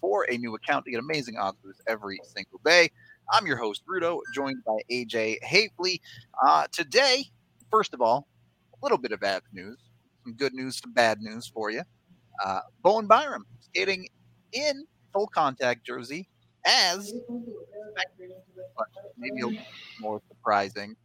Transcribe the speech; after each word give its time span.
for 0.00 0.26
a 0.30 0.36
new 0.38 0.54
account 0.54 0.84
to 0.84 0.90
get 0.90 1.00
amazing 1.00 1.36
odds 1.36 1.58
boosts 1.62 1.82
every 1.86 2.18
single 2.24 2.60
day. 2.64 2.90
I'm 3.32 3.46
your 3.46 3.56
host, 3.56 3.82
Rudo, 3.86 4.20
joined 4.34 4.64
by 4.64 4.78
AJ 4.90 5.38
Haefele. 5.44 6.00
Uh, 6.46 6.66
today, 6.72 7.24
first 7.70 7.92
of 7.94 8.00
all, 8.00 8.26
a 8.74 8.78
little 8.84 8.98
bit 8.98 9.12
of 9.12 9.20
bad 9.20 9.42
news, 9.52 9.78
some 10.24 10.34
good 10.34 10.54
news, 10.54 10.80
some 10.80 10.92
bad 10.92 11.20
news 11.20 11.46
for 11.46 11.70
you. 11.70 11.82
Uh, 12.44 12.60
Bowen 12.82 13.06
Byram 13.06 13.44
skating 13.60 14.08
in 14.52 14.86
full 15.12 15.26
contact 15.26 15.84
jersey 15.84 16.28
as 16.66 17.12
maybe 19.18 19.40
a 19.42 19.46
little 19.46 19.64
more 20.00 20.20
surprising. 20.28 20.96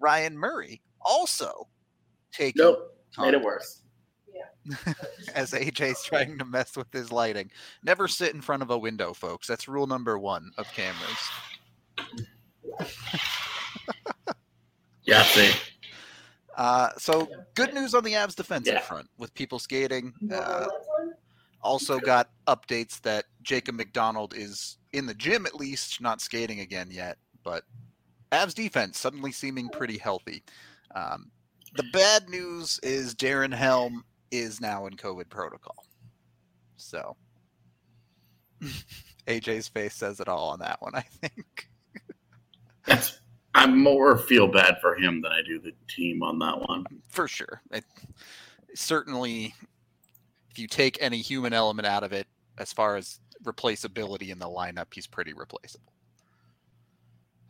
Ryan 0.00 0.36
Murray 0.36 0.82
also 1.00 1.68
taking 2.32 2.62
Nope, 2.62 2.94
made 3.18 3.34
it 3.34 3.42
worse. 3.42 3.83
as 5.34 5.52
AJ's 5.52 6.02
trying 6.04 6.38
to 6.38 6.44
mess 6.44 6.76
with 6.76 6.92
his 6.92 7.12
lighting. 7.12 7.50
Never 7.82 8.08
sit 8.08 8.34
in 8.34 8.40
front 8.40 8.62
of 8.62 8.70
a 8.70 8.78
window, 8.78 9.12
folks. 9.12 9.46
That's 9.46 9.68
rule 9.68 9.86
number 9.86 10.18
one 10.18 10.50
of 10.58 10.66
cameras. 10.72 11.18
Yeah, 15.04 15.22
see. 15.24 15.52
Uh, 16.56 16.90
so 16.96 17.28
good 17.54 17.74
news 17.74 17.94
on 17.94 18.04
the 18.04 18.12
Avs 18.12 18.34
defensive 18.34 18.74
Yeah. 18.74 18.80
front 18.80 19.08
with 19.18 19.34
people 19.34 19.58
skating. 19.58 20.14
Uh, 20.32 20.66
also 21.62 21.98
got 21.98 22.30
updates 22.46 23.00
that 23.02 23.24
Jacob 23.42 23.74
MacDonald 23.74 24.34
is 24.36 24.78
in 24.92 25.06
the 25.06 25.14
gym 25.14 25.46
at 25.46 25.54
least, 25.54 26.00
not 26.00 26.20
skating 26.20 26.60
again 26.60 26.88
yet. 26.90 27.18
But 27.42 27.64
Avs 28.32 28.54
defense 28.54 28.98
suddenly 28.98 29.32
seeming 29.32 29.68
pretty 29.68 29.98
healthy. 29.98 30.42
Um, 30.94 31.30
the 31.76 31.84
bad 31.92 32.28
news 32.28 32.78
is 32.82 33.14
Darren 33.14 33.52
Helm 33.52 34.04
is 34.30 34.60
now 34.60 34.86
in 34.86 34.94
COVID 34.94 35.28
protocol. 35.28 35.86
So 36.76 37.16
AJ's 39.26 39.68
face 39.68 39.94
says 39.94 40.20
it 40.20 40.28
all 40.28 40.50
on 40.50 40.60
that 40.60 40.80
one, 40.80 40.94
I 40.94 41.02
think. 41.02 41.68
That's 42.86 43.20
I 43.54 43.66
more 43.66 44.18
feel 44.18 44.48
bad 44.48 44.78
for 44.80 44.96
him 44.96 45.22
than 45.22 45.32
I 45.32 45.40
do 45.46 45.60
the 45.60 45.72
team 45.88 46.22
on 46.22 46.38
that 46.40 46.60
one. 46.68 46.84
for 47.08 47.28
sure. 47.28 47.62
It, 47.70 47.84
certainly, 48.74 49.54
if 50.50 50.58
you 50.58 50.66
take 50.66 50.98
any 51.00 51.18
human 51.18 51.52
element 51.52 51.86
out 51.86 52.02
of 52.02 52.12
it, 52.12 52.26
as 52.58 52.72
far 52.72 52.96
as 52.96 53.20
replaceability 53.44 54.30
in 54.30 54.38
the 54.38 54.46
lineup, 54.46 54.86
he's 54.92 55.06
pretty 55.06 55.32
replaceable. 55.32 55.92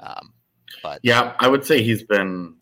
Um, 0.00 0.32
but 0.82 1.00
Yeah, 1.02 1.34
I 1.38 1.48
would 1.48 1.64
say 1.64 1.82
he's 1.82 2.02
been 2.02 2.56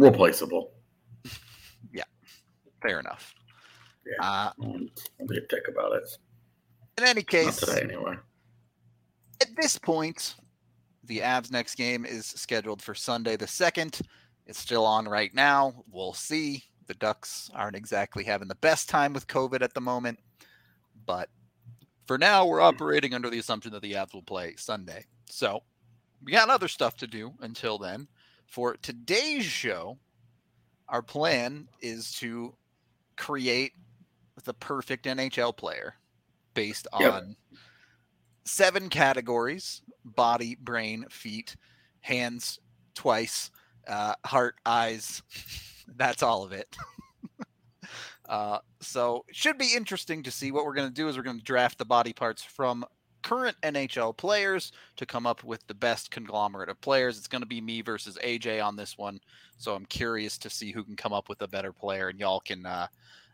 replaceable. 0.00 0.72
Yeah, 1.92 2.04
fair 2.82 3.00
enough. 3.00 3.34
Yeah. 4.06 4.26
Uh, 4.26 4.52
I'll 4.62 5.26
be 5.26 5.36
a 5.38 5.46
dick 5.48 5.64
about 5.68 5.92
it. 5.92 6.08
in 6.98 7.04
any 7.04 7.20
Not 7.20 7.26
case, 7.28 7.56
today 7.58 7.82
anyway. 7.82 8.16
at 9.40 9.48
this 9.56 9.78
point, 9.78 10.34
the 11.04 11.18
Avs 11.18 11.50
next 11.52 11.74
game 11.76 12.04
is 12.04 12.26
scheduled 12.26 12.82
for 12.82 12.94
Sunday 12.94 13.36
the 13.36 13.46
2nd. 13.46 14.00
It's 14.46 14.58
still 14.58 14.84
on 14.84 15.06
right 15.06 15.32
now. 15.34 15.84
We'll 15.90 16.14
see. 16.14 16.64
The 16.86 16.94
Ducks 16.94 17.50
aren't 17.54 17.76
exactly 17.76 18.24
having 18.24 18.48
the 18.48 18.56
best 18.56 18.88
time 18.88 19.12
with 19.12 19.28
COVID 19.28 19.62
at 19.62 19.74
the 19.74 19.80
moment, 19.80 20.18
but 21.06 21.28
for 22.06 22.18
now, 22.18 22.44
we're 22.44 22.60
operating 22.60 23.14
under 23.14 23.30
the 23.30 23.38
assumption 23.38 23.70
that 23.72 23.82
the 23.82 23.92
Avs 23.92 24.12
will 24.12 24.22
play 24.22 24.54
Sunday. 24.56 25.04
So 25.26 25.60
we 26.24 26.32
got 26.32 26.48
other 26.48 26.66
stuff 26.66 26.96
to 26.96 27.06
do 27.06 27.32
until 27.40 27.78
then. 27.78 28.08
For 28.50 28.76
today's 28.82 29.44
show, 29.44 29.96
our 30.88 31.02
plan 31.02 31.68
is 31.80 32.10
to 32.14 32.52
create 33.16 33.74
the 34.44 34.54
perfect 34.54 35.06
NHL 35.06 35.56
player 35.56 35.94
based 36.54 36.88
Yep. 36.98 37.12
on 37.12 37.36
seven 38.44 38.88
categories 38.88 39.82
body, 40.04 40.56
brain, 40.56 41.04
feet, 41.10 41.54
hands, 42.00 42.58
twice, 42.94 43.52
uh, 43.86 44.14
heart, 44.26 44.56
eyes. 44.66 45.22
That's 45.86 46.24
all 46.24 46.42
of 46.42 46.50
it. 46.50 46.76
uh, 48.28 48.58
so 48.80 49.24
it 49.28 49.36
should 49.36 49.58
be 49.58 49.74
interesting 49.76 50.24
to 50.24 50.32
see 50.32 50.50
what 50.50 50.64
we're 50.64 50.74
going 50.74 50.88
to 50.88 50.94
do 50.94 51.08
is 51.08 51.16
we're 51.16 51.22
going 51.22 51.38
to 51.38 51.44
draft 51.44 51.78
the 51.78 51.84
body 51.84 52.12
parts 52.12 52.42
from 52.42 52.84
current 53.22 53.56
NHL 53.62 54.16
players 54.16 54.72
to 54.96 55.06
come 55.06 55.26
up 55.26 55.44
with 55.44 55.66
the 55.66 55.74
best 55.74 56.10
conglomerate 56.10 56.68
of 56.68 56.80
players. 56.80 57.18
It's 57.18 57.28
going 57.28 57.42
to 57.42 57.48
be 57.48 57.60
me 57.60 57.82
versus 57.82 58.18
AJ 58.24 58.64
on 58.64 58.76
this 58.76 58.96
one. 58.96 59.20
So 59.56 59.74
I'm 59.74 59.86
curious 59.86 60.38
to 60.38 60.50
see 60.50 60.72
who 60.72 60.84
can 60.84 60.96
come 60.96 61.12
up 61.12 61.28
with 61.28 61.42
a 61.42 61.48
better 61.48 61.72
player 61.72 62.08
and 62.08 62.18
y'all 62.18 62.40
can 62.40 62.64
uh, 62.66 62.86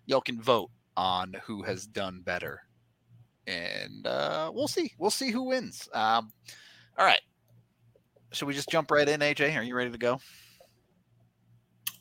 y'all 0.07 0.21
can 0.21 0.41
vote 0.41 0.71
on 0.97 1.37
who 1.45 1.63
has 1.63 1.87
done 1.87 2.23
better 2.25 2.63
and 3.47 4.07
uh, 4.07 4.51
we'll 4.53 4.69
see. 4.69 4.93
We'll 4.99 5.11
see 5.11 5.31
who 5.31 5.45
wins. 5.45 5.89
Um, 5.93 6.31
all 6.99 7.07
right. 7.07 7.21
Should 8.33 8.47
we 8.49 8.55
just 8.55 8.69
jump 8.69 8.91
right 8.91 9.09
in, 9.09 9.21
AJ? 9.21 9.57
Are 9.57 9.63
you 9.63 9.75
ready 9.75 9.91
to 9.91 9.99
go? 9.99 10.21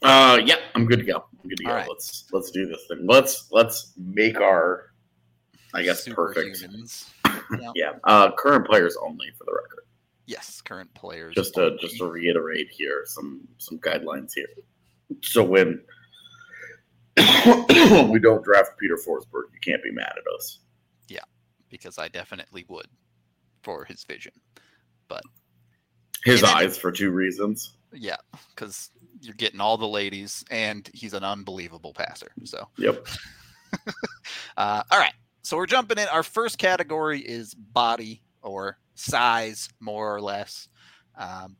Uh, 0.02 0.40
yeah, 0.44 0.56
I'm 0.74 0.86
good 0.86 1.00
to 1.00 1.06
go. 1.06 1.26
I'm 1.42 1.50
good 1.50 1.58
to 1.58 1.64
go. 1.64 1.74
Right. 1.74 1.88
Let's 1.88 2.26
let's 2.32 2.52
do 2.52 2.68
this 2.68 2.86
thing. 2.88 3.06
Let's 3.08 3.48
let's 3.52 3.94
make 3.98 4.40
our, 4.40 4.92
I 5.74 5.84
guess, 5.84 6.08
perfect. 6.08 6.58
Superhumans. 6.58 7.10
Yeah. 7.62 7.72
Yeah, 7.76 7.92
uh, 8.04 8.32
current 8.38 8.66
players 8.66 8.98
only 9.02 9.28
for 9.38 9.44
the 9.46 9.54
record. 9.54 9.86
Yes, 10.26 10.62
current 10.62 10.94
players. 10.96 11.36
Just 11.36 11.54
to 11.56 11.66
only. 11.66 11.78
just 11.80 11.98
to 11.98 12.06
reiterate 12.08 12.68
here 12.72 13.04
some 13.06 13.48
some 13.58 13.78
guidelines 13.80 14.32
here. 14.34 14.48
So 15.22 15.44
when 15.44 15.82
we 17.18 18.20
don't 18.20 18.44
draft 18.44 18.72
Peter 18.80 18.98
Forsberg, 18.98 19.44
you 19.54 19.60
can't 19.64 19.84
be 19.84 19.92
mad 19.92 20.14
at 20.18 20.34
us. 20.36 20.60
Yeah, 21.08 21.20
because 21.70 21.98
I 21.98 22.08
definitely 22.08 22.66
would 22.70 22.88
for 23.64 23.86
his 23.86 24.04
vision. 24.04 24.34
But 25.08 25.22
His 26.24 26.42
In 26.42 26.50
any- 26.50 26.66
eyes 26.66 26.78
for 26.78 26.92
two 26.92 27.12
reasons. 27.12 27.78
Yeah, 27.94 28.18
because 28.50 28.90
you're 29.22 29.36
getting 29.36 29.62
all 29.62 29.78
the 29.78 29.88
ladies, 29.88 30.44
and 30.52 30.90
he's 30.94 31.14
an 31.14 31.24
unbelievable 31.24 31.94
passer. 31.94 32.32
So, 32.44 32.68
Yep. 32.78 33.08
uh, 34.58 34.84
all 34.92 35.00
right. 35.00 35.14
So 35.46 35.58
we're 35.58 35.68
jumping 35.68 36.00
in. 36.00 36.08
Our 36.08 36.24
first 36.24 36.58
category 36.58 37.20
is 37.20 37.54
body 37.54 38.24
or 38.42 38.80
size, 38.96 39.70
more 39.80 40.16
or 40.16 40.20
less. 40.20 40.68
Um, 41.16 41.56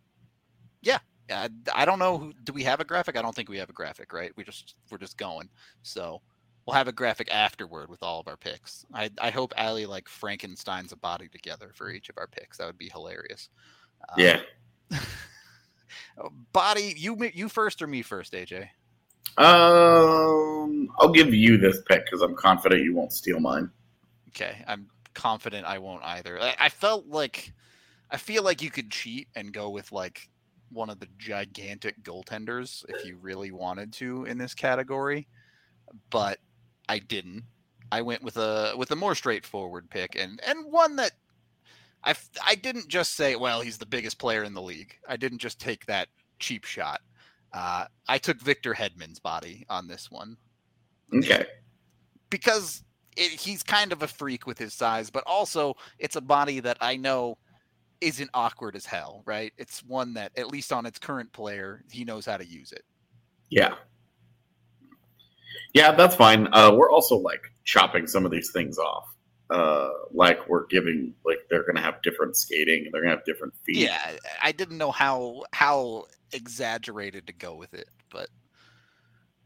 yeah, 0.82 0.98
I, 1.30 1.50
I 1.72 1.86
don't 1.86 2.00
know. 2.00 2.18
Who, 2.18 2.34
do 2.44 2.52
we 2.52 2.64
have 2.64 2.80
a 2.80 2.84
graphic? 2.84 3.16
I 3.16 3.22
don't 3.22 3.36
think 3.36 3.48
we 3.48 3.60
have 3.60 3.70
a 3.70 3.74
graphic, 3.74 4.12
right? 4.12 4.32
We 4.36 4.44
just 4.44 4.74
we're 4.90 4.98
just 4.98 5.20
going. 5.20 5.50
So 5.84 6.20
we'll 6.66 6.74
have 6.74 6.88
a 6.88 6.92
graphic 6.94 7.32
afterward 7.32 7.92
with 7.92 8.02
all 8.02 8.20
of 8.20 8.28
our 8.28 8.38
picks. 8.38 8.86
I 8.92 9.12
I 9.22 9.30
hope 9.30 9.54
Ali 9.56 9.86
like 9.86 10.10
Frankenstein's 10.10 10.92
a 10.92 10.98
body 10.98 11.28
together 11.28 11.72
for 11.76 11.92
each 11.92 12.10
of 12.10 12.18
our 12.18 12.28
picks. 12.28 12.58
That 12.58 12.66
would 12.66 12.80
be 12.80 12.90
hilarious. 12.90 13.50
Um, 14.10 14.16
Yeah. 14.18 14.42
body. 16.54 16.96
You 16.98 17.30
you 17.36 17.50
first 17.50 17.84
or 17.84 17.88
me 17.88 18.02
first, 18.02 18.34
AJ? 18.34 18.68
Um, 19.38 20.90
I'll 21.00 21.12
give 21.12 21.34
you 21.34 21.58
this 21.58 21.82
pick 21.88 22.06
because 22.06 22.22
I'm 22.22 22.36
confident 22.36 22.84
you 22.84 22.96
won't 22.96 23.12
steal 23.12 23.40
mine. 23.40 23.70
Okay, 24.30 24.64
I'm 24.68 24.88
confident 25.14 25.66
I 25.66 25.80
won't 25.80 26.04
either. 26.04 26.42
I, 26.42 26.56
I 26.60 26.70
felt 26.70 27.08
like 27.08 27.54
I 28.12 28.18
feel 28.18 28.44
like 28.44 28.62
you 28.62 28.70
could 28.70 28.92
cheat 28.92 29.28
and 29.36 29.52
go 29.52 29.70
with 29.70 29.92
like 29.92 30.30
one 30.72 30.90
of 30.90 31.00
the 31.00 31.08
gigantic 31.18 32.02
goaltenders 32.04 32.86
if 32.90 33.06
you 33.06 33.18
really 33.18 33.52
wanted 33.52 33.94
to 33.94 34.26
in 34.26 34.38
this 34.38 34.54
category, 34.54 35.28
but 36.10 36.40
I 36.88 37.00
didn't. 37.00 37.44
I 37.92 38.02
went 38.02 38.24
with 38.24 38.38
a 38.38 38.74
with 38.78 38.92
a 38.92 38.96
more 38.96 39.16
straightforward 39.16 39.90
pick 39.90 40.16
and 40.16 40.42
and 40.46 40.72
one 40.72 40.96
that 40.98 41.12
I 42.04 42.16
I 42.46 42.56
didn't 42.56 42.88
just 42.88 43.16
say 43.16 43.36
well 43.36 43.62
he's 43.62 43.78
the 43.78 43.86
biggest 43.86 44.18
player 44.18 44.44
in 44.44 44.54
the 44.54 44.62
league. 44.62 44.96
I 45.08 45.18
didn't 45.18 45.40
just 45.40 45.60
take 45.60 45.86
that 45.86 46.08
cheap 46.40 46.66
shot. 46.66 47.02
Uh, 47.56 47.86
I 48.10 48.18
took 48.18 48.42
Victor 48.42 48.74
Hedman's 48.74 49.20
body 49.20 49.66
on 49.70 49.88
this 49.88 50.12
one 50.12 50.36
Okay. 51.16 51.46
because 52.30 52.84
it, 53.16 53.32
he's 53.32 53.64
kind 53.64 53.94
of 53.94 54.04
a 54.04 54.08
freak 54.08 54.46
with 54.46 54.58
his 54.60 54.74
size, 54.74 55.10
but 55.10 55.24
also 55.26 55.76
it's 55.98 56.18
a 56.18 56.22
body 56.22 56.60
that 56.60 56.78
I 56.82 56.98
know 56.98 57.38
isn't 58.02 58.30
awkward 58.34 58.76
as 58.76 58.86
hell, 58.86 59.24
right? 59.26 59.54
It's 59.58 59.82
one 59.86 60.14
that, 60.16 60.34
at 60.38 60.48
least 60.50 60.74
on 60.74 60.86
its 60.86 61.00
current 61.00 61.32
player, 61.32 61.86
he 61.90 62.04
knows 62.04 62.26
how 62.26 62.36
to 62.36 62.46
use 62.46 62.74
it. 62.74 62.84
Yeah. 63.50 63.76
Yeah, 65.74 65.94
that's 65.94 66.16
fine. 66.16 66.50
Uh, 66.52 66.74
we're 66.76 66.92
also 66.92 67.16
like 67.16 67.42
chopping 67.64 68.06
some 68.06 68.26
of 68.26 68.32
these 68.32 68.52
things 68.52 68.78
off. 68.78 69.06
Uh, 69.50 69.90
like 70.12 70.40
we're 70.50 70.66
giving 70.66 71.14
like 71.24 71.38
they're 71.50 71.66
gonna 71.66 71.82
have 71.82 72.02
different 72.02 72.36
skating, 72.36 72.90
they're 72.92 73.02
gonna 73.02 73.16
have 73.16 73.24
different 73.26 73.54
feet. 73.64 73.78
Yeah, 73.78 74.14
I 74.42 74.52
didn't 74.52 74.78
know 74.78 74.90
how 74.90 75.44
how 75.54 76.06
exaggerated 76.34 77.28
to 77.28 77.34
go 77.34 77.56
with 77.56 77.74
it, 77.74 77.88
but 78.12 78.28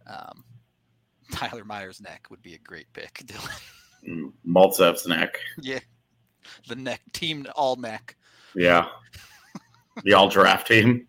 um, 0.08 0.44
Tyler 1.32 1.64
Myers' 1.66 2.02
neck 2.02 2.28
would 2.30 2.42
be 2.42 2.56
a 2.56 2.60
great 2.60 2.92
pick, 2.94 3.14
Dylan. 3.26 3.62
Mm, 4.08 4.32
Maltsev's 4.48 5.06
neck. 5.08 5.40
yeah, 5.62 5.80
the 6.68 6.76
neck 6.76 7.02
team 7.14 7.46
all 7.56 7.76
neck. 7.76 8.16
Yeah. 8.56 8.88
the 10.04 10.14
all 10.14 10.30
draft 10.30 10.68
team. 10.68 11.06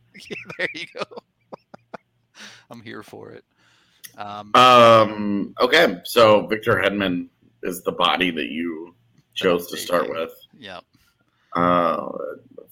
there 0.58 0.68
you 0.74 0.86
go. 0.94 1.04
I'm 2.70 2.82
here 2.82 3.02
for 3.02 3.30
it. 3.30 3.44
Um, 4.18 4.50
Um. 4.54 5.54
Okay. 5.60 5.98
So 6.04 6.46
Victor 6.46 6.74
Hedman 6.74 7.28
is 7.62 7.82
the 7.82 7.92
body 7.92 8.30
that 8.32 8.46
you 8.48 8.94
chose 9.34 9.70
to 9.70 9.76
start 9.76 10.10
with. 10.10 10.32
yeah. 10.58 10.80
Uh, 11.54 12.08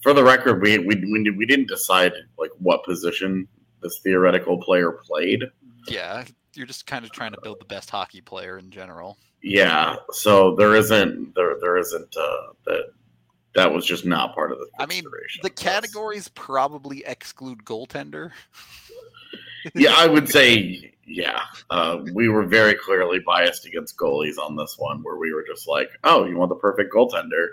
for 0.00 0.12
the 0.12 0.22
record, 0.22 0.62
we 0.62 0.78
we 0.78 0.94
we, 0.96 1.30
we 1.30 1.46
didn't 1.46 1.68
decide 1.68 2.12
like 2.38 2.50
what 2.58 2.84
position 2.84 3.48
this 3.82 3.98
theoretical 4.00 4.58
player 4.58 4.92
played. 4.92 5.44
Yeah, 5.88 6.24
you're 6.54 6.66
just 6.66 6.86
kind 6.86 7.04
of 7.04 7.12
trying 7.12 7.32
to 7.32 7.38
build 7.42 7.60
the 7.60 7.64
best 7.64 7.90
hockey 7.90 8.20
player 8.20 8.58
in 8.58 8.70
general. 8.70 9.18
Yeah. 9.42 9.96
So 10.12 10.54
there 10.56 10.74
isn't 10.74 11.34
there 11.34 11.56
there 11.60 11.76
isn't 11.76 12.16
uh, 12.16 12.52
that 12.66 12.92
that 13.54 13.72
was 13.72 13.84
just 13.86 14.04
not 14.04 14.34
part 14.34 14.52
of 14.52 14.58
the. 14.58 14.68
I 14.78 14.86
mean. 14.86 15.04
The 15.42 15.50
categories 15.50 16.28
probably 16.28 17.04
exclude 17.06 17.64
goaltender. 17.64 18.32
Yeah, 19.74 19.92
I 19.96 20.06
would 20.06 20.28
say 20.28 20.94
yeah. 21.04 21.42
Uh, 21.68 21.98
we 22.14 22.28
were 22.28 22.46
very 22.46 22.74
clearly 22.74 23.18
biased 23.18 23.66
against 23.66 23.96
goalies 23.98 24.38
on 24.38 24.56
this 24.56 24.76
one, 24.78 25.02
where 25.02 25.16
we 25.16 25.34
were 25.34 25.44
just 25.46 25.66
like, 25.66 25.90
"Oh, 26.04 26.24
you 26.24 26.36
want 26.36 26.50
the 26.50 26.54
perfect 26.56 26.94
goaltender? 26.94 27.48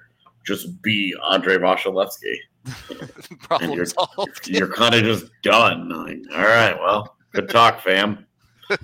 Just 0.45 0.81
be 0.81 1.13
Andrei 1.31 1.57
Vasilevskiy." 1.57 2.37
Problem 3.39 3.71
you're- 3.71 3.85
solved. 3.85 4.47
You're 4.47 4.71
kind 4.73 4.95
of 4.95 5.03
just 5.03 5.31
done. 5.43 5.89
Like, 5.89 6.19
all 6.35 6.43
right, 6.43 6.77
well, 6.79 7.15
good 7.33 7.49
talk, 7.49 7.81
fam. 7.81 8.25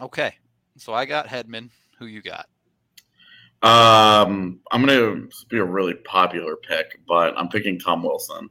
Okay, 0.00 0.34
so 0.78 0.94
I 0.94 1.04
got 1.04 1.26
Hedman. 1.26 1.68
Who 1.98 2.06
you 2.06 2.22
got? 2.22 2.46
Um, 3.62 4.60
I'm 4.70 4.80
gonna 4.86 5.26
be 5.50 5.58
a 5.58 5.64
really 5.64 5.92
popular 5.94 6.56
pick, 6.56 6.98
but 7.06 7.34
I'm 7.36 7.48
picking 7.48 7.78
Tom 7.78 8.02
Wilson 8.02 8.48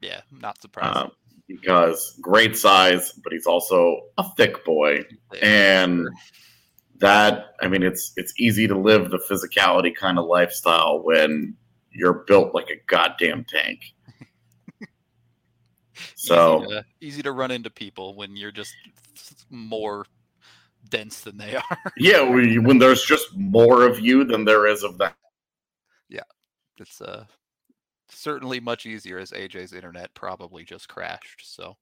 Yeah, 0.00 0.22
not 0.32 0.60
surprised. 0.60 0.96
uh, 0.96 1.08
because 1.46 2.18
great 2.20 2.56
size, 2.56 3.12
but 3.22 3.32
he's 3.32 3.46
also 3.46 4.00
a 4.18 4.24
thick 4.36 4.64
boy, 4.64 5.04
and 5.40 6.08
that 6.98 7.54
I 7.60 7.68
mean, 7.68 7.82
it's 7.82 8.12
it's 8.16 8.32
easy 8.38 8.66
to 8.68 8.78
live 8.78 9.10
the 9.10 9.18
physicality 9.18 9.94
kind 9.94 10.18
of 10.18 10.26
lifestyle 10.26 11.02
when 11.02 11.56
you're 11.90 12.24
built 12.26 12.54
like 12.54 12.70
a 12.70 12.80
goddamn 12.86 13.44
tank. 13.44 13.80
So 16.16 16.64
easy 16.64 16.68
to, 16.68 16.84
easy 17.00 17.22
to 17.22 17.32
run 17.32 17.52
into 17.52 17.70
people 17.70 18.16
when 18.16 18.36
you're 18.36 18.50
just 18.50 18.74
more 19.48 20.06
dense 20.88 21.20
than 21.20 21.38
they 21.38 21.54
are. 21.70 21.92
yeah, 21.96 22.20
when 22.20 22.78
there's 22.78 23.04
just 23.04 23.36
more 23.36 23.86
of 23.86 24.00
you 24.00 24.24
than 24.24 24.44
there 24.44 24.66
is 24.66 24.82
of 24.82 24.98
them. 24.98 25.12
Yeah, 26.08 26.22
it's 26.78 27.00
uh 27.00 27.26
certainly 28.08 28.58
much 28.58 28.86
easier 28.86 29.18
as 29.18 29.30
AJ's 29.30 29.72
internet 29.72 30.12
probably 30.14 30.64
just 30.64 30.88
crashed. 30.88 31.54
So 31.54 31.76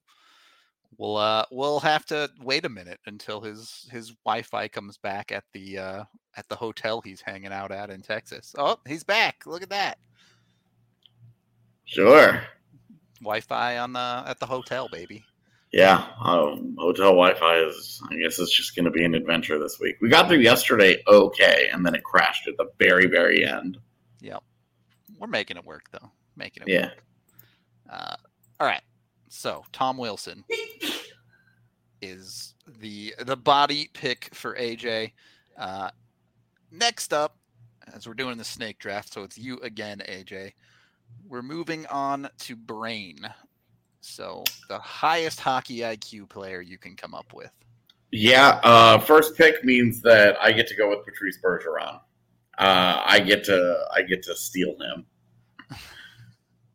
we'll 0.98 1.16
uh 1.16 1.44
we'll 1.50 1.80
have 1.80 2.04
to 2.06 2.30
wait 2.40 2.64
a 2.64 2.68
minute 2.68 3.00
until 3.06 3.40
his 3.40 3.88
his 3.90 4.10
Wi-Fi 4.24 4.68
comes 4.68 4.96
back 4.98 5.32
at 5.32 5.44
the 5.52 5.78
uh 5.78 6.04
at 6.36 6.48
the 6.48 6.56
hotel 6.56 7.00
he's 7.00 7.20
hanging 7.20 7.52
out 7.52 7.72
at 7.72 7.90
in 7.90 8.02
Texas. 8.02 8.54
Oh, 8.58 8.78
he's 8.86 9.04
back. 9.04 9.44
Look 9.46 9.62
at 9.62 9.70
that. 9.70 9.98
Sure. 11.84 12.42
Wi-Fi 13.20 13.78
on 13.78 13.92
the 13.92 14.24
at 14.26 14.38
the 14.40 14.46
hotel, 14.46 14.88
baby. 14.90 15.25
Yeah, 15.72 16.06
um, 16.22 16.76
hotel 16.78 17.12
Wi-Fi 17.12 17.61
is. 17.61 18.02
I 18.11 18.16
guess 18.16 18.38
it's 18.38 18.54
just 18.54 18.76
going 18.76 18.84
to 18.84 18.90
be 18.90 19.04
an 19.04 19.14
adventure 19.14 19.58
this 19.58 19.80
week. 19.80 19.96
We 20.02 20.11
got 20.11 20.28
through 20.28 20.40
yesterday 20.40 21.02
okay, 21.08 21.70
and 21.72 21.84
then 21.84 21.94
it 21.94 22.04
crashed 22.04 22.46
at 22.46 22.58
the 22.58 22.66
very, 22.78 23.06
very 23.06 23.46
end. 23.46 23.78
Yep. 24.20 24.42
We're 25.18 25.28
making 25.28 25.56
it 25.56 25.64
work 25.64 25.84
though. 25.90 26.11
Making 26.37 26.64
it 26.64 26.68
Yeah. 26.68 26.87
work. 26.88 27.04
Uh, 27.90 28.16
all 28.61 28.66
right. 28.66 28.82
So 29.30 29.64
Tom 29.72 29.96
Wilson 29.96 30.44
is 32.02 32.54
the 32.80 33.14
the 33.25 33.37
body 33.37 33.88
pick 33.94 34.35
for 34.35 34.56
AJ. 34.56 35.12
Uh, 35.56 35.90
next 36.71 37.12
up, 37.12 37.37
as 37.94 38.06
we're 38.06 38.14
doing 38.14 38.37
the 38.37 38.44
snake 38.44 38.78
draft, 38.78 39.12
so 39.12 39.23
it's 39.23 39.38
you 39.38 39.59
again, 39.61 40.02
AJ. 40.09 40.52
We're 41.28 41.42
moving 41.42 41.87
on 41.87 42.28
to 42.40 42.56
brain. 42.56 43.18
So 44.00 44.44
the 44.68 44.78
highest 44.78 45.40
hockey 45.40 45.78
IQ 45.78 46.28
player 46.28 46.61
you 46.61 46.76
can 46.76 46.97
come 46.97 47.14
up 47.14 47.32
with. 47.32 47.52
Yeah. 48.11 48.61
Uh, 48.62 48.99
first 48.99 49.37
pick 49.37 49.64
means 49.64 50.02
that 50.02 50.37
I 50.40 50.52
get 50.52 50.66
to 50.68 50.76
go 50.76 50.90
with 50.90 51.04
Patrice 51.04 51.38
Bergeron. 51.42 52.00
Uh, 52.59 53.02
I 53.04 53.21
get 53.21 53.44
to 53.44 53.87
I 53.94 54.02
get 54.02 54.23
to 54.25 54.35
steal 54.35 54.76
him. 54.80 55.06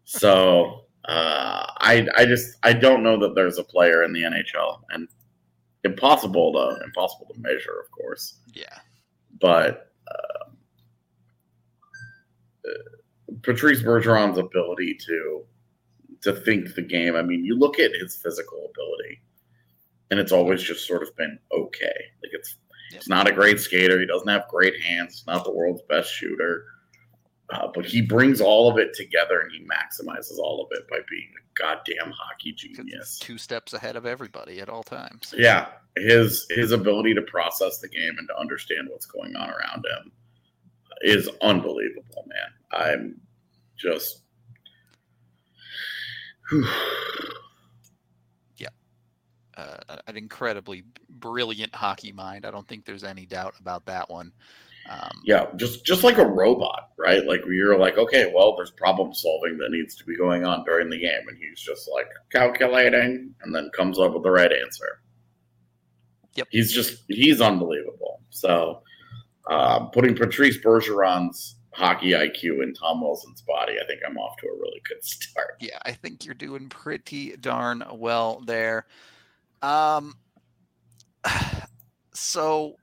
So 0.10 0.86
uh, 1.06 1.66
I 1.80 2.08
I 2.16 2.26
just 2.26 2.58
I 2.64 2.74
don't 2.74 3.04
know 3.04 3.18
that 3.20 3.36
there's 3.36 3.58
a 3.58 3.64
player 3.64 4.04
in 4.04 4.14
the 4.14 4.22
NHL, 4.24 4.80
and 4.90 5.08
impossible 5.88 6.54
to 6.54 6.84
impossible 6.86 7.28
to 7.34 7.40
measure, 7.40 7.80
of 7.84 7.90
course. 7.92 8.38
Yeah. 8.54 8.78
but 9.42 9.92
uh, 10.10 10.50
uh, 12.68 13.36
Patrice 13.42 13.82
Bergeron's 13.82 14.38
ability 14.38 14.98
to 15.08 15.46
to 16.22 16.34
think 16.34 16.74
the 16.76 16.82
game. 16.82 17.16
I 17.16 17.22
mean, 17.22 17.44
you 17.46 17.56
look 17.58 17.80
at 17.80 17.92
his 17.94 18.16
physical 18.16 18.70
ability, 18.72 19.22
and 20.12 20.20
it's 20.20 20.32
always 20.32 20.62
just 20.64 20.88
sort 20.88 21.04
of 21.04 21.16
been 21.16 21.38
okay. 21.52 21.96
Like 22.24 22.32
it's 22.34 22.56
Yep. 22.90 23.02
he's 23.02 23.10
not 23.10 23.28
a 23.28 23.34
great 23.34 23.60
skater. 23.60 24.00
He 24.00 24.06
doesn't 24.06 24.30
have 24.30 24.48
great 24.48 24.82
hands. 24.82 25.26
Not 25.28 25.44
the 25.44 25.52
world's 25.52 25.82
best 25.90 26.10
shooter. 26.10 26.64
Uh, 27.50 27.68
but 27.74 27.86
he 27.86 28.02
brings 28.02 28.42
all 28.42 28.70
of 28.70 28.78
it 28.78 28.94
together 28.94 29.40
and 29.40 29.52
he 29.52 29.60
maximizes 29.66 30.38
all 30.38 30.62
of 30.62 30.68
it 30.78 30.86
by 30.90 30.98
being 31.10 31.30
a 31.40 31.60
goddamn 31.60 32.12
hockey 32.12 32.52
genius. 32.52 33.18
Two 33.20 33.38
steps 33.38 33.74
ahead 33.74 33.96
of 33.96 34.06
everybody 34.06 34.60
at 34.60 34.68
all 34.68 34.84
times. 34.84 35.34
Yeah, 35.38 35.68
his 35.96 36.46
his 36.50 36.74
ability 36.74 37.14
to 37.14 37.22
process 37.22 37.80
the 37.80 37.88
game 37.88 38.16
and 38.18 38.28
to 38.28 38.38
understand 38.38 38.90
what's 38.90 39.06
going 39.06 39.36
on 39.38 39.50
around 39.50 39.86
him 39.86 40.12
is 41.02 41.30
unbelievable, 41.42 42.26
man. 42.28 42.82
I'm 42.82 43.22
just 43.78 44.24
yeah, 48.58 48.68
uh, 49.56 49.78
an 50.08 50.18
incredibly 50.18 50.84
brilliant 51.10 51.74
hockey 51.74 52.12
mind. 52.12 52.46
I 52.46 52.52
don't 52.52 52.68
think 52.68 52.86
there's 52.86 53.04
any 53.04 53.26
doubt 53.26 53.56
about 53.60 53.86
that 53.86 54.10
one. 54.10 54.34
Um, 54.90 55.22
yeah, 55.24 55.48
just 55.58 55.86
just 55.86 56.04
like 56.04 56.18
a 56.18 56.26
robot, 56.26 56.92
right? 56.98 57.26
Like 57.26 57.42
you're 57.46 57.78
like, 57.78 57.98
okay, 57.98 58.32
well, 58.34 58.56
there's 58.56 58.72
problem 58.72 59.14
solving 59.14 59.58
that 59.58 59.72
needs 59.72 59.96
to 59.96 60.06
be 60.06 60.16
going 60.16 60.46
on 60.46 60.64
during 60.64 60.90
the 60.90 60.98
game, 60.98 61.28
and 61.28 61.38
he's 61.38 61.60
just 61.60 61.90
like 61.94 62.08
calculating, 62.32 63.34
and 63.42 63.54
then 63.54 63.70
comes 63.76 64.00
up 64.00 64.14
with 64.14 64.24
the 64.24 64.32
right 64.32 64.52
answer. 64.52 65.02
Yep, 66.36 66.48
he's 66.52 66.72
just 66.72 67.04
he's 67.10 67.42
unbelievable. 67.42 68.22
So, 68.30 68.82
uh, 69.50 69.86
putting 69.88 70.16
Patrice 70.16 70.58
Bergeron's 70.58 71.56
hockey 71.72 72.12
IQ 72.12 72.64
in 72.64 72.74
Tom 72.74 73.02
Wilson's 73.02 73.42
body, 73.42 73.74
I 73.84 73.86
think 73.88 74.02
I'm 74.08 74.18
off 74.18 74.38
to 74.38 74.48
a 74.48 74.54
really 74.54 74.82
good 74.88 75.04
start. 75.04 75.56
Yeah, 75.60 75.80
I 75.86 75.92
think 75.92 76.26
you're 76.26 76.34
doing 76.34 76.70
pretty 76.70 77.36
darn 77.38 77.84
well 77.92 78.42
there. 78.46 78.86
Um, 79.62 80.16
so 82.14 82.76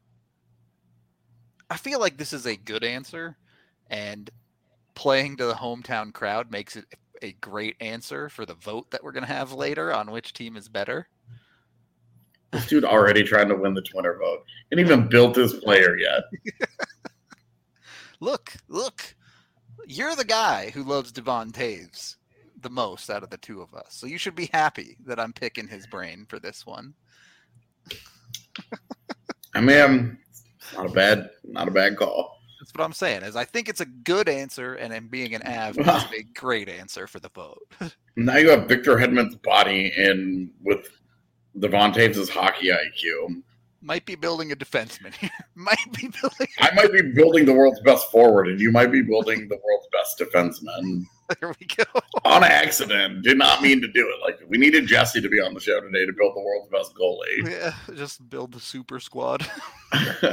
I 1.71 1.77
feel 1.77 2.01
like 2.01 2.17
this 2.17 2.33
is 2.33 2.47
a 2.47 2.57
good 2.57 2.85
answer, 2.85 3.37
and 3.89 4.31
playing 4.95 5.37
to 5.39 5.47
the 5.47 5.55
hometown 5.55 6.13
crowd 6.13 6.51
makes 6.51 6.77
it 6.77 6.85
a 7.23 7.33
great 7.33 7.77
answer 7.81 8.29
for 8.29 8.45
the 8.45 8.55
vote 8.55 8.91
that 8.91 9.03
we're 9.03 9.13
going 9.13 9.27
to 9.27 9.33
have 9.33 9.53
later 9.53 9.93
on 9.93 10.11
which 10.11 10.33
team 10.33 10.57
is 10.57 10.69
better. 10.69 11.09
This 12.51 12.67
dude 12.69 12.85
already 12.85 13.25
trying 13.25 13.49
to 13.49 13.57
win 13.57 13.75
the 13.75 13.83
Twitter 13.83 14.17
vote. 14.19 14.45
and 14.71 14.79
even 14.79 15.09
built 15.09 15.37
his 15.37 15.55
player 15.55 15.97
yet. 15.97 16.23
look, 18.21 18.53
look. 18.69 19.17
You're 19.87 20.15
the 20.15 20.25
guy 20.25 20.71
who 20.71 20.85
loves 20.85 21.13
Devon 21.13 21.51
Toews 21.51 22.17
the 22.65 22.71
most 22.71 23.11
out 23.11 23.23
of 23.23 23.31
the 23.31 23.37
two 23.37 23.61
of 23.61 23.75
us. 23.75 23.89
So 23.91 24.07
you 24.07 24.19
should 24.19 24.35
be 24.35 24.51
happy 24.53 24.97
that 25.07 25.21
I'm 25.21 25.33
picking 25.33 25.69
his 25.69 25.87
brain 25.87 26.27
for 26.29 26.41
this 26.41 26.67
one. 26.67 26.95
I 29.55 29.61
mean, 29.61 30.19
not 30.77 30.87
a 30.87 30.91
bad, 30.91 31.31
not 31.45 31.69
a 31.69 31.71
bad 31.71 31.97
call. 31.97 32.39
That's 32.61 32.73
what 32.75 32.85
I'm 32.85 32.93
saying. 32.93 33.23
Is 33.23 33.37
I 33.37 33.45
think 33.45 33.69
it's 33.69 33.81
a 33.81 33.87
good 33.87 34.29
answer, 34.29 34.75
and 34.75 34.93
then 34.93 35.09
being 35.09 35.35
an 35.35 35.43
Av 35.43 35.79
is 35.79 35.87
a 35.87 36.23
great 36.35 36.69
answer 36.69 37.07
for 37.07 37.21
the 37.21 37.29
vote. 37.29 37.59
now 38.17 38.37
you 38.37 38.49
have 38.51 38.69
Victor 38.69 38.97
Hedman's 38.97 39.37
body 39.37 39.93
in 39.97 40.51
with 40.63 40.89
Devon 41.59 41.93
Toews' 41.93 42.29
hockey 42.29 42.69
IQ. 42.69 43.43
Might 43.83 44.07
be 44.07 44.15
building 44.15 44.51
a 44.51 44.57
defenseman 44.57 45.15
here. 45.15 45.31
might 45.55 45.93
be 45.93 46.09
building. 46.21 46.49
I 46.59 46.73
might 46.75 46.91
be 46.91 47.03
building 47.03 47.45
the 47.45 47.53
world's 47.53 47.81
best 47.81 48.11
forward, 48.11 48.49
and 48.49 48.59
you 48.59 48.73
might 48.73 48.91
be 48.91 49.03
building 49.03 49.47
the 49.49 49.61
world's 49.63 49.89
best 49.93 50.19
defenseman. 50.19 51.05
There 51.41 51.55
we 51.61 51.67
go. 51.67 51.85
On 52.25 52.45
accident. 52.45 53.23
Did 53.23 53.39
not 53.39 53.63
mean 53.63 53.81
to 53.81 53.89
do 53.89 54.09
it. 54.09 54.21
Like 54.23 54.41
we 54.49 54.59
needed 54.59 54.87
Jesse 54.87 55.21
to 55.21 55.29
be 55.29 55.41
on 55.41 55.55
the 55.55 55.61
show 55.61 55.81
today 55.81 56.07
to 56.07 56.13
build 56.13 56.35
the 56.37 56.41
world's 56.41 56.69
best 56.71 56.95
goalie. 56.95 57.51
Yeah, 57.51 57.75
just 57.95 58.29
build 58.29 58.53
the 58.53 58.61
super 58.61 59.01
squad. 59.01 59.47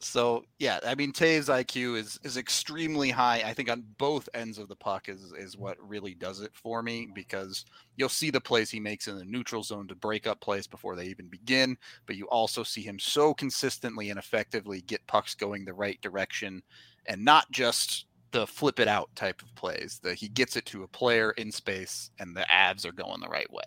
so 0.00 0.44
yeah, 0.58 0.80
I 0.84 0.94
mean 0.96 1.12
Toews' 1.12 1.48
IQ 1.48 1.98
is 1.98 2.18
is 2.24 2.36
extremely 2.36 3.10
high. 3.10 3.42
I 3.44 3.54
think 3.54 3.70
on 3.70 3.84
both 3.98 4.28
ends 4.34 4.58
of 4.58 4.68
the 4.68 4.76
puck 4.76 5.08
is 5.08 5.32
is 5.38 5.56
what 5.56 5.76
really 5.80 6.14
does 6.14 6.40
it 6.40 6.50
for 6.54 6.82
me 6.82 7.08
because 7.14 7.64
you'll 7.96 8.08
see 8.08 8.30
the 8.30 8.40
plays 8.40 8.70
he 8.70 8.80
makes 8.80 9.06
in 9.08 9.18
the 9.18 9.24
neutral 9.24 9.62
zone 9.62 9.86
to 9.88 9.94
break 9.94 10.26
up 10.26 10.40
plays 10.40 10.66
before 10.66 10.96
they 10.96 11.06
even 11.06 11.28
begin, 11.28 11.76
but 12.06 12.16
you 12.16 12.26
also 12.28 12.64
see 12.64 12.82
him 12.82 12.98
so 12.98 13.32
consistently 13.34 14.10
and 14.10 14.18
effectively 14.18 14.80
get 14.82 15.06
pucks 15.06 15.34
going 15.34 15.64
the 15.64 15.72
right 15.72 16.00
direction 16.00 16.62
and 17.08 17.24
not 17.24 17.50
just 17.50 18.06
the 18.36 18.46
flip 18.46 18.78
it 18.78 18.88
out 18.88 19.08
type 19.16 19.40
of 19.40 19.54
plays. 19.54 19.98
That 20.02 20.16
he 20.16 20.28
gets 20.28 20.56
it 20.56 20.66
to 20.66 20.82
a 20.82 20.88
player 20.88 21.30
in 21.32 21.50
space, 21.50 22.10
and 22.18 22.36
the 22.36 22.46
Avs 22.52 22.84
are 22.84 22.92
going 22.92 23.20
the 23.20 23.28
right 23.28 23.50
way. 23.50 23.64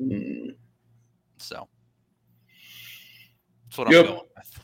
Mm. 0.00 0.54
So 1.36 1.68
that's 3.66 3.78
what 3.78 3.90
yep. 3.90 4.06
I'm 4.06 4.12
going 4.12 4.26
with. 4.36 4.60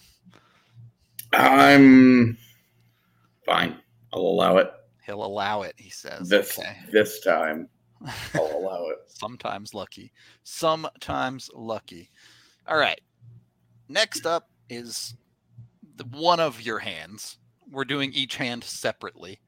I'm 1.35 2.39
fine. 3.45 3.77
I'll 4.13 4.21
allow 4.21 4.57
it. 4.57 4.73
He'll 5.05 5.25
allow 5.25 5.63
it. 5.63 5.75
He 5.77 5.91
says. 5.91 6.29
This 6.29 6.59
okay. 6.59 6.77
this 6.91 7.21
time, 7.21 7.69
I'll 8.35 8.57
allow 8.57 8.87
it. 8.89 8.99
Sometimes 9.09 9.75
lucky. 9.75 10.11
Sometimes 10.43 11.51
lucky. 11.55 12.11
All 12.67 12.79
right. 12.79 13.01
Next 13.91 14.25
up 14.25 14.49
is 14.71 15.15
the, 15.97 16.05
one 16.05 16.41
of 16.41 16.63
your 16.63 16.79
hands 16.79 17.37
we're 17.71 17.85
doing 17.85 18.13
each 18.13 18.37
hand 18.37 18.65
separately. 18.65 19.41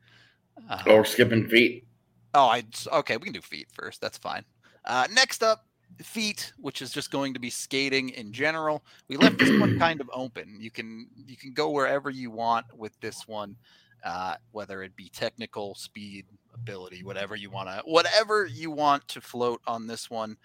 Uh, 0.68 0.82
oh, 0.86 0.96
we're 0.96 1.04
skipping 1.04 1.48
feet. 1.48 1.86
Oh, 2.34 2.46
I 2.46 2.64
okay. 2.92 3.16
We 3.16 3.24
can 3.24 3.32
do 3.32 3.40
feet 3.40 3.68
first. 3.72 4.00
That's 4.00 4.18
fine. 4.18 4.44
Uh, 4.84 5.06
next 5.12 5.42
up, 5.42 5.66
feet, 6.02 6.52
which 6.58 6.82
is 6.82 6.90
just 6.90 7.10
going 7.10 7.34
to 7.34 7.40
be 7.40 7.50
skating 7.50 8.10
in 8.10 8.32
general. 8.32 8.84
We 9.08 9.16
left 9.16 9.38
this 9.38 9.58
one 9.60 9.78
kind 9.78 10.00
of 10.00 10.10
open. 10.12 10.56
You 10.60 10.70
can 10.70 11.08
you 11.26 11.36
can 11.36 11.52
go 11.52 11.70
wherever 11.70 12.10
you 12.10 12.30
want 12.30 12.66
with 12.76 12.98
this 13.00 13.26
one, 13.26 13.56
uh, 14.04 14.36
whether 14.52 14.82
it 14.82 14.94
be 14.96 15.08
technical, 15.08 15.74
speed, 15.74 16.26
ability, 16.54 17.02
whatever 17.02 17.36
you 17.36 17.50
want 17.50 17.68
to, 17.68 17.82
whatever 17.84 18.46
you 18.46 18.70
want 18.70 19.06
to 19.08 19.20
float 19.20 19.60
on 19.66 19.86
this 19.86 20.10
one. 20.10 20.36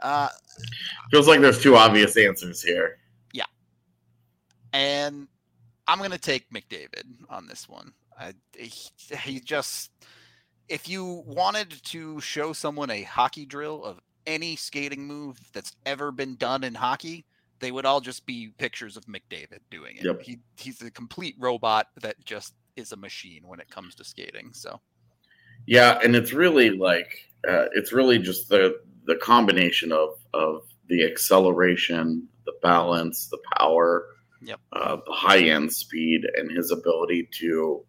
Uh, 0.00 0.28
Feels 1.10 1.28
like 1.28 1.40
there's 1.40 1.62
two 1.62 1.76
obvious 1.76 2.16
answers 2.16 2.62
here. 2.62 2.98
Yeah, 3.32 3.44
and 4.72 5.28
I'm 5.86 5.98
going 5.98 6.10
to 6.10 6.18
take 6.18 6.50
McDavid 6.50 7.04
on 7.28 7.46
this 7.46 7.68
one. 7.68 7.92
I, 8.18 8.34
he, 8.56 8.72
he 9.24 9.40
just, 9.40 9.90
if 10.68 10.88
you 10.88 11.22
wanted 11.26 11.82
to 11.84 12.20
show 12.20 12.52
someone 12.52 12.90
a 12.90 13.02
hockey 13.02 13.44
drill 13.44 13.84
of 13.84 14.00
any 14.26 14.56
skating 14.56 15.06
move 15.06 15.38
that's 15.52 15.74
ever 15.84 16.10
been 16.10 16.36
done 16.36 16.64
in 16.64 16.74
hockey, 16.74 17.24
they 17.58 17.70
would 17.70 17.86
all 17.86 18.00
just 18.00 18.26
be 18.26 18.52
pictures 18.58 18.96
of 18.96 19.04
McDavid 19.06 19.60
doing 19.70 19.96
it. 19.96 20.04
Yep. 20.04 20.22
He, 20.22 20.38
he's 20.56 20.80
a 20.82 20.90
complete 20.90 21.34
robot 21.38 21.88
that 22.00 22.22
just 22.24 22.54
is 22.76 22.92
a 22.92 22.96
machine 22.96 23.42
when 23.46 23.60
it 23.60 23.70
comes 23.70 23.94
to 23.96 24.04
skating. 24.04 24.50
So, 24.52 24.80
yeah, 25.66 25.98
and 26.02 26.16
it's 26.16 26.32
really 26.32 26.70
like 26.70 27.30
uh, 27.48 27.66
it's 27.72 27.92
really 27.92 28.18
just 28.18 28.48
the 28.48 28.80
the 29.06 29.16
combination 29.16 29.92
of 29.92 30.18
of 30.32 30.62
the 30.88 31.04
acceleration, 31.04 32.28
the 32.44 32.54
balance, 32.62 33.28
the 33.28 33.38
power, 33.56 34.06
Yep. 34.44 34.60
Uh, 34.72 34.96
the 35.06 35.12
high 35.12 35.40
end 35.40 35.72
speed 35.72 36.22
and 36.36 36.50
his 36.50 36.70
ability 36.70 37.28
to 37.40 37.84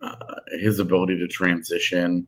uh, 0.00 0.34
his 0.58 0.78
ability 0.78 1.18
to 1.18 1.28
transition. 1.28 2.26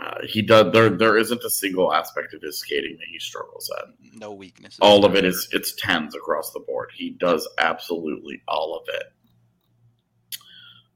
Uh, 0.00 0.18
he 0.26 0.42
does 0.42 0.72
there. 0.72 0.90
There 0.90 1.16
isn't 1.16 1.42
a 1.44 1.50
single 1.50 1.92
aspect 1.92 2.34
of 2.34 2.42
his 2.42 2.58
skating 2.58 2.96
that 2.98 3.06
he 3.10 3.18
struggles 3.18 3.70
at. 3.78 3.84
No 4.18 4.32
weaknesses. 4.32 4.78
All 4.82 5.04
of 5.04 5.14
it 5.14 5.24
is 5.24 5.48
it's 5.52 5.72
tens 5.74 6.14
across 6.14 6.52
the 6.52 6.60
board. 6.60 6.90
He 6.94 7.10
does 7.10 7.48
absolutely 7.58 8.42
all 8.48 8.76
of 8.76 8.82
it 8.88 9.04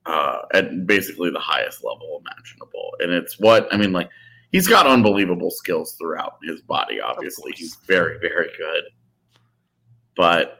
uh, 0.08 0.38
at 0.54 0.86
basically 0.86 1.30
the 1.30 1.38
highest 1.38 1.84
level 1.84 2.22
imaginable. 2.24 2.94
And 3.00 3.12
it's 3.12 3.38
what 3.38 3.72
I 3.72 3.76
mean. 3.76 3.92
Like 3.92 4.10
he's 4.50 4.66
got 4.66 4.86
unbelievable 4.86 5.50
skills 5.50 5.94
throughout 5.98 6.38
his 6.42 6.60
body. 6.62 7.00
Obviously, 7.00 7.52
he's 7.54 7.76
very 7.86 8.18
very 8.18 8.48
good, 8.56 8.84
but 10.16 10.58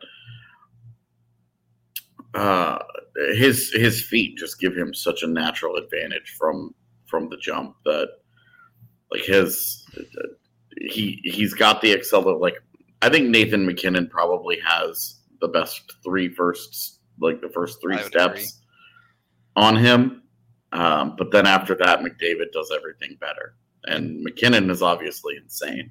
uh, 2.39 2.79
his 3.35 3.73
his 3.73 4.03
feet 4.03 4.39
just 4.39 4.61
give 4.61 4.77
him 4.77 4.95
such 4.95 5.23
a 5.23 5.27
natural 5.27 5.77
advantage 5.77 6.35
from 6.39 6.75
from 7.07 7.29
the 7.29 7.37
jump 7.39 7.75
that 7.85 8.09
like 9.11 9.23
his 9.23 9.85
he 10.77 11.21
he's 11.25 11.55
got 11.55 11.81
the 11.81 11.95
acceler 11.95 12.41
like 12.41 12.55
I 13.03 13.09
think 13.09 13.29
Nathan 13.29 13.67
MacKinnon 13.67 14.09
probably 14.09 14.59
has 14.65 15.21
the 15.41 15.49
best 15.49 15.81
three 16.05 16.29
first 16.29 17.01
like 17.21 17.41
the 17.41 17.49
first 17.49 17.81
three 17.81 17.99
steps 17.99 18.41
agree. 18.41 18.47
on 19.57 19.77
him. 19.77 20.23
Um, 20.71 21.15
but 21.17 21.33
then 21.33 21.47
after 21.47 21.75
that, 21.77 22.01
McDavid 22.01 22.53
does 22.53 22.71
everything 22.75 23.17
better. 23.21 23.55
And 23.85 24.23
MacKinnon 24.23 24.71
is 24.71 24.83
obviously 24.83 25.35
insane. 25.37 25.91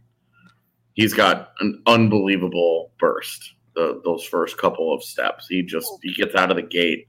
He's 0.94 1.14
got 1.14 1.52
an 1.60 1.82
unbelievable 1.88 2.92
burst 3.00 3.54
the, 3.78 4.02
those 4.04 4.26
first 4.26 4.58
couple 4.58 4.94
of 4.94 5.04
steps. 5.04 5.48
He 5.48 5.62
just 5.62 5.88
he 6.02 6.14
gets 6.14 6.36
out 6.36 6.50
of 6.50 6.58
the 6.58 6.64
gate 6.64 7.08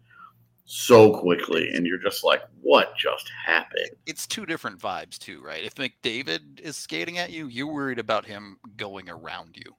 so 0.67 1.19
quickly, 1.19 1.71
and 1.71 1.87
you're 1.87 1.99
just 1.99 2.23
like, 2.23 2.43
what 2.61 2.95
just 2.97 3.31
happened? 3.45 3.89
It's 4.07 4.27
two 4.27 4.45
different 4.45 4.79
vibes 4.79 5.19
too, 5.19 5.43
right? 5.43 5.65
If 5.65 5.77
McDavid 5.77 6.61
is 6.61 6.77
skating 6.77 7.17
at 7.17 7.31
you, 7.31 7.49
you're 7.49 7.73
worried 7.73 7.99
about 7.99 8.27
him 8.27 8.59
going 8.77 9.09
around 9.09 9.57
you. 9.57 9.75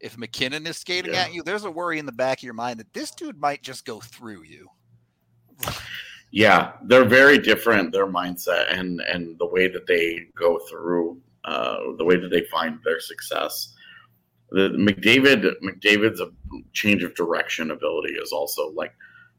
If 0.00 0.16
MacKinnon 0.16 0.66
is 0.66 0.78
skating 0.78 1.12
yeah. 1.12 1.24
at 1.24 1.34
you, 1.34 1.42
there's 1.42 1.64
a 1.64 1.70
worry 1.70 1.98
in 1.98 2.06
the 2.06 2.12
back 2.12 2.38
of 2.38 2.42
your 2.42 2.54
mind 2.54 2.80
that 2.80 2.92
this 2.94 3.10
dude 3.10 3.38
might 3.38 3.62
just 3.62 3.84
go 3.84 4.00
through 4.00 4.44
you. 4.44 4.66
yeah, 6.30 6.72
they're 6.84 7.04
very 7.04 7.36
different. 7.36 7.92
Their 7.92 8.06
mindset 8.06 8.72
and 8.72 9.00
and 9.02 9.38
the 9.38 9.46
way 9.46 9.68
that 9.68 9.86
they 9.86 10.20
go 10.34 10.58
through, 10.70 11.20
uh, 11.44 11.76
the 11.98 12.04
way 12.04 12.16
that 12.16 12.30
they 12.30 12.44
find 12.44 12.78
their 12.82 12.98
success 12.98 13.74
the 14.52 14.68
McDavid 14.70 15.52
McDavid's 15.62 16.20
a 16.20 16.28
change 16.72 17.02
of 17.02 17.14
direction 17.14 17.70
ability 17.70 18.14
is 18.14 18.32
also 18.32 18.70
like 18.72 18.92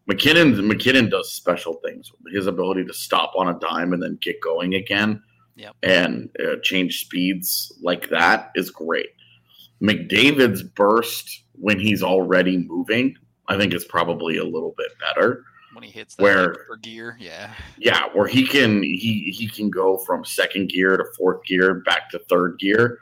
McKinnon 0.10 0.64
MacKinnon 0.66 1.10
does 1.10 1.32
special 1.34 1.80
things. 1.86 2.12
His 2.32 2.48
ability 2.48 2.86
to 2.86 2.94
stop 2.94 3.34
on 3.38 3.50
a 3.50 3.60
dime 3.60 3.94
and 3.94 4.02
then 4.02 4.18
get 4.22 4.42
going 4.42 4.74
again, 4.76 5.22
Yep. 5.56 5.76
and 5.84 6.30
uh, 6.44 6.56
change 6.64 7.02
speeds 7.06 7.72
like 7.84 8.10
that 8.10 8.52
is 8.56 8.72
great. 8.72 9.10
McDavid's 9.82 10.64
burst 10.64 11.44
when 11.54 11.80
he's 11.80 12.04
already 12.04 12.58
moving, 12.58 13.16
I 13.48 13.58
think, 13.58 13.74
is 13.74 13.86
probably 13.86 14.38
a 14.38 14.44
little 14.44 14.74
bit 14.78 14.92
better. 15.00 15.44
when 15.74 15.84
he 15.84 15.90
hits 15.92 16.16
that 16.16 16.24
Where- 16.24 16.56
gear. 16.82 17.16
Yeah. 17.20 17.54
Yeah, 17.78 18.08
where 18.14 18.28
he 18.28 18.46
can 18.46 18.84
he 18.84 19.32
he 19.36 19.48
can 19.48 19.70
go 19.70 19.98
from 20.00 20.26
second 20.26 20.70
gear 20.70 20.98
to 20.98 21.06
fourth 21.18 21.44
gear 21.46 21.76
back 21.76 22.10
to 22.12 22.20
third 22.30 22.60
gear, 22.60 23.00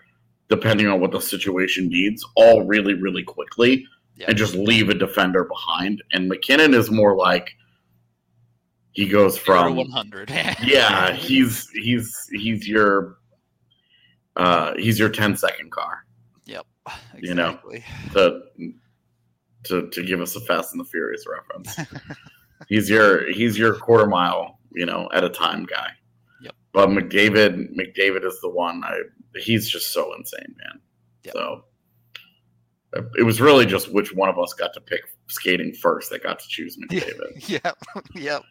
depending 0.49 0.87
on 0.87 0.99
what 0.99 1.11
the 1.11 1.21
situation 1.21 1.87
needs, 1.89 2.25
all 2.35 2.65
really 2.65 2.93
really 2.95 3.23
quickly, 3.23 3.85
Yeah. 4.15 4.25
and 4.29 4.37
just 4.37 4.55
leave 4.55 4.89
a 4.89 4.93
defender 4.93 5.43
behind. 5.45 6.01
And 6.11 6.27
MacKinnon 6.27 6.73
is 6.73 6.89
more 6.91 7.15
like 7.15 7.51
he 8.91 9.07
goes 9.07 9.37
from 9.37 9.75
100. 9.75 10.29
yeah 10.63 11.13
he's 11.13 11.69
he's 11.69 12.27
he's 12.31 12.67
your 12.67 13.17
uh 14.35 14.73
he's 14.77 14.97
your 14.99 15.09
10 15.09 15.37
second 15.37 15.71
car 15.71 16.05
Yep. 16.45 16.65
You 17.19 17.35
know. 17.35 17.59
Exactly. 17.71 17.83
to 18.13 18.41
to 19.65 19.89
to 19.89 20.03
give 20.03 20.19
us 20.21 20.35
a 20.35 20.39
Fast 20.41 20.73
and 20.73 20.79
the 20.79 20.85
Furious 20.85 21.25
reference. 21.27 21.77
he's 22.67 22.89
your 22.89 23.31
he's 23.31 23.57
your 23.57 23.75
quarter 23.75 24.07
mile, 24.07 24.57
you 24.73 24.85
know, 24.87 25.07
at 25.13 25.23
a 25.23 25.29
time 25.29 25.65
guy. 25.65 25.89
But 26.71 26.89
McDavid 26.89 27.75
McDavid 27.75 28.25
is 28.25 28.39
the 28.41 28.49
one. 28.49 28.83
I 28.83 29.01
he's 29.39 29.67
just 29.69 29.91
so 29.91 30.13
insane, 30.15 30.55
man. 30.57 30.79
Yep. 31.23 31.33
So 31.33 31.63
it 33.17 33.23
was 33.23 33.39
really 33.39 33.65
just 33.65 33.91
which 33.93 34.13
one 34.13 34.29
of 34.29 34.39
us 34.39 34.53
got 34.53 34.73
to 34.73 34.81
pick 34.81 35.01
skating 35.27 35.73
first 35.73 36.09
that 36.09 36.23
got 36.23 36.39
to 36.39 36.47
choose 36.47 36.77
McDavid. 36.89 37.47
Yep. 37.49 37.77
Yep. 38.15 38.43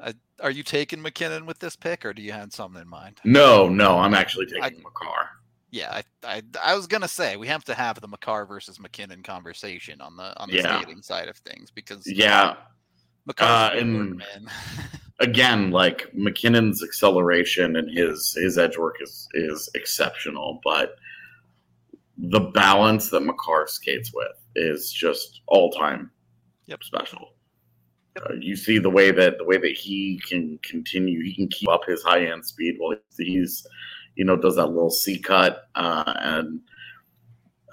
Uh, 0.00 0.12
are 0.40 0.50
you 0.52 0.62
taking 0.62 1.02
MacKinnon 1.02 1.44
with 1.44 1.58
this 1.58 1.74
pick, 1.74 2.04
or 2.04 2.12
do 2.14 2.22
you 2.22 2.30
have 2.32 2.52
something 2.52 2.80
in 2.80 2.88
mind? 2.88 3.18
no, 3.24 3.68
no, 3.68 3.98
I'm 3.98 4.14
actually 4.14 4.46
taking 4.46 4.62
I- 4.62 4.70
Makar. 4.70 5.30
Yeah, 5.70 6.00
I, 6.24 6.36
I, 6.36 6.42
I 6.64 6.74
was 6.74 6.86
gonna 6.86 7.08
say 7.08 7.36
we 7.36 7.46
have 7.48 7.62
to 7.64 7.74
have 7.74 8.00
the 8.00 8.08
Makar 8.08 8.46
versus 8.46 8.80
MacKinnon 8.80 9.22
conversation 9.22 10.00
on 10.00 10.16
the 10.16 10.34
on 10.40 10.48
the 10.48 10.56
Yeah. 10.56 10.80
skating 10.80 11.02
side 11.02 11.28
of 11.28 11.36
things 11.38 11.70
because 11.70 12.06
Yeah, 12.06 12.56
Makar's 13.26 13.74
uh, 13.74 13.78
and- 13.78 14.16
man. 14.16 14.46
again, 15.20 15.70
like 15.70 16.12
MacKinnon's 16.14 16.82
acceleration 16.82 17.76
and 17.76 17.90
his 17.90 18.34
his 18.34 18.58
edge 18.58 18.76
work 18.76 18.96
is 19.00 19.28
is 19.34 19.68
exceptional, 19.74 20.60
but 20.64 20.96
the 22.16 22.40
balance 22.40 23.10
that 23.10 23.20
Makar 23.20 23.66
skates 23.68 24.12
with 24.12 24.36
is 24.56 24.92
just 24.92 25.42
all 25.46 25.70
time 25.70 26.10
Yep. 26.66 26.84
special. 26.84 27.34
Uh, 28.20 28.34
you 28.40 28.56
see 28.56 28.78
the 28.78 28.90
way 28.90 29.10
that 29.12 29.38
the 29.38 29.44
way 29.44 29.56
that 29.56 29.72
he 29.72 30.20
can 30.28 30.58
continue, 30.62 31.22
he 31.22 31.34
can 31.34 31.48
keep 31.48 31.68
up 31.68 31.82
his 31.86 32.02
high 32.02 32.26
end 32.26 32.44
speed 32.44 32.74
while 32.78 32.96
he's, 33.16 33.66
you 34.16 34.24
know, 34.24 34.36
does 34.36 34.56
that 34.56 34.66
little 34.66 34.90
C 34.90 35.18
cut, 35.18 35.68
uh, 35.76 36.12
and 36.16 36.60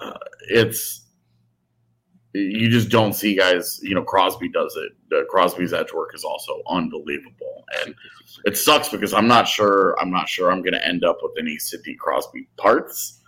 uh, 0.00 0.18
it's 0.48 1.05
you 2.36 2.68
just 2.68 2.88
don't 2.88 3.14
see 3.14 3.34
guys. 3.34 3.80
You 3.82 3.94
know, 3.94 4.02
Crosby 4.02 4.48
does 4.48 4.76
it. 4.76 4.92
Uh, 5.16 5.24
Crosby's 5.30 5.72
edge 5.72 5.92
work 5.92 6.14
is 6.14 6.24
also 6.24 6.62
unbelievable, 6.68 7.64
and 7.82 7.94
it 8.44 8.56
sucks 8.56 8.88
because 8.88 9.14
I'm 9.14 9.28
not 9.28 9.48
sure. 9.48 9.98
I'm 10.00 10.10
not 10.10 10.28
sure 10.28 10.50
I'm 10.50 10.60
going 10.60 10.74
to 10.74 10.86
end 10.86 11.04
up 11.04 11.18
with 11.22 11.32
any 11.38 11.58
Sidney 11.58 11.94
Crosby 11.94 12.48
parts. 12.56 13.22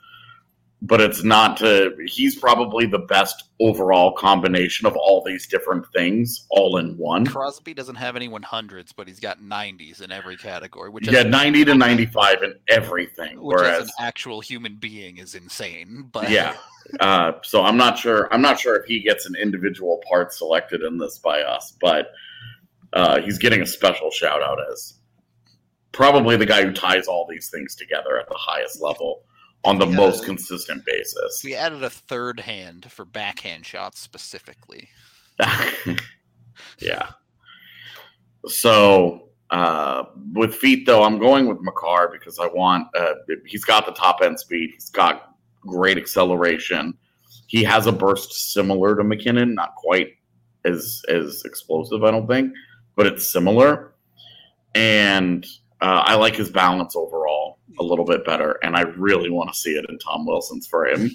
But 0.80 1.00
it's 1.00 1.24
not 1.24 1.56
to. 1.56 1.96
He's 2.06 2.36
probably 2.36 2.86
the 2.86 3.00
best 3.00 3.50
overall 3.60 4.12
combination 4.12 4.86
of 4.86 4.96
all 4.96 5.24
these 5.24 5.48
different 5.48 5.84
things 5.92 6.46
all 6.50 6.76
in 6.76 6.96
one. 6.96 7.26
Crosby 7.26 7.74
doesn't 7.74 7.96
have 7.96 8.14
any 8.14 8.28
100s, 8.28 8.92
but 8.96 9.08
he's 9.08 9.18
got 9.18 9.40
90s 9.40 10.02
in 10.02 10.12
every 10.12 10.36
category, 10.36 10.88
which 10.88 11.08
Yeah, 11.08 11.24
90 11.24 11.64
to 11.64 11.74
95 11.74 12.42
in 12.44 12.54
everything. 12.68 13.42
which 13.42 13.58
as 13.58 13.62
Whereas, 13.62 13.82
an 13.86 13.90
actual 13.98 14.40
human 14.40 14.76
being 14.76 15.18
is 15.18 15.34
insane. 15.34 16.08
But 16.12 16.30
yeah. 16.30 16.54
Uh, 17.00 17.32
so 17.42 17.64
I'm 17.64 17.76
not 17.76 17.98
sure. 17.98 18.32
I'm 18.32 18.40
not 18.40 18.60
sure 18.60 18.76
if 18.76 18.86
he 18.86 19.00
gets 19.00 19.26
an 19.26 19.34
individual 19.34 20.00
part 20.08 20.32
selected 20.32 20.82
in 20.82 20.96
this 20.96 21.18
by 21.18 21.42
us, 21.42 21.76
but 21.80 22.12
uh, 22.92 23.20
he's 23.20 23.38
getting 23.38 23.62
a 23.62 23.66
special 23.66 24.10
shout 24.10 24.42
out 24.42 24.58
as 24.72 24.94
probably 25.92 26.36
the 26.36 26.46
guy 26.46 26.64
who 26.64 26.72
ties 26.72 27.06
all 27.08 27.26
these 27.28 27.50
things 27.50 27.74
together 27.74 28.18
at 28.18 28.28
the 28.28 28.36
highest 28.36 28.80
level 28.80 29.24
on 29.68 29.78
the 29.78 29.86
most 29.86 30.24
consistent 30.24 30.84
basis. 30.86 31.42
we 31.44 31.54
added 31.54 31.82
a 31.82 31.90
third 31.90 32.40
hand 32.40 32.90
for 32.90 33.04
backhand 33.04 33.66
shots 33.66 34.00
specifically. 34.00 34.88
yeah. 36.78 37.10
So 38.46 39.28
uh, 39.50 40.04
with 40.32 40.54
feet, 40.54 40.86
though, 40.86 41.04
I'm 41.04 41.18
going 41.18 41.46
with 41.46 41.58
Makar 41.60 42.08
because 42.10 42.38
I 42.38 42.46
want. 42.46 42.88
Uh, 42.96 43.14
he's 43.46 43.64
got 43.64 43.86
the 43.86 43.92
top 43.92 44.20
end 44.22 44.40
speed. 44.40 44.70
He's 44.72 44.90
got 44.90 45.34
great 45.60 45.98
acceleration. 45.98 46.96
He 47.46 47.62
has 47.64 47.86
a 47.86 47.92
burst 47.92 48.52
similar 48.52 48.96
to 48.96 49.04
MacKinnon, 49.04 49.54
not 49.54 49.74
quite 49.76 50.14
as 50.64 51.02
as 51.08 51.42
explosive, 51.44 52.04
I 52.04 52.10
don't 52.10 52.26
think, 52.26 52.52
but 52.96 53.06
it's 53.06 53.32
similar. 53.32 53.94
And 54.74 55.46
uh, 55.80 56.02
I 56.04 56.14
like 56.14 56.36
his 56.36 56.50
balance 56.50 56.96
overall 56.96 57.27
a 57.78 57.82
little 57.82 58.04
bit 58.04 58.24
better, 58.24 58.58
and 58.62 58.76
I 58.76 58.82
really 58.82 59.30
want 59.30 59.52
to 59.52 59.58
see 59.58 59.72
it 59.72 59.86
in 59.88 59.98
Tom 59.98 60.26
Wilson's 60.26 60.66
frame. 60.66 61.10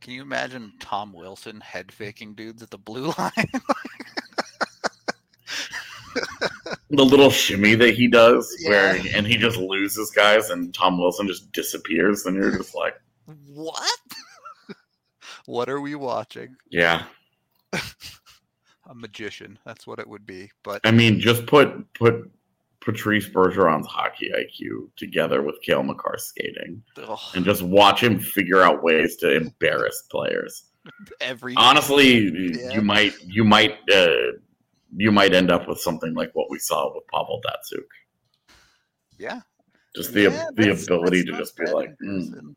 Can 0.00 0.12
you 0.12 0.22
imagine 0.22 0.72
Tom 0.80 1.12
Wilson 1.12 1.60
head 1.60 1.92
faking 1.92 2.34
dudes 2.34 2.62
at 2.62 2.70
the 2.70 2.78
blue 2.78 3.12
line? 3.18 3.32
the 6.90 7.04
little 7.04 7.30
shimmy 7.30 7.74
that 7.74 7.94
he 7.94 8.06
does 8.06 8.54
where 8.66 9.00
and 9.14 9.26
he 9.26 9.36
just 9.36 9.56
loses 9.56 10.10
guys 10.10 10.50
and 10.50 10.74
Tom 10.74 10.98
Wilson 10.98 11.26
just 11.26 11.50
disappears 11.52 12.26
and 12.26 12.36
you're 12.36 12.54
just 12.54 12.74
like 12.74 13.00
what? 13.46 14.00
what 15.46 15.68
are 15.70 15.80
we 15.80 15.94
watching? 15.94 16.54
yeah 16.70 17.04
A 17.72 18.94
magician. 18.94 19.58
That's 19.64 19.86
what 19.86 20.00
it 20.00 20.08
would 20.08 20.26
be. 20.26 20.50
But 20.62 20.82
I 20.84 20.90
mean 20.90 21.18
just 21.18 21.46
put 21.46 21.90
put 21.94 22.30
Patrice 22.84 23.28
Bergeron's 23.28 23.86
hockey 23.86 24.30
IQ 24.34 24.88
together 24.96 25.42
with 25.42 25.60
Cale 25.62 25.82
Makar 25.82 26.18
skating 26.18 26.82
ugh, 27.02 27.18
and 27.34 27.44
just 27.44 27.62
watch 27.62 28.02
him 28.02 28.18
figure 28.18 28.62
out 28.62 28.82
ways 28.82 29.16
to 29.16 29.34
embarrass 29.34 30.02
players 30.10 30.64
every 31.20 31.54
honestly 31.56 32.58
Yeah. 32.60 32.74
you 32.74 32.82
might 32.82 33.12
you 33.22 33.44
might 33.44 33.78
uh, 33.92 34.32
you 34.96 35.12
might 35.12 35.32
end 35.32 35.50
up 35.50 35.68
with 35.68 35.78
something 35.80 36.12
like 36.14 36.30
what 36.34 36.50
we 36.50 36.58
saw 36.58 36.92
with 36.94 37.04
Pavel 37.12 37.40
Datsyuk 37.46 37.86
yeah, 39.18 39.40
just 39.94 40.12
the 40.12 40.22
Yeah, 40.22 40.48
the 40.54 40.72
ability 40.72 41.24
to 41.24 41.32
just 41.38 41.56
be 41.56 41.70
like 41.70 41.94
mm, 42.04 42.54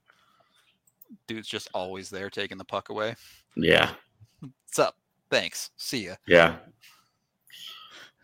dude's 1.28 1.48
just 1.48 1.70
always 1.74 2.10
there 2.10 2.30
taking 2.30 2.58
the 2.58 2.66
puck 2.66 2.90
away. 2.90 3.16
yeah 3.56 3.92
What's 4.40 4.80
up? 4.80 4.96
Thanks. 5.30 5.72
See 5.78 6.06
ya. 6.08 6.16
Yeah. 6.28 6.58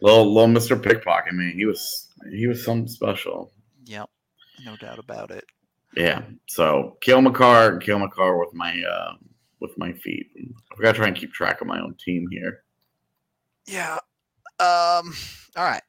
Little 0.01 0.33
little 0.33 0.49
Mr. 0.49 0.81
Pickpocket, 0.81 1.33
man. 1.33 1.53
He 1.55 1.65
was 1.65 2.09
he 2.31 2.47
was 2.47 2.63
something 2.63 2.87
special. 2.87 3.51
Yep. 3.85 4.09
No 4.65 4.75
doubt 4.77 4.99
about 4.99 5.31
it. 5.31 5.45
Yeah. 5.95 6.23
So 6.47 6.97
Cale 7.01 7.21
Makar, 7.21 7.77
Cale 7.77 7.99
Makar 7.99 8.37
with 8.37 8.53
my 8.53 8.81
uh 8.83 9.13
with 9.59 9.77
my 9.77 9.93
feet. 9.93 10.27
I've 10.71 10.81
got 10.81 10.93
to 10.93 10.97
try 10.97 11.07
and 11.07 11.15
keep 11.15 11.31
track 11.31 11.61
of 11.61 11.67
my 11.67 11.79
own 11.79 11.95
team 12.03 12.27
here. 12.31 12.63
Yeah. 13.67 13.99
Um. 14.59 15.13
All 15.55 15.63
right. 15.63 15.83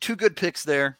Two 0.00 0.16
good 0.16 0.36
picks 0.36 0.64
there. 0.64 0.98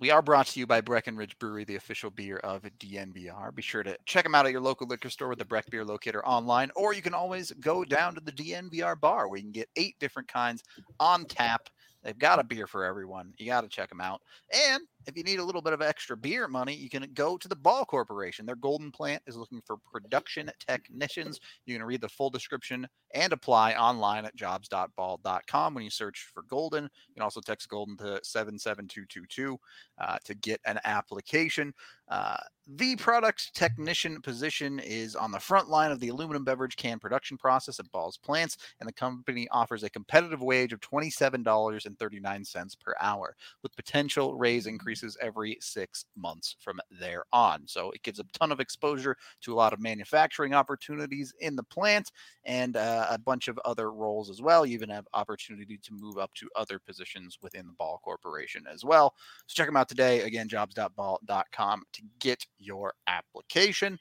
We 0.00 0.10
are 0.12 0.22
brought 0.22 0.46
to 0.48 0.60
you 0.60 0.66
by 0.66 0.80
Breckenridge 0.80 1.36
Brewery, 1.40 1.64
the 1.64 1.74
official 1.74 2.10
beer 2.10 2.36
of 2.36 2.62
DNVR. 2.78 3.52
Be 3.52 3.62
sure 3.62 3.82
to 3.82 3.96
check 4.06 4.22
them 4.22 4.34
out 4.34 4.46
at 4.46 4.52
your 4.52 4.60
local 4.60 4.86
liquor 4.86 5.10
store 5.10 5.28
with 5.28 5.40
the 5.40 5.44
Breck 5.44 5.68
Beer 5.70 5.84
Locator 5.84 6.24
online, 6.24 6.70
or 6.76 6.94
you 6.94 7.02
can 7.02 7.14
always 7.14 7.50
go 7.60 7.84
down 7.84 8.14
to 8.14 8.20
the 8.20 8.30
DNVR 8.30 9.00
bar 9.00 9.26
where 9.26 9.38
you 9.38 9.42
can 9.42 9.50
get 9.50 9.68
eight 9.74 9.98
different 9.98 10.28
kinds 10.28 10.62
on 11.00 11.24
tap. 11.24 11.68
They've 12.02 12.18
got 12.18 12.38
a 12.38 12.44
beer 12.44 12.66
for 12.66 12.84
everyone. 12.84 13.34
You 13.38 13.46
got 13.46 13.62
to 13.62 13.68
check 13.68 13.88
them 13.88 14.00
out. 14.00 14.22
And 14.52 14.82
if 15.06 15.16
you 15.16 15.22
need 15.22 15.38
a 15.38 15.44
little 15.44 15.62
bit 15.62 15.72
of 15.72 15.82
extra 15.82 16.16
beer 16.16 16.48
money, 16.48 16.74
you 16.74 16.88
can 16.88 17.06
go 17.14 17.38
to 17.38 17.48
the 17.48 17.56
Ball 17.56 17.84
Corporation. 17.84 18.44
Their 18.44 18.56
Golden 18.56 18.90
Plant 18.90 19.22
is 19.26 19.36
looking 19.36 19.62
for 19.64 19.76
production 19.90 20.50
technicians. 20.66 21.40
You 21.66 21.76
can 21.76 21.86
read 21.86 22.00
the 22.00 22.08
full 22.08 22.30
description 22.30 22.86
and 23.14 23.32
apply 23.32 23.74
online 23.74 24.24
at 24.24 24.36
jobs.ball.com 24.36 25.74
when 25.74 25.84
you 25.84 25.90
search 25.90 26.30
for 26.34 26.42
Golden. 26.42 26.84
You 26.84 27.14
can 27.14 27.22
also 27.22 27.40
text 27.40 27.68
Golden 27.68 27.96
to 27.98 28.20
77222 28.22 29.58
uh, 29.98 30.18
to 30.24 30.34
get 30.34 30.60
an 30.66 30.78
application. 30.84 31.72
Uh, 32.08 32.36
the 32.66 32.96
product 32.96 33.54
technician 33.54 34.20
position 34.20 34.78
is 34.78 35.16
on 35.16 35.30
the 35.30 35.40
front 35.40 35.68
line 35.68 35.90
of 35.90 36.00
the 36.00 36.08
aluminum 36.08 36.44
beverage 36.44 36.76
can 36.76 36.98
production 36.98 37.38
process 37.38 37.80
at 37.80 37.90
Ball's 37.92 38.18
plants, 38.18 38.58
and 38.80 38.88
the 38.88 38.92
company 38.92 39.48
offers 39.50 39.82
a 39.82 39.90
competitive 39.90 40.42
wage 40.42 40.72
of 40.72 40.80
$27.39 40.80 42.80
per 42.80 42.94
hour 43.00 43.36
with 43.62 43.76
potential 43.76 44.36
raise 44.36 44.66
increase 44.66 44.87
increases 44.88 45.18
every 45.20 45.58
six 45.60 46.06
months 46.16 46.56
from 46.60 46.80
there 46.98 47.24
on. 47.30 47.60
So 47.66 47.90
it 47.90 48.02
gives 48.02 48.18
a 48.20 48.24
ton 48.32 48.50
of 48.50 48.58
exposure 48.58 49.14
to 49.42 49.52
a 49.52 49.56
lot 49.56 49.74
of 49.74 49.80
manufacturing 49.80 50.54
opportunities 50.54 51.34
in 51.40 51.56
the 51.56 51.62
plant 51.62 52.10
and 52.46 52.74
uh, 52.74 53.06
a 53.10 53.18
bunch 53.18 53.48
of 53.48 53.58
other 53.66 53.92
roles 53.92 54.30
as 54.30 54.40
well. 54.40 54.64
You 54.64 54.72
even 54.72 54.88
have 54.88 55.06
opportunity 55.12 55.78
to 55.82 55.92
move 55.92 56.16
up 56.16 56.32
to 56.36 56.48
other 56.56 56.78
positions 56.78 57.36
within 57.42 57.66
the 57.66 57.74
Ball 57.74 58.00
Corporation 58.02 58.64
as 58.72 58.82
well. 58.82 59.12
So 59.46 59.54
check 59.54 59.66
them 59.68 59.76
out 59.76 59.90
today. 59.90 60.22
Again, 60.22 60.48
jobs.ball.com 60.48 61.82
to 61.92 62.02
get 62.18 62.46
your 62.58 62.94
application. 63.06 63.98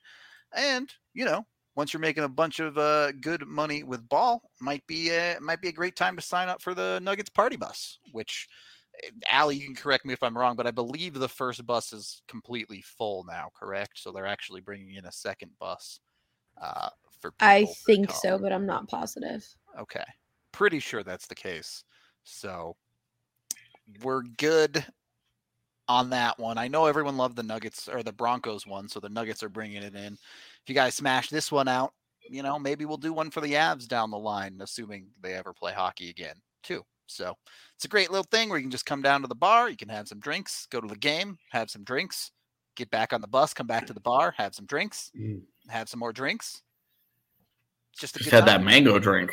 And, 0.55 0.89
you 1.13 1.25
know, 1.25 1.45
once 1.75 1.91
you're 1.91 1.99
making 1.99 2.23
a 2.23 2.29
bunch 2.29 2.61
of 2.61 2.77
uh, 2.77 3.11
good 3.11 3.45
money 3.45 3.83
with 3.83 4.07
ball, 4.07 4.41
might 4.61 4.87
be 4.87 5.09
a, 5.09 5.37
might 5.41 5.61
be 5.61 5.67
a 5.67 5.73
great 5.73 5.97
time 5.97 6.15
to 6.15 6.21
sign 6.21 6.47
up 6.47 6.61
for 6.61 6.73
the 6.73 7.01
Nuggets 7.03 7.29
party 7.29 7.57
bus. 7.57 7.99
Which, 8.13 8.47
Ali, 9.31 9.57
you 9.57 9.65
can 9.65 9.75
correct 9.75 10.05
me 10.05 10.13
if 10.13 10.23
I'm 10.23 10.37
wrong, 10.37 10.55
but 10.55 10.67
I 10.67 10.71
believe 10.71 11.13
the 11.13 11.29
first 11.29 11.65
bus 11.65 11.93
is 11.93 12.21
completely 12.27 12.81
full 12.81 13.23
now. 13.27 13.49
Correct? 13.57 13.99
So 13.99 14.11
they're 14.11 14.25
actually 14.25 14.61
bringing 14.61 14.95
in 14.95 15.05
a 15.05 15.11
second 15.11 15.51
bus 15.59 15.99
uh, 16.61 16.89
for. 17.19 17.33
I 17.39 17.65
think 17.85 18.11
so, 18.11 18.37
but 18.37 18.51
I'm 18.51 18.65
not 18.65 18.87
positive. 18.87 19.45
Okay. 19.79 20.03
Pretty 20.51 20.79
sure 20.79 21.03
that's 21.03 21.27
the 21.27 21.35
case. 21.35 21.83
So 22.23 22.75
we're 24.01 24.23
good 24.23 24.85
on 25.87 26.09
that 26.09 26.37
one. 26.37 26.57
I 26.57 26.67
know 26.67 26.85
everyone 26.85 27.17
loved 27.17 27.35
the 27.35 27.43
Nuggets 27.43 27.87
or 27.87 28.03
the 28.03 28.11
Broncos 28.11 28.67
one, 28.67 28.89
so 28.89 28.99
the 28.99 29.09
Nuggets 29.09 29.43
are 29.43 29.49
bringing 29.49 29.83
it 29.83 29.95
in. 29.95 30.13
If 30.13 30.67
you 30.67 30.75
guys 30.75 30.95
smash 30.95 31.29
this 31.29 31.51
one 31.51 31.67
out, 31.67 31.93
you 32.29 32.43
know, 32.43 32.59
maybe 32.59 32.85
we'll 32.85 32.97
do 32.97 33.13
one 33.13 33.31
for 33.31 33.41
the 33.41 33.53
Avs 33.53 33.87
down 33.87 34.11
the 34.11 34.17
line, 34.17 34.57
assuming 34.59 35.07
they 35.21 35.33
ever 35.33 35.53
play 35.53 35.71
hockey 35.71 36.09
again, 36.09 36.35
too. 36.63 36.83
So 37.07 37.35
it's 37.75 37.85
a 37.85 37.89
great 37.89 38.11
little 38.11 38.27
thing 38.31 38.49
where 38.49 38.57
you 38.59 38.63
can 38.63 38.71
just 38.71 38.85
come 38.85 39.01
down 39.01 39.21
to 39.21 39.27
the 39.27 39.35
bar, 39.35 39.69
you 39.69 39.77
can 39.77 39.89
have 39.89 40.07
some 40.07 40.19
drinks, 40.19 40.67
go 40.71 40.79
to 40.81 40.87
the 40.87 40.95
game, 40.97 41.37
have 41.51 41.69
some 41.69 41.83
drinks, 41.83 42.31
get 42.75 42.89
back 42.91 43.13
on 43.13 43.21
the 43.21 43.27
bus, 43.27 43.53
come 43.53 43.67
back 43.67 43.87
to 43.87 43.93
the 43.93 43.99
bar, 43.99 44.33
have 44.37 44.53
some 44.53 44.65
drinks, 44.65 45.11
Mm. 45.17 45.41
have 45.69 45.89
some 45.89 45.99
more 45.99 46.13
drinks. 46.13 46.61
Just 47.97 48.15
a 48.15 48.19
Just 48.19 48.29
good 48.29 48.35
had 48.35 48.45
that 48.47 48.63
mango 48.63 48.99
drink. 48.99 49.31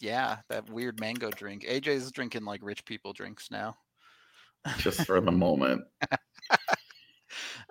Yeah, 0.00 0.38
that 0.48 0.68
weird 0.68 0.98
mango 1.00 1.30
drink. 1.30 1.64
AJ's 1.64 2.10
drinking 2.10 2.44
like 2.44 2.60
rich 2.62 2.84
people 2.84 3.12
drinks 3.12 3.50
now. 3.50 3.76
just 4.78 5.04
for 5.06 5.20
the 5.20 5.30
moment. 5.32 5.84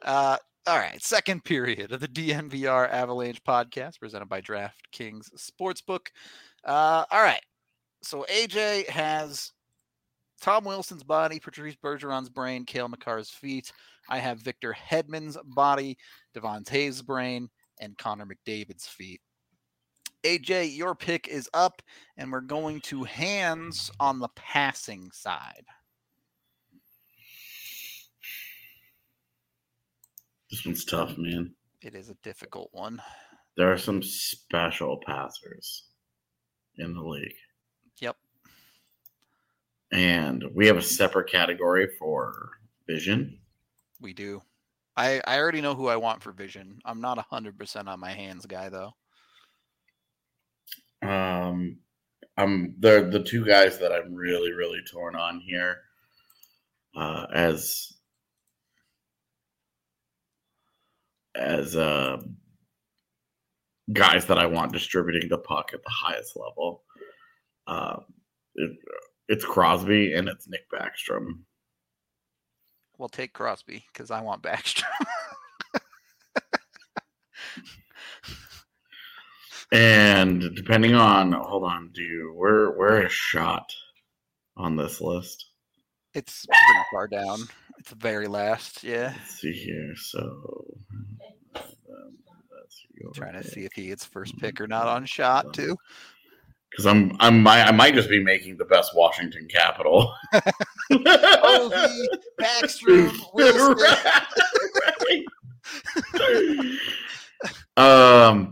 Uh, 0.02 0.38
all 0.68 0.78
right, 0.78 1.02
second 1.04 1.44
period 1.44 1.92
of 1.92 2.00
the 2.00 2.08
DNVR 2.08 2.90
Avalanche 2.90 3.44
podcast 3.44 4.00
presented 4.00 4.28
by 4.30 4.42
DraftKings 4.42 5.30
Sportsbook. 5.38 6.08
Uh, 6.64 7.06
all 7.12 7.22
right, 7.22 7.42
so 8.06 8.26
AJ 8.30 8.88
has 8.90 9.52
Tom 10.42 10.64
Wilson's 10.64 11.04
body, 11.04 11.40
Patrice 11.40 11.76
Bergeron's 11.76 12.30
brain, 12.30 12.66
Cale 12.66 12.90
Makar's 12.90 13.30
feet. 13.30 13.72
I 14.10 14.20
have 14.20 14.40
Victor 14.40 14.74
Hedman's 14.74 15.38
body, 15.44 15.98
Devon 16.34 16.64
Toews' 16.64 17.04
brain, 17.04 17.50
and 17.80 17.98
Connor 17.98 18.26
McDavid's 18.26 18.88
feet. 18.88 19.22
AJ, 20.24 20.76
your 20.76 20.96
pick 20.96 21.28
is 21.28 21.50
up, 21.54 21.82
and 22.18 22.32
we're 22.32 22.42
going 22.42 22.82
to 22.82 23.04
hands 23.04 23.92
on 24.00 24.20
the 24.20 24.30
passing 24.36 25.10
side. 25.12 25.66
This 30.50 30.66
one's 30.66 30.86
tough, 30.86 31.18
man. 31.18 31.54
It 31.82 31.96
is 31.96 32.10
a 32.10 32.16
difficult 32.24 32.70
one. 32.72 33.02
There 33.58 33.72
are 33.72 33.78
some 33.78 34.02
special 34.02 35.00
passers 35.06 35.86
in 36.78 36.94
the 36.94 37.02
league. 37.02 37.36
Yep. 38.02 38.18
And 39.92 40.44
we 40.54 40.68
have 40.68 40.78
a 40.78 40.82
separate 40.82 41.30
category 41.30 41.88
for 42.00 42.52
vision. 42.88 43.40
We 44.00 44.14
do. 44.14 44.42
I 44.98 45.22
I 45.26 45.40
already 45.40 45.62
know 45.62 45.76
who 45.76 45.88
I 45.88 45.96
want 45.96 46.24
for 46.24 46.32
vision. 46.32 46.80
I'm 46.86 47.02
not 47.02 47.18
a 47.18 47.26
hundred 47.30 47.58
percent 47.58 47.88
on 47.88 48.00
my 48.00 48.12
hands 48.12 48.46
guy 48.46 48.70
though. 48.70 48.94
Um, 51.02 51.78
I'm 52.38 52.76
they're 52.80 53.10
the 53.10 53.24
two 53.24 53.46
guys 53.46 53.80
that 53.80 53.92
I'm 53.92 54.14
really, 54.14 54.52
really 54.52 54.82
torn 54.90 55.16
on 55.16 55.40
here. 55.40 55.82
Uh, 56.96 57.26
as 57.34 57.94
as 61.36 61.76
uh, 61.76 62.18
guys 63.92 64.26
that 64.26 64.38
I 64.38 64.46
want 64.46 64.72
distributing 64.72 65.30
the 65.30 65.38
puck 65.38 65.72
at 65.74 65.84
the 65.84 65.90
highest 65.90 66.38
level. 66.38 66.84
Uh, 67.68 67.98
it, 68.56 68.72
it's 69.28 69.46
Crosby 69.46 70.14
and 70.14 70.28
it's 70.28 70.48
Nick 70.48 70.70
Backstrom. 70.72 71.40
We'll 72.98 73.10
take 73.10 73.34
Crosby 73.34 73.84
because 73.92 74.12
I 74.12 74.22
want 74.22 74.42
Backstrom. 74.42 74.86
And 79.72 80.56
depending 80.56 80.96
on, 80.96 81.34
hold 81.34 81.64
on, 81.64 81.90
do 81.94 82.02
you 82.02 82.34
where 82.36 82.72
where 82.72 83.06
is 83.06 83.12
shot 83.12 83.74
on 84.56 84.76
this 84.76 85.02
list? 85.02 85.48
it's 86.14 86.46
pretty 86.46 86.86
far 86.92 87.08
down. 87.08 87.40
It's 87.78 87.90
the 87.90 87.98
very 87.98 88.28
last. 88.28 88.84
Yeah. 88.84 89.14
Let's 89.18 89.42
see 89.42 89.52
here. 89.52 89.94
So 89.98 90.66
um, 91.56 92.18
Trying 93.14 93.34
to 93.34 93.44
see 93.44 93.66
if 93.66 93.74
he 93.74 93.88
gets 93.88 94.06
first 94.06 94.38
pick 94.38 94.62
or 94.62 94.68
not 94.68 94.88
on 94.88 95.06
shot 95.06 95.54
too. 95.54 95.76
Because 96.76 96.86
I'm 96.88 97.16
I'm 97.22 97.48
I 97.48 97.72
might 97.72 97.94
just 97.94 98.10
be 98.10 98.22
making 98.22 98.58
the 98.58 98.66
best 98.66 98.94
Washington 98.94 99.48
Capital. 99.48 100.14
Ovi, 100.92 102.06
Backstrom, 102.38 103.18
Wilson. 103.34 103.78
Right. 106.18 106.78
um. 107.78 108.52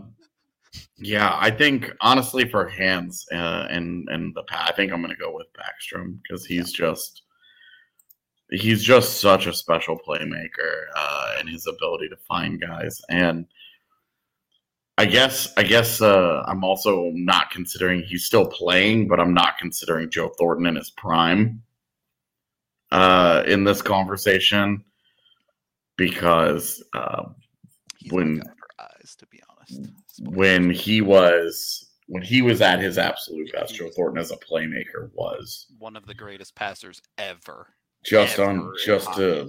Yeah, 1.00 1.36
I 1.38 1.52
think 1.52 1.92
honestly 2.00 2.48
for 2.48 2.66
hands 2.66 3.26
uh, 3.34 3.68
and 3.70 4.08
and 4.10 4.34
the 4.36 4.44
pat, 4.44 4.70
I 4.70 4.72
think 4.74 4.94
I'm 4.94 5.02
going 5.02 5.14
to 5.14 5.22
go 5.22 5.36
with 5.36 5.48
Backstrom 5.54 6.20
because 6.24 6.46
he's 6.46 6.72
just 6.72 7.24
he's 8.52 8.82
just 8.82 9.20
such 9.20 9.48
a 9.48 9.54
special 9.54 10.00
playmaker 10.08 10.86
uh, 10.96 11.36
and 11.40 11.50
his 11.50 11.68
ability 11.68 12.08
to 12.08 12.18
find 12.28 12.62
guys 12.62 13.02
and. 13.10 13.46
I 14.98 15.06
guess 15.06 15.52
I 15.58 15.64
guess 15.64 16.02
uh, 16.02 16.44
I'm 16.48 16.64
also 16.64 17.10
not 17.16 17.50
considering 17.50 18.04
he's 18.04 18.26
still 18.26 18.46
playing, 18.46 19.08
but 19.08 19.20
I'm 19.20 19.34
not 19.34 19.58
considering 19.58 20.10
Joe 20.12 20.30
Thornton 20.38 20.68
in 20.68 20.76
his 20.76 20.92
prime 20.92 21.62
uh, 22.92 23.44
in 23.48 23.64
this 23.64 23.82
conversation 23.82 24.84
because 25.98 26.84
uh, 26.94 27.24
When- 28.12 28.38
my 28.38 28.44
guy 28.44 28.50
for 28.78 28.84
eyes, 29.00 29.16
to 29.18 29.26
be 29.28 29.42
honest. 29.50 29.92
when 30.20 30.70
he 30.70 31.02
was 31.02 31.90
when 32.08 32.22
he 32.22 32.42
was 32.42 32.62
at 32.62 32.80
his 32.80 32.98
absolute 32.98 33.52
best, 33.54 33.74
Joe 33.76 33.90
Thornton 33.96 34.20
as 34.20 34.30
a 34.32 34.38
playmaker 34.38 35.10
was 35.14 35.68
One 35.80 35.96
of 35.96 36.06
the 36.06 36.14
greatest 36.14 36.54
passers 36.54 37.02
ever. 37.18 37.68
just 38.06 38.38
Ever 38.38 38.50
on 38.50 38.72
just 38.86 39.08
hockey. 39.08 39.24
uh 39.40 39.46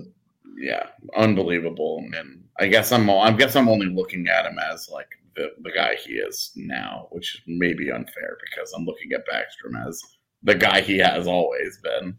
yeah 0.56 0.86
unbelievable 1.16 2.04
and 2.16 2.44
i 2.60 2.68
guess 2.68 2.92
i'm 2.92 3.10
i 3.10 3.32
guess 3.32 3.56
i'm 3.56 3.68
only 3.68 3.86
looking 3.88 4.28
at 4.28 4.46
him 4.46 4.56
as 4.70 4.88
like 4.88 5.08
the, 5.36 5.50
the 5.62 5.70
guy 5.72 5.94
he 5.96 6.14
is 6.14 6.52
now 6.56 7.08
which 7.10 7.42
may 7.46 7.72
be 7.74 7.90
unfair 7.90 8.36
because 8.44 8.72
i'm 8.72 8.84
looking 8.84 9.12
at 9.12 9.26
backstrom 9.26 9.86
as 9.86 10.00
the 10.42 10.54
guy 10.54 10.80
he 10.80 10.98
has 10.98 11.26
always 11.26 11.78
been 11.82 12.16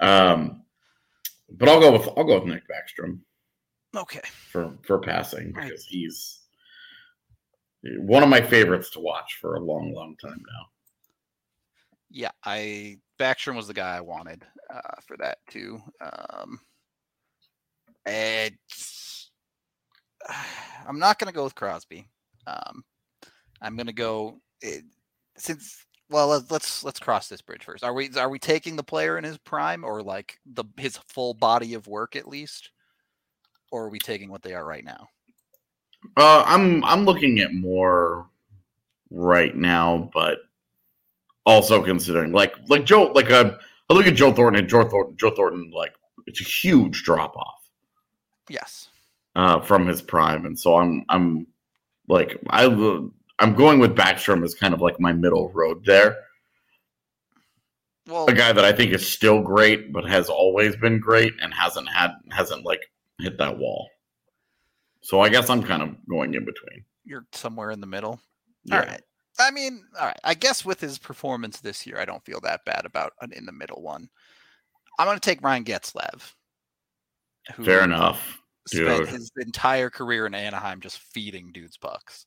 um 0.00 0.62
but 1.50 1.68
i'll 1.68 1.80
go 1.80 1.92
with 1.92 2.08
i'll 2.16 2.24
go 2.24 2.38
with 2.40 2.48
nick 2.48 2.62
backstrom 2.68 3.18
Okay. 3.96 4.20
for 4.50 4.76
for 4.82 4.98
passing 4.98 5.52
Right. 5.52 5.68
because 5.68 5.84
he's 5.84 6.40
one 7.98 8.22
of 8.22 8.28
my 8.28 8.40
favorites 8.40 8.90
to 8.90 9.00
watch 9.00 9.38
for 9.40 9.54
a 9.56 9.60
long 9.60 9.92
long 9.92 10.16
time 10.16 10.42
now 10.52 10.66
Yeah, 12.10 12.30
I 12.44 12.98
Backstrom 13.18 13.56
was 13.56 13.66
the 13.68 13.74
guy 13.74 13.96
I 13.96 14.00
wanted 14.00 14.44
uh, 14.72 15.00
for 15.06 15.16
that 15.18 15.38
too. 15.48 15.78
Um, 16.00 16.58
it's, 18.04 18.91
I'm 20.88 20.98
not 20.98 21.18
going 21.18 21.28
to 21.28 21.34
go 21.34 21.44
with 21.44 21.54
Crosby. 21.54 22.08
Um, 22.46 22.84
I'm 23.60 23.76
going 23.76 23.86
to 23.86 23.92
go 23.92 24.40
it, 24.60 24.84
since 25.36 25.84
well 26.10 26.28
let's, 26.50 26.84
let's 26.84 26.98
cross 26.98 27.28
this 27.28 27.40
bridge 27.40 27.64
first. 27.64 27.84
Are 27.84 27.94
we 27.94 28.10
are 28.16 28.28
we 28.28 28.38
taking 28.38 28.76
the 28.76 28.82
player 28.82 29.16
in 29.16 29.24
his 29.24 29.38
prime 29.38 29.84
or 29.84 30.02
like 30.02 30.38
the 30.44 30.64
his 30.76 30.98
full 31.08 31.34
body 31.34 31.74
of 31.74 31.86
work 31.86 32.16
at 32.16 32.28
least, 32.28 32.70
or 33.70 33.84
are 33.84 33.90
we 33.90 33.98
taking 33.98 34.30
what 34.30 34.42
they 34.42 34.54
are 34.54 34.64
right 34.64 34.84
now? 34.84 35.08
Uh, 36.16 36.42
I'm 36.44 36.84
I'm 36.84 37.04
looking 37.04 37.38
at 37.40 37.54
more 37.54 38.26
right 39.10 39.54
now, 39.56 40.10
but 40.12 40.38
also 41.46 41.82
considering 41.82 42.32
like 42.32 42.54
like 42.68 42.84
Joe 42.84 43.12
like 43.14 43.30
uh, 43.30 43.52
I 43.88 43.94
look 43.94 44.06
at 44.06 44.14
Joe 44.14 44.32
Thornton 44.32 44.60
and 44.60 44.68
Joe 44.68 44.88
Thornton 44.88 45.16
Joe 45.16 45.30
Thornton 45.30 45.70
like 45.72 45.94
it's 46.26 46.40
a 46.40 46.44
huge 46.44 47.04
drop 47.04 47.36
off 47.36 47.62
Yes. 48.48 48.88
Uh, 49.34 49.60
from 49.60 49.86
his 49.86 50.02
prime, 50.02 50.44
and 50.44 50.58
so 50.58 50.76
I'm 50.76 51.04
I'm 51.08 51.46
like 52.06 52.38
I 52.50 52.66
I'm 53.38 53.54
going 53.54 53.78
with 53.78 53.96
Backstrom 53.96 54.44
as 54.44 54.54
kind 54.54 54.74
of 54.74 54.80
like 54.82 55.00
my 55.00 55.12
middle 55.12 55.50
road 55.52 55.84
there. 55.86 56.16
Well, 58.06 58.26
a 58.26 58.34
guy 58.34 58.52
that 58.52 58.64
I 58.64 58.72
think 58.72 58.92
is 58.92 59.10
still 59.10 59.40
great, 59.40 59.92
but 59.92 60.04
has 60.04 60.28
always 60.28 60.76
been 60.76 61.00
great 61.00 61.32
and 61.40 61.54
hasn't 61.54 61.88
had 61.88 62.10
hasn't 62.30 62.66
like 62.66 62.82
hit 63.18 63.38
that 63.38 63.56
wall. 63.56 63.88
So 65.00 65.20
I 65.20 65.28
guess 65.30 65.48
I'm 65.48 65.62
kind 65.62 65.82
of 65.82 65.96
going 66.08 66.34
in 66.34 66.44
between. 66.44 66.84
you're 67.04 67.26
somewhere 67.32 67.70
in 67.70 67.80
the 67.80 67.86
middle. 67.86 68.20
Yeah. 68.64 68.80
All 68.80 68.86
right. 68.86 69.02
I 69.38 69.50
mean, 69.50 69.82
all 69.98 70.06
right. 70.06 70.20
I 70.24 70.34
guess 70.34 70.64
with 70.64 70.80
his 70.80 70.98
performance 70.98 71.60
this 71.60 71.86
year, 71.86 71.98
I 71.98 72.04
don't 72.04 72.24
feel 72.24 72.40
that 72.40 72.64
bad 72.64 72.84
about 72.84 73.14
an 73.20 73.32
in 73.32 73.46
the 73.46 73.52
middle 73.52 73.82
one. 73.82 74.08
I'm 74.98 75.06
going 75.06 75.18
to 75.18 75.20
take 75.20 75.42
Ryan 75.42 75.64
Getzlaf. 75.64 76.34
who 77.54 77.64
Fair 77.64 77.82
enough. 77.82 78.41
Spent 78.66 79.08
his 79.08 79.32
entire 79.38 79.90
career 79.90 80.26
in 80.26 80.34
Anaheim 80.34 80.80
just 80.80 80.98
feeding 80.98 81.50
dudes 81.52 81.76
pucks. 81.76 82.26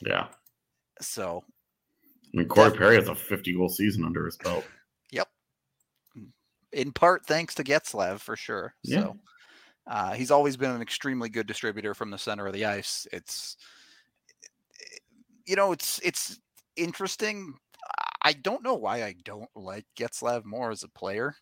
Yeah. 0.00 0.28
So, 1.00 1.44
I 2.32 2.38
mean, 2.38 2.48
Corey 2.48 2.70
Perry 2.70 2.96
has 2.96 3.08
a 3.08 3.14
50 3.14 3.54
goal 3.54 3.68
season 3.68 4.04
under 4.04 4.24
his 4.24 4.36
belt. 4.36 4.64
yep. 5.10 5.28
In 6.72 6.92
part 6.92 7.26
thanks 7.26 7.54
to 7.56 7.64
Getzlaf 7.64 8.20
for 8.20 8.36
sure. 8.36 8.74
Yeah. 8.82 9.00
So, 9.00 9.16
uh, 9.86 10.12
he's 10.12 10.30
always 10.30 10.56
been 10.56 10.70
an 10.70 10.82
extremely 10.82 11.28
good 11.28 11.46
distributor 11.46 11.94
from 11.94 12.10
the 12.10 12.18
center 12.18 12.46
of 12.46 12.52
the 12.52 12.64
ice. 12.64 13.06
It's, 13.12 13.56
you 15.46 15.56
know, 15.56 15.72
it's 15.72 16.00
it's 16.04 16.38
interesting. 16.76 17.54
I 18.22 18.34
don't 18.34 18.62
know 18.62 18.74
why 18.74 19.02
I 19.02 19.14
don't 19.24 19.50
like 19.56 19.86
Getzlaf 19.98 20.44
more 20.44 20.70
as 20.70 20.84
a 20.84 20.88
player. 20.88 21.34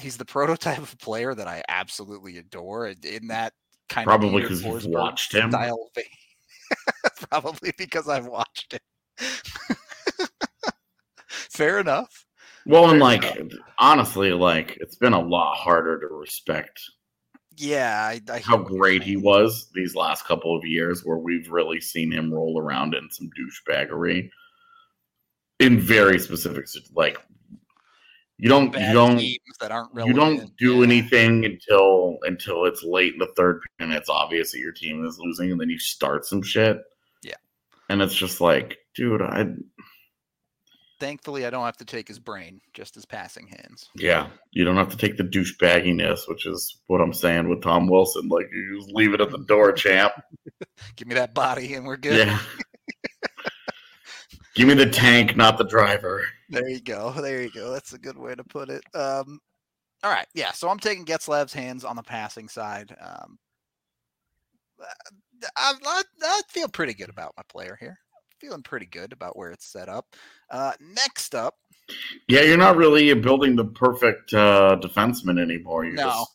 He's 0.00 0.16
the 0.16 0.24
prototype 0.24 0.78
of 0.78 0.98
player 0.98 1.34
that 1.34 1.46
I 1.46 1.62
absolutely 1.68 2.38
adore. 2.38 2.86
and 2.86 3.04
In 3.04 3.24
mm. 3.24 3.28
that 3.28 3.52
kind 3.88 4.06
of 4.06 4.10
Probably 4.10 4.42
of 4.42 4.48
Peter 4.48 4.62
'cause 4.70 4.84
you've 4.84 4.92
watched 4.92 5.34
him. 5.34 5.50
Probably 7.30 7.72
because 7.76 8.08
I've 8.08 8.26
watched 8.26 8.74
it. 8.74 8.82
Fair 11.28 11.78
enough. 11.80 12.26
Well, 12.66 12.84
and 12.90 12.92
Fair 12.92 13.00
like, 13.00 13.52
honestly, 13.78 14.32
like, 14.32 14.78
it's 14.80 14.96
been 14.96 15.12
a 15.12 15.20
lot 15.20 15.56
harder 15.56 15.98
to 16.00 16.06
respect 16.06 16.80
Yeah, 17.56 18.00
I, 18.02 18.20
I 18.32 18.38
how 18.40 18.56
great 18.58 19.02
he 19.02 19.16
was 19.16 19.68
these 19.74 19.94
last 19.94 20.24
couple 20.24 20.56
of 20.56 20.64
years, 20.64 21.04
where 21.04 21.18
we've 21.18 21.50
really 21.50 21.80
seen 21.80 22.10
him 22.10 22.32
roll 22.32 22.58
around 22.60 22.94
in 22.94 23.10
some 23.10 23.30
douchebaggery 23.38 24.30
in 25.58 25.78
very 25.80 26.18
specific, 26.18 26.66
like, 26.94 27.18
you 28.40 28.48
don't, 28.48 28.72
you 28.74 28.92
don't, 28.92 29.18
teams 29.18 29.38
that 29.60 29.70
aren't 29.70 29.90
you 30.06 30.12
don't 30.12 30.56
do 30.56 30.78
yeah. 30.78 30.84
anything 30.84 31.44
until 31.44 32.18
until 32.22 32.64
it's 32.64 32.82
late 32.82 33.12
in 33.12 33.18
the 33.18 33.32
third 33.36 33.60
and 33.78 33.92
it's 33.92 34.08
obvious 34.08 34.52
that 34.52 34.58
your 34.58 34.72
team 34.72 35.04
is 35.04 35.18
losing, 35.18 35.52
and 35.52 35.60
then 35.60 35.70
you 35.70 35.78
start 35.78 36.24
some 36.24 36.42
shit. 36.42 36.78
Yeah. 37.22 37.34
and 37.88 38.00
it's 38.00 38.14
just 38.14 38.40
like, 38.40 38.78
dude, 38.94 39.22
I 39.22 39.46
Thankfully, 41.00 41.46
I 41.46 41.50
don't 41.50 41.64
have 41.64 41.78
to 41.78 41.84
take 41.86 42.06
his 42.06 42.18
brain, 42.18 42.60
just 42.74 42.94
his 42.94 43.06
passing 43.06 43.46
hands. 43.46 43.88
Yeah, 43.96 44.28
you 44.50 44.66
don't 44.66 44.76
have 44.76 44.90
to 44.90 44.98
take 44.98 45.16
the 45.16 45.24
douchebagginess, 45.24 46.28
which 46.28 46.44
is 46.44 46.78
what 46.88 47.00
I'm 47.00 47.14
saying 47.14 47.48
with 47.48 47.62
Tom 47.62 47.88
Wilson. 47.88 48.28
Like 48.28 48.50
you 48.52 48.78
just 48.78 48.92
leave 48.92 49.14
it 49.14 49.20
at 49.22 49.30
the 49.30 49.38
door, 49.38 49.72
champ. 49.72 50.12
Give 50.96 51.08
me 51.08 51.14
that 51.14 51.32
body, 51.32 51.72
and 51.72 51.86
we're 51.86 51.96
good. 51.96 52.26
Yeah. 52.26 52.38
Give 54.60 54.68
me 54.68 54.74
the 54.74 54.90
tank, 54.90 55.38
not 55.38 55.56
the 55.56 55.64
driver. 55.64 56.22
There 56.50 56.68
you 56.68 56.82
go. 56.82 57.14
There 57.22 57.40
you 57.40 57.50
go. 57.50 57.72
That's 57.72 57.94
a 57.94 57.98
good 57.98 58.18
way 58.18 58.34
to 58.34 58.44
put 58.44 58.68
it. 58.68 58.82
Um, 58.94 59.40
all 60.04 60.10
right. 60.10 60.26
Yeah. 60.34 60.52
So 60.52 60.68
I'm 60.68 60.78
taking 60.78 61.06
Getzlaf's 61.06 61.54
hands 61.54 61.82
on 61.82 61.96
the 61.96 62.02
passing 62.02 62.46
side. 62.46 62.94
Um, 63.00 63.38
uh, 64.78 64.84
I, 65.56 65.72
I, 65.82 66.02
I 66.22 66.40
feel 66.50 66.68
pretty 66.68 66.92
good 66.92 67.08
about 67.08 67.32
my 67.38 67.42
player 67.48 67.74
here. 67.80 67.98
Feeling 68.38 68.62
pretty 68.62 68.84
good 68.84 69.14
about 69.14 69.34
where 69.34 69.50
it's 69.50 69.64
set 69.64 69.88
up. 69.88 70.04
Uh, 70.50 70.72
next 70.94 71.34
up, 71.34 71.54
Yeah, 72.28 72.42
you're 72.42 72.58
not 72.58 72.76
really 72.76 73.14
building 73.14 73.56
the 73.56 73.64
perfect 73.64 74.34
uh, 74.34 74.76
defenseman 74.78 75.40
anymore. 75.40 75.86
You're 75.86 75.94
No. 75.94 76.04
just. 76.04 76.30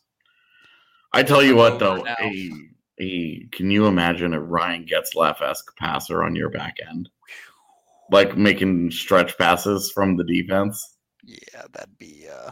I 1.13 1.21
tell 1.21 1.43
you 1.43 1.55
what, 1.55 1.77
though, 1.77 2.03
a, 2.19 2.51
a 2.99 3.47
can 3.51 3.69
you 3.69 3.85
imagine 3.85 4.33
a 4.33 4.41
Ryan 4.41 4.87
Getzlaf 4.87 5.43
esque 5.43 5.77
passer 5.77 6.23
on 6.23 6.35
your 6.35 6.49
back 6.49 6.77
end, 6.91 7.07
like 8.11 8.37
making 8.37 8.91
stretch 8.91 9.37
passes 9.37 9.91
from 9.91 10.15
the 10.17 10.23
defense 10.23 10.97
yeah, 11.23 11.63
that'd 11.73 11.97
be 11.97 12.27
uh, 12.31 12.51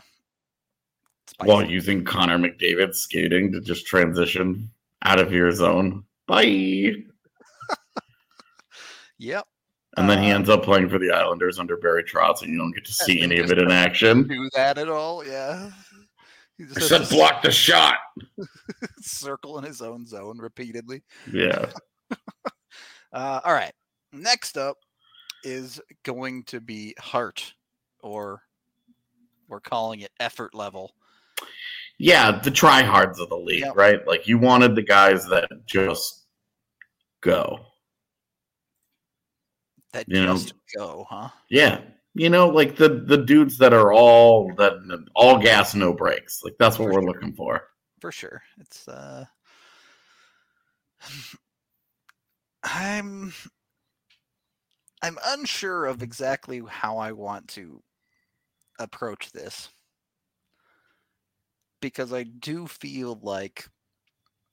while 1.46 1.64
using 1.64 2.04
Connor 2.04 2.40
McDavid 2.40 2.96
skating 2.96 3.52
to 3.52 3.62
just 3.62 3.86
transition 3.86 4.72
out 5.04 5.20
of 5.20 5.32
your 5.32 5.52
zone. 5.52 6.04
Bye. 6.28 6.94
Yep. 9.20 9.46
And 9.98 10.10
then 10.10 10.22
he 10.24 10.32
Uh, 10.32 10.36
ends 10.36 10.50
up 10.50 10.64
playing 10.64 10.90
for 10.90 10.98
the 11.00 11.12
Islanders 11.12 11.60
under 11.60 11.78
Barry 11.78 12.04
Trotz, 12.04 12.42
and 12.42 12.52
you 12.52 12.58
don't 12.58 12.72
get 12.74 12.84
to 12.86 12.94
see 13.06 13.22
any 13.22 13.38
of 13.40 13.52
it 13.52 13.60
in 13.60 13.72
action. 13.72 14.28
Do 14.28 14.50
that 14.56 14.78
at 14.78 14.90
all? 14.90 15.26
Yeah. 15.26 15.70
He 16.58 16.66
just 16.66 16.78
I 16.78 16.98
said 17.00 17.10
block 17.10 17.42
the 17.42 17.52
shot. 17.52 17.98
circle 19.02 19.58
in 19.58 19.64
his 19.64 19.82
own 19.82 20.06
zone 20.06 20.38
repeatedly. 20.38 21.02
Yeah. 21.32 21.66
Uh, 23.12 23.40
all 23.44 23.54
right. 23.54 23.74
Next 24.12 24.56
up 24.58 24.78
is 25.44 25.80
going 26.04 26.44
to 26.46 26.60
be 26.62 26.96
heart, 27.00 27.54
or 28.02 28.42
we're 29.48 29.60
calling 29.60 30.02
it 30.02 30.12
effort 30.20 30.54
level. 30.56 30.94
Yeah, 32.00 32.40
the 32.40 32.50
tryhards 32.52 33.20
of 33.20 33.30
the 33.30 33.38
league, 33.38 33.62
Yep. 33.62 33.76
right? 33.76 34.08
Like 34.08 34.28
you 34.28 34.38
wanted 34.40 34.76
the 34.76 34.82
guys 34.82 35.28
that 35.28 35.50
just 35.66 36.26
go. 37.22 37.66
That 39.92 40.08
You 40.10 40.26
know- 40.26 40.34
just 40.34 40.54
go, 40.76 41.06
huh? 41.10 41.30
Yeah. 41.50 41.82
You 42.16 42.30
know, 42.30 42.48
like 42.50 42.76
the 42.76 42.90
the 43.08 43.18
dudes 43.18 43.58
that 43.58 43.74
are 43.74 43.92
all 43.94 44.54
that 44.56 44.74
all 45.16 45.40
gas, 45.40 45.74
no 45.76 45.94
brakes. 45.94 46.42
Like 46.44 46.54
that's 46.60 46.78
what 46.78 46.86
For 46.90 46.94
we're 46.94 47.02
sure. 47.02 47.10
looking 47.12 47.34
for. 47.34 47.62
For 48.02 48.12
sure. 48.12 48.42
It's 48.60 48.88
uh 48.88 49.26
I'm 52.64 53.34
I'm 55.04 55.18
unsure 55.26 55.86
of 55.86 56.02
exactly 56.02 56.64
how 56.66 56.98
I 56.98 57.12
want 57.12 57.50
to 57.50 57.84
approach 58.80 59.32
this. 59.34 59.68
Because 61.82 62.14
I 62.14 62.24
do 62.24 62.66
feel 62.66 63.20
like 63.22 63.68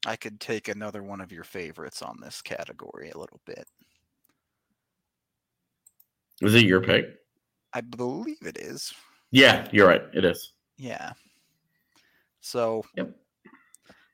I 0.05 0.17
could 0.17 0.41
take 0.41 0.67
another 0.67 1.05
one 1.05 1.21
of 1.21 1.31
your 1.31 1.45
favorites 1.45 2.03
on 2.03 2.19
this 2.21 2.43
category 2.43 3.11
a 3.11 3.19
little 3.19 3.41
bit. 3.47 3.65
Is 6.41 6.57
it 6.57 6.65
your 6.65 6.81
pick? 6.81 7.05
I 7.73 7.83
believe 7.83 8.43
it 8.45 8.59
is. 8.59 8.93
Yeah, 9.31 9.69
you're 9.71 9.87
right. 9.87 10.03
It 10.13 10.25
is. 10.25 10.55
Yeah. 10.77 11.13
So 12.41 12.85
Yep. 12.97 13.15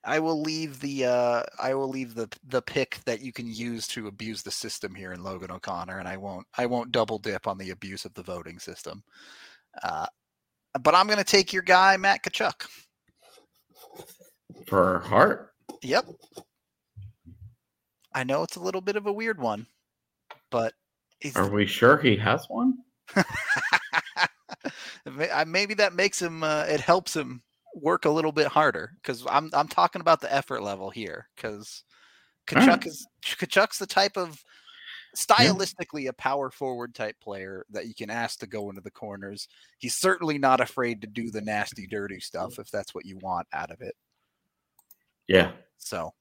I 0.06 0.20
will 0.20 0.40
leave 0.40 0.80
the 0.80 1.04
uh 1.06 1.42
I 1.60 1.74
will 1.74 1.88
leave 1.88 2.14
the 2.14 2.28
the 2.48 2.62
pick 2.62 3.00
that 3.06 3.20
you 3.20 3.32
can 3.32 3.48
use 3.48 3.88
to 3.88 4.06
abuse 4.06 4.42
the 4.42 4.50
system 4.52 4.94
here 4.94 5.12
in 5.12 5.22
Logan 5.24 5.50
O'Connor 5.50 5.98
and 5.98 6.08
I 6.08 6.16
won't 6.16 6.46
I 6.56 6.66
won't 6.66 6.92
double 6.92 7.18
dip 7.18 7.46
on 7.48 7.58
the 7.58 7.70
abuse 7.70 8.04
of 8.04 8.14
the 8.14 8.22
voting 8.22 8.58
system. 8.60 9.02
Uh 9.82 10.06
but 10.80 10.94
I'm 10.94 11.06
going 11.06 11.18
to 11.18 11.24
take 11.24 11.52
your 11.52 11.62
guy 11.62 11.96
Matt 11.96 12.22
Tkachuk. 12.22 12.66
For 14.66 15.00
heart. 15.00 15.50
Yep. 15.82 16.06
I 18.12 18.24
know 18.24 18.42
it's 18.42 18.56
a 18.56 18.60
little 18.62 18.80
bit 18.80 18.96
of 18.96 19.06
a 19.06 19.12
weird 19.12 19.40
one, 19.40 19.66
but 20.50 20.74
Are 21.34 21.50
we 21.50 21.66
sure 21.66 21.98
he 21.98 22.16
has 22.16 22.46
one? 22.48 22.78
Maybe 25.46 25.74
that 25.74 25.94
makes 25.94 26.20
him 26.20 26.42
uh, 26.42 26.64
it 26.68 26.80
helps 26.80 27.14
him 27.14 27.42
work 27.76 28.04
a 28.04 28.10
little 28.10 28.32
bit 28.32 28.48
harder 28.48 28.92
because 29.00 29.24
I'm 29.30 29.50
I'm 29.52 29.68
talking 29.68 30.00
about 30.00 30.20
the 30.20 30.34
effort 30.34 30.62
level 30.62 30.90
here 30.90 31.28
because. 31.36 31.84
Tkachuk 32.46 32.86
is 32.86 33.08
Tkachuk's 33.24 33.78
the 33.78 33.86
type 33.88 34.16
of 34.16 34.40
stylistically 35.16 36.08
a 36.08 36.12
power 36.12 36.50
forward 36.50 36.94
type 36.94 37.16
player 37.20 37.64
that 37.70 37.86
you 37.86 37.94
can 37.94 38.10
ask 38.10 38.38
to 38.38 38.46
go 38.46 38.68
into 38.68 38.82
the 38.82 38.90
corners. 38.90 39.48
He's 39.78 39.96
certainly 39.96 40.38
not 40.38 40.60
afraid 40.60 41.00
to 41.00 41.06
do 41.06 41.30
the 41.30 41.40
nasty 41.40 41.86
dirty 41.86 42.20
stuff 42.20 42.58
if 42.58 42.70
that's 42.70 42.94
what 42.94 43.06
you 43.06 43.18
want 43.18 43.48
out 43.52 43.70
of 43.70 43.80
it. 43.80 43.94
Yeah. 45.26 45.52
So 45.78 46.12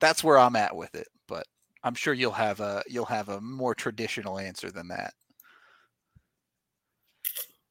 that's 0.00 0.24
where 0.24 0.38
I'm 0.38 0.56
at 0.56 0.74
with 0.74 0.94
it, 0.94 1.08
but 1.26 1.46
I'm 1.84 1.94
sure 1.94 2.14
you'll 2.14 2.32
have 2.32 2.60
a 2.60 2.82
you'll 2.88 3.04
have 3.04 3.28
a 3.28 3.40
more 3.40 3.74
traditional 3.74 4.38
answer 4.38 4.70
than 4.70 4.88
that. 4.88 5.14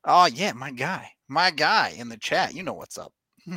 Oh 0.08 0.26
yeah, 0.26 0.54
my 0.54 0.72
guy. 0.72 1.12
My 1.28 1.52
guy 1.52 1.94
in 1.98 2.08
the 2.10 2.18
chat. 2.18 2.56
You 2.56 2.64
know 2.64 2.74
what's 2.74 2.98
up. 2.98 3.14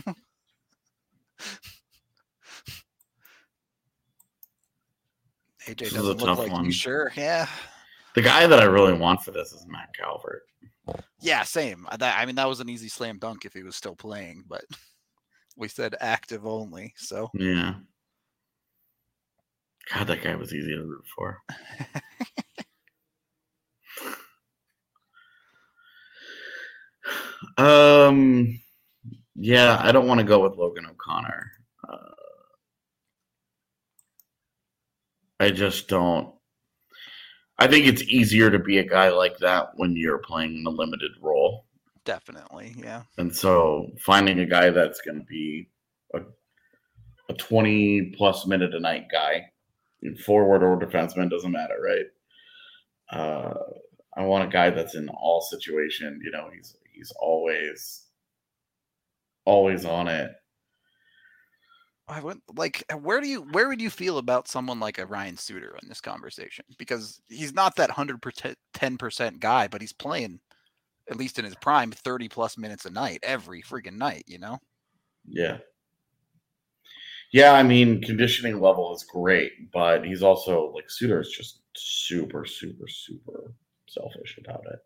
AJ 5.67 5.79
This 5.79 5.89
is 5.93 5.95
a 5.95 5.97
doesn't 5.99 6.19
look 6.19 6.27
tough 6.27 6.39
like 6.39 6.53
one. 6.53 6.65
you 6.65 6.73
sure. 6.73 7.13
Yeah. 7.17 7.47
The 8.15 8.23
guy 8.23 8.47
that 8.47 8.59
I 8.59 8.65
really 8.65 8.93
want 8.95 9.23
for 9.23 9.31
this 9.31 9.53
is 9.53 9.67
Matt 9.69 9.91
Calvert. 9.97 10.43
Yeah, 11.21 11.45
same. 11.45 11.87
Uh, 11.89 11.97
That, 11.97 12.19
I 12.19 12.27
mean, 12.27 12.35
that 12.37 12.49
was 12.49 12.61
an 12.61 12.69
easy 12.69 12.89
slam 12.89 13.19
dunk 13.19 13.45
if 13.45 13.53
he 13.53 13.63
was 13.63 13.77
still 13.77 13.95
playing, 13.95 14.45
but 14.49 14.65
we 15.57 15.69
said 15.69 15.95
active 16.01 16.47
only. 16.47 16.93
So 16.97 17.31
Yeah. 17.35 17.75
God, 19.95 20.07
that 20.09 20.23
guy 20.23 20.35
was 20.35 20.53
easy 20.53 20.75
to 20.75 20.83
root 20.83 21.05
for. 21.15 21.39
Um, 27.61 28.59
yeah, 29.35 29.79
I 29.83 29.93
don't 29.93 30.07
want 30.07 30.19
to 30.19 30.27
go 30.27 30.41
with 30.41 30.57
Logan 30.57 30.87
O'Connor. 30.87 31.53
Uh, 31.87 31.97
I 35.39 35.51
just 35.51 35.87
don't. 35.87 36.33
I 37.59 37.67
think 37.67 37.87
it's 37.87 38.03
easier 38.03 38.51
to 38.51 38.59
be 38.59 38.79
a 38.79 38.89
guy 38.89 39.11
like 39.11 39.37
that 39.39 39.73
when 39.75 39.95
you're 39.95 40.19
playing 40.19 40.65
a 40.67 40.71
limited 40.71 41.11
role. 41.21 41.67
Definitely, 42.07 42.75
yeah. 42.79 43.03
And 43.19 43.35
so 43.35 43.91
finding 43.99 44.41
a 44.41 44.47
guy 44.47 44.71
that's 44.71 45.03
going 45.03 45.19
to 45.19 45.27
be 45.27 45.69
a, 46.15 46.21
a 47.29 47.35
20 47.35 48.15
plus 48.17 48.47
minute 48.47 48.75
a 48.75 48.81
night 48.81 49.09
guy, 49.13 49.51
forward 50.25 50.63
or 50.63 50.81
defenseman, 50.81 51.29
doesn't 51.29 51.53
matter, 51.53 51.77
right? 51.85 52.07
Uh, 53.11 53.55
I 54.17 54.23
want 54.23 54.49
a 54.49 54.51
guy 54.51 54.71
that's 54.71 54.95
in 54.95 55.11
all 55.11 55.43
situation. 55.43 56.23
You 56.25 56.31
know, 56.31 56.49
he's 56.55 56.75
he's 57.01 57.13
always 57.19 58.07
always 59.47 59.87
on 59.87 60.07
it. 60.07 60.31
I 62.07 62.21
would 62.21 62.41
like 62.55 62.85
where 63.01 63.21
do 63.21 63.29
you 63.29 63.41
where 63.41 63.69
would 63.69 63.81
you 63.81 63.89
feel 63.89 64.19
about 64.19 64.49
someone 64.49 64.81
like 64.81 64.99
a 64.99 65.07
Ryan 65.07 65.37
Suter 65.37 65.77
in 65.83 65.89
this 65.89 66.01
conversation? 66.01 66.65
Because 66.77 67.23
he's 67.29 67.55
not 67.55 67.77
that 67.77 67.91
hundred 67.91 68.21
ten 68.75 68.99
percent 68.99 69.41
guy, 69.41 69.67
but 69.69 69.81
he's 69.81 69.93
playing 69.93 70.41
at 71.11 71.17
least 71.17 71.39
in 71.39 71.45
his 71.45 71.57
prime 71.57 71.91
30 71.91 72.29
plus 72.29 72.59
minutes 72.59 72.85
a 72.85 72.91
night 72.91 73.21
every 73.23 73.63
freaking 73.63 73.97
night, 73.97 74.25
you 74.27 74.39
know? 74.39 74.59
Yeah. 75.27 75.59
Yeah, 77.33 77.53
I 77.53 77.63
mean, 77.63 78.03
conditioning 78.03 78.61
level 78.61 78.93
is 78.95 79.05
great, 79.05 79.71
but 79.73 80.05
he's 80.05 80.23
also 80.23 80.73
like 80.75 80.91
Suter 80.91 81.21
is 81.21 81.31
just 81.31 81.61
super, 81.77 82.45
super, 82.45 82.89
super 82.89 83.55
selfish 83.89 84.39
about 84.45 84.65
it. 84.71 84.81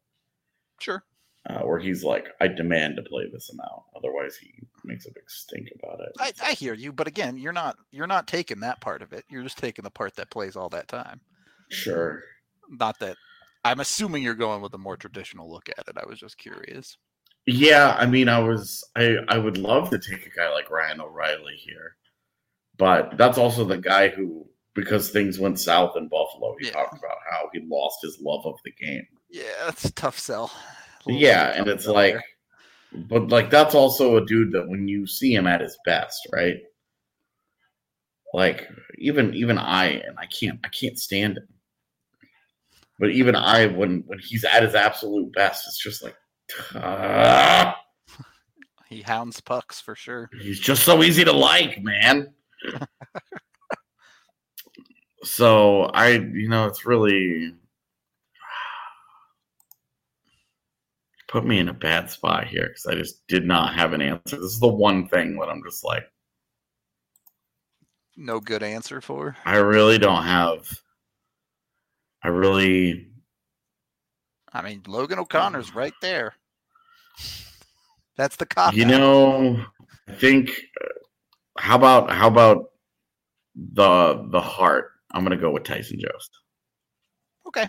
Sure. 0.79 1.03
Uh, 1.47 1.61
where 1.61 1.79
he's 1.79 2.03
like, 2.03 2.29
I 2.41 2.49
demand 2.49 2.97
to 2.97 3.03
play 3.03 3.29
this 3.31 3.51
amount, 3.51 3.83
otherwise 3.95 4.35
he 4.35 4.55
makes 4.83 5.05
a 5.05 5.13
big 5.13 5.29
stink 5.29 5.69
about 5.79 6.01
it. 6.01 6.13
I, 6.19 6.33
I 6.43 6.53
hear 6.53 6.73
you, 6.73 6.91
but 6.91 7.07
again, 7.07 7.37
you're 7.37 7.53
not 7.53 7.77
you're 7.91 8.07
not 8.07 8.27
taking 8.27 8.61
that 8.61 8.81
part 8.81 9.03
of 9.03 9.13
it. 9.13 9.27
You're 9.29 9.43
just 9.43 9.59
taking 9.59 9.83
the 9.83 9.91
part 9.91 10.17
that 10.17 10.31
plays 10.31 10.57
all 10.57 10.71
that 10.71 10.89
time. 10.89 11.21
Sure. 11.69 12.23
Not 12.71 12.99
that 13.01 13.19
I'm 13.63 13.81
assuming 13.81 14.23
you're 14.23 14.35
going 14.35 14.63
with 14.63 14.73
a 14.73 14.79
more 14.79 14.97
traditional 14.97 15.51
look 15.51 15.69
at 15.69 15.87
it. 15.87 15.99
I 16.03 16.07
was 16.09 16.19
just 16.19 16.39
curious. 16.39 16.97
Yeah, 17.47 17.95
I 17.99 18.07
mean, 18.07 18.29
I 18.29 18.39
was 18.39 18.83
I 18.97 19.17
I 19.29 19.37
would 19.37 19.59
love 19.59 19.91
to 19.91 19.99
take 19.99 20.27
a 20.27 20.31
guy 20.31 20.51
like 20.51 20.71
Ryan 20.71 21.01
O'Reilly 21.01 21.57
here, 21.57 21.97
but 22.79 23.19
that's 23.19 23.37
also 23.37 23.65
the 23.65 23.77
guy 23.77 24.09
who 24.09 24.47
because 24.75 25.11
things 25.11 25.39
went 25.39 25.61
south 25.61 25.97
in 25.97 26.09
Buffalo. 26.09 26.57
He 26.59 26.67
yeah. 26.67 26.73
talked 26.73 26.99
about 26.99 27.19
how 27.31 27.49
he 27.53 27.61
lost 27.69 27.99
his 28.03 28.19
love 28.21 28.47
of 28.47 28.59
the 28.65 28.73
game. 28.73 29.07
Yeah, 29.31 29.67
that's 29.67 29.85
a 29.85 29.93
tough 29.93 30.19
sell. 30.19 30.51
Yeah, 31.07 31.53
and 31.55 31.69
it's 31.69 31.87
like, 31.87 32.15
there. 32.15 32.25
but 33.09 33.29
like 33.29 33.51
that's 33.51 33.75
also 33.75 34.17
a 34.17 34.25
dude 34.25 34.53
that 34.53 34.69
when 34.69 34.89
you 34.89 35.07
see 35.07 35.35
him 35.35 35.47
at 35.47 35.61
his 35.61 35.77
best, 35.85 36.27
right? 36.33 36.57
Like 38.33 38.69
even 38.99 39.35
even 39.35 39.59
I 39.59 39.87
and 39.87 40.19
I 40.19 40.27
can't 40.27 40.59
I 40.65 40.69
can't 40.69 40.99
stand 40.99 41.39
him. 41.39 41.49
But 42.99 43.11
even 43.11 43.35
I, 43.35 43.67
when 43.67 44.05
when 44.07 44.19
he's 44.19 44.45
at 44.45 44.63
his 44.63 44.75
absolute 44.75 45.33
best, 45.33 45.67
it's 45.67 45.79
just 45.79 46.03
like. 46.03 46.17
Uh, 46.75 47.73
he 48.89 49.03
hounds 49.03 49.41
pucks 49.41 49.81
for 49.81 49.95
sure. 49.95 50.31
He's 50.41 50.61
just 50.61 50.85
so 50.85 51.03
easy 51.03 51.25
to 51.25 51.33
like, 51.33 51.83
man. 51.83 52.33
so 55.25 55.85
I, 55.85 56.11
you 56.11 56.49
know, 56.49 56.67
it's 56.67 56.87
really 56.87 57.55
put 61.35 61.45
me 61.45 61.59
in 61.59 61.69
a 61.69 61.75
bad 61.75 62.09
spot 62.09 62.47
here 62.47 62.69
because 62.69 62.87
I 62.87 62.95
just 62.95 63.27
did 63.27 63.45
not 63.45 63.75
have 63.75 63.93
an 63.93 64.01
answer. 64.01 64.37
This 64.37 64.53
is 64.53 64.61
the 64.61 64.69
one 64.69 65.09
thing 65.09 65.37
that 65.41 65.49
I'm 65.49 65.65
just 65.65 65.83
like, 65.83 66.05
no 68.17 68.39
good 68.39 68.63
answer 68.63 69.01
for. 69.01 69.37
I 69.45 69.57
really 69.57 69.99
don't 69.99 70.23
have. 70.23 70.71
I 72.23 72.29
really. 72.29 73.09
I 74.53 74.63
mean, 74.63 74.83
Logan 74.87 75.19
O'Connor's 75.19 75.75
right 75.75 75.93
there. 76.01 76.35
That's 78.17 78.37
the 78.37 78.47
cop. 78.47 78.75
You 78.75 78.85
know, 78.85 79.61
I 80.07 80.13
think. 80.13 80.53
How 81.59 81.75
about 81.75 82.13
how 82.13 82.29
about 82.29 82.67
the 83.57 84.25
the 84.31 84.41
heart? 84.41 84.93
I'm 85.11 85.25
gonna 85.25 85.37
go 85.37 85.51
with 85.51 85.65
Tyson 85.65 85.99
Jost. 85.99 86.31
Okay, 87.49 87.67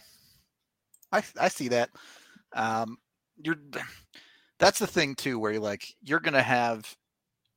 I 1.12 1.24
I 1.40 1.48
see 1.48 1.70
that. 1.70 1.90
Um, 2.54 3.00
you're 3.44 3.58
that's 4.60 4.80
the 4.80 4.88
thing 4.88 5.16
too, 5.16 5.40
where 5.40 5.54
you're 5.54 5.62
like 5.62 5.96
you're 6.02 6.20
gonna 6.20 6.42
have 6.42 6.96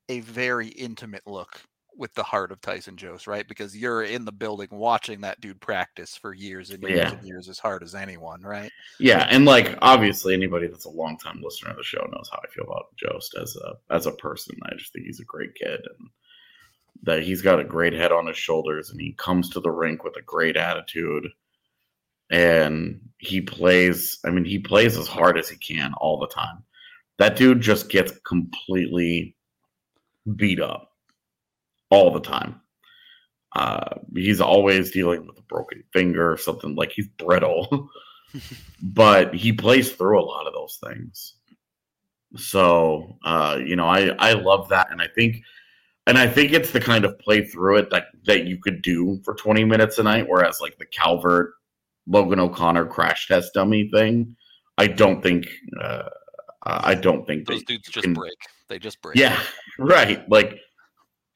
a 0.09 0.21
very 0.21 0.69
intimate 0.69 1.27
look 1.27 1.61
with 1.97 2.15
the 2.15 2.23
heart 2.23 2.53
of 2.53 2.61
Tyson 2.61 2.97
Jost, 2.97 3.27
right? 3.27 3.47
Because 3.47 3.77
you're 3.77 4.05
in 4.05 4.25
the 4.25 4.33
building 4.33 4.69
watching 4.71 5.21
that 5.23 5.41
dude 5.41 5.61
practice 5.61 6.17
for 6.17 6.33
years 6.33 6.71
and 6.71 6.83
years 6.83 6.97
yeah. 6.97 7.11
and 7.11 7.27
years 7.27 7.49
as 7.49 7.59
hard 7.59 7.83
as 7.83 7.95
anyone, 7.95 8.41
right? 8.41 8.71
Yeah, 9.01 9.27
and 9.31 9.45
like 9.45 9.77
obviously 9.83 10.33
anybody 10.33 10.69
that's 10.69 10.85
a 10.85 10.91
long 10.91 11.19
time 11.19 11.41
listener 11.43 11.73
of 11.73 11.77
the 11.77 11.83
show 11.83 12.07
knows 12.13 12.31
how 12.33 12.41
I 12.43 12.49
feel 12.49 12.65
about 12.65 12.97
Jost 12.97 13.37
as 13.41 13.57
a 13.57 13.95
as 13.95 14.07
a 14.07 14.13
person. 14.13 14.57
I 14.65 14.77
just 14.77 14.93
think 14.93 15.07
he's 15.07 15.21
a 15.21 15.25
great 15.25 15.55
kid 15.55 15.81
and 15.99 16.09
that 17.03 17.23
he's 17.23 17.43
got 17.43 17.61
a 17.61 17.65
great 17.65 17.93
head 17.93 18.13
on 18.13 18.27
his 18.27 18.37
shoulders 18.37 18.91
and 18.91 19.01
he 19.01 19.13
comes 19.13 19.49
to 19.51 19.61
the 19.61 19.71
rink 19.71 20.05
with 20.05 20.17
a 20.17 20.23
great 20.23 20.57
attitude 20.57 21.29
and 22.31 23.01
he 23.19 23.41
plays 23.41 24.19
I 24.25 24.31
mean 24.31 24.45
he 24.45 24.59
plays 24.59 24.97
as 24.97 25.09
hard 25.09 25.39
as 25.39 25.49
he 25.49 25.57
can 25.57 25.93
all 25.95 26.19
the 26.19 26.29
time. 26.29 26.63
That 27.19 27.37
dude 27.37 27.61
just 27.61 27.89
gets 27.89 28.13
completely 28.21 29.37
beat 30.37 30.61
up 30.61 30.93
all 31.91 32.13
the 32.13 32.21
time. 32.21 32.61
Uh, 33.57 33.99
he's 34.15 34.41
always 34.41 34.91
dealing 34.91 35.27
with 35.27 35.39
a 35.39 35.43
broken 35.43 35.83
finger 35.93 36.31
or 36.31 36.37
something 36.37 36.75
like 36.75 36.93
he's 36.93 37.09
brittle, 37.19 37.89
but 38.83 39.35
he 39.35 39.53
plays 39.53 39.93
through 39.93 40.21
a 40.21 40.23
lot 40.23 40.47
of 40.47 40.53
those 40.53 40.79
things. 40.85 41.35
So, 42.37 43.19
uh, 43.25 43.59
you 43.65 43.75
know, 43.75 43.87
I, 43.87 44.09
I 44.19 44.33
love 44.35 44.69
that. 44.69 44.91
And 44.91 45.01
I 45.01 45.09
think, 45.09 45.43
and 46.07 46.19
I 46.19 46.27
think 46.27 46.53
it's 46.53 46.73
the 46.73 46.81
kind 46.81 47.05
of 47.05 47.19
play 47.19 47.45
through 47.47 47.79
it 47.79 47.91
that, 47.91 48.09
that 48.27 48.45
you 48.45 48.59
could 48.59 48.83
do 48.83 49.21
for 49.25 49.35
20 49.35 49.65
minutes 49.65 49.99
a 49.99 50.03
night. 50.03 50.29
Whereas 50.29 50.61
like 50.61 50.77
the 50.79 50.87
Calvert, 50.87 51.55
Logan 52.09 52.41
O'Connor 52.41 52.87
crash 52.87 53.29
test 53.29 53.55
dummy 53.55 53.91
thing, 53.93 54.37
I 54.79 54.87
don't 54.87 55.23
think, 55.23 55.47
uh, 55.81 56.09
I 56.63 56.95
don't 56.95 57.27
think 57.27 57.47
those 57.47 57.63
dudes 57.65 57.89
just 57.89 58.13
break. 58.15 58.37
They 58.69 58.79
just 58.79 59.01
break. 59.01 59.17
Yeah, 59.17 59.39
right. 59.79 60.29
Like 60.29 60.59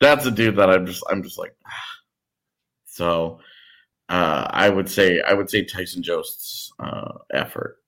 that's 0.00 0.26
a 0.26 0.30
dude 0.30 0.56
that 0.56 0.68
I'm 0.68 0.84
just 0.86 1.02
I'm 1.08 1.22
just 1.22 1.38
like 1.38 1.54
so 2.86 3.40
uh, 4.08 4.46
I 4.50 4.68
would 4.68 4.90
say 4.90 5.22
I 5.22 5.32
would 5.32 5.48
say 5.48 5.64
Tyson 5.64 6.02
Jost's 6.02 6.72
uh, 6.78 7.12
effort 7.32 7.78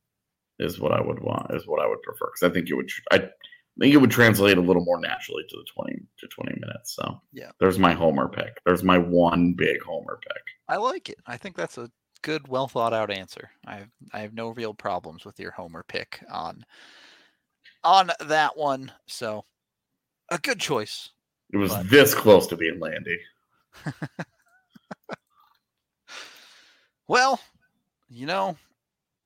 is 0.58 0.80
what 0.80 0.92
I 0.92 1.00
would 1.00 1.20
want 1.20 1.54
is 1.54 1.66
what 1.66 1.82
I 1.82 1.86
would 1.86 2.00
prefer 2.02 2.26
because 2.26 2.50
I 2.50 2.54
think 2.54 2.70
it 2.70 2.74
would 2.74 2.88
I 3.10 3.18
think 3.18 3.92
it 3.94 3.98
would 3.98 4.10
translate 4.10 4.56
a 4.56 4.62
little 4.62 4.84
more 4.84 5.00
naturally 5.00 5.42
to 5.48 5.56
the 5.56 5.66
twenty 5.74 6.00
to 6.18 6.26
twenty 6.28 6.58
minutes. 6.60 6.94
So 6.94 7.20
yeah, 7.32 7.50
there's 7.60 7.78
my 7.78 7.92
homer 7.92 8.28
pick. 8.28 8.60
There's 8.64 8.84
my 8.84 8.96
one 8.96 9.52
big 9.52 9.82
homer 9.82 10.18
pick. 10.22 10.42
I 10.68 10.76
like 10.76 11.10
it. 11.10 11.18
I 11.26 11.36
think 11.36 11.56
that's 11.56 11.76
a 11.76 11.90
good, 12.24 12.48
well 12.48 12.66
thought 12.66 12.92
out 12.94 13.12
answer. 13.12 13.50
I 13.66 13.76
have 13.76 13.90
I 14.12 14.20
have 14.20 14.34
no 14.34 14.48
real 14.48 14.74
problems 14.74 15.24
with 15.24 15.38
your 15.38 15.52
homer 15.52 15.84
pick 15.86 16.24
on 16.32 16.64
on 17.84 18.10
that 18.26 18.56
one. 18.56 18.90
So 19.06 19.44
a 20.30 20.38
good 20.38 20.58
choice. 20.58 21.10
It 21.52 21.58
was 21.58 21.70
but. 21.70 21.88
this 21.90 22.14
close 22.14 22.48
to 22.48 22.56
being 22.56 22.80
Landy. 22.80 23.18
well, 27.08 27.38
you 28.08 28.26
know, 28.26 28.56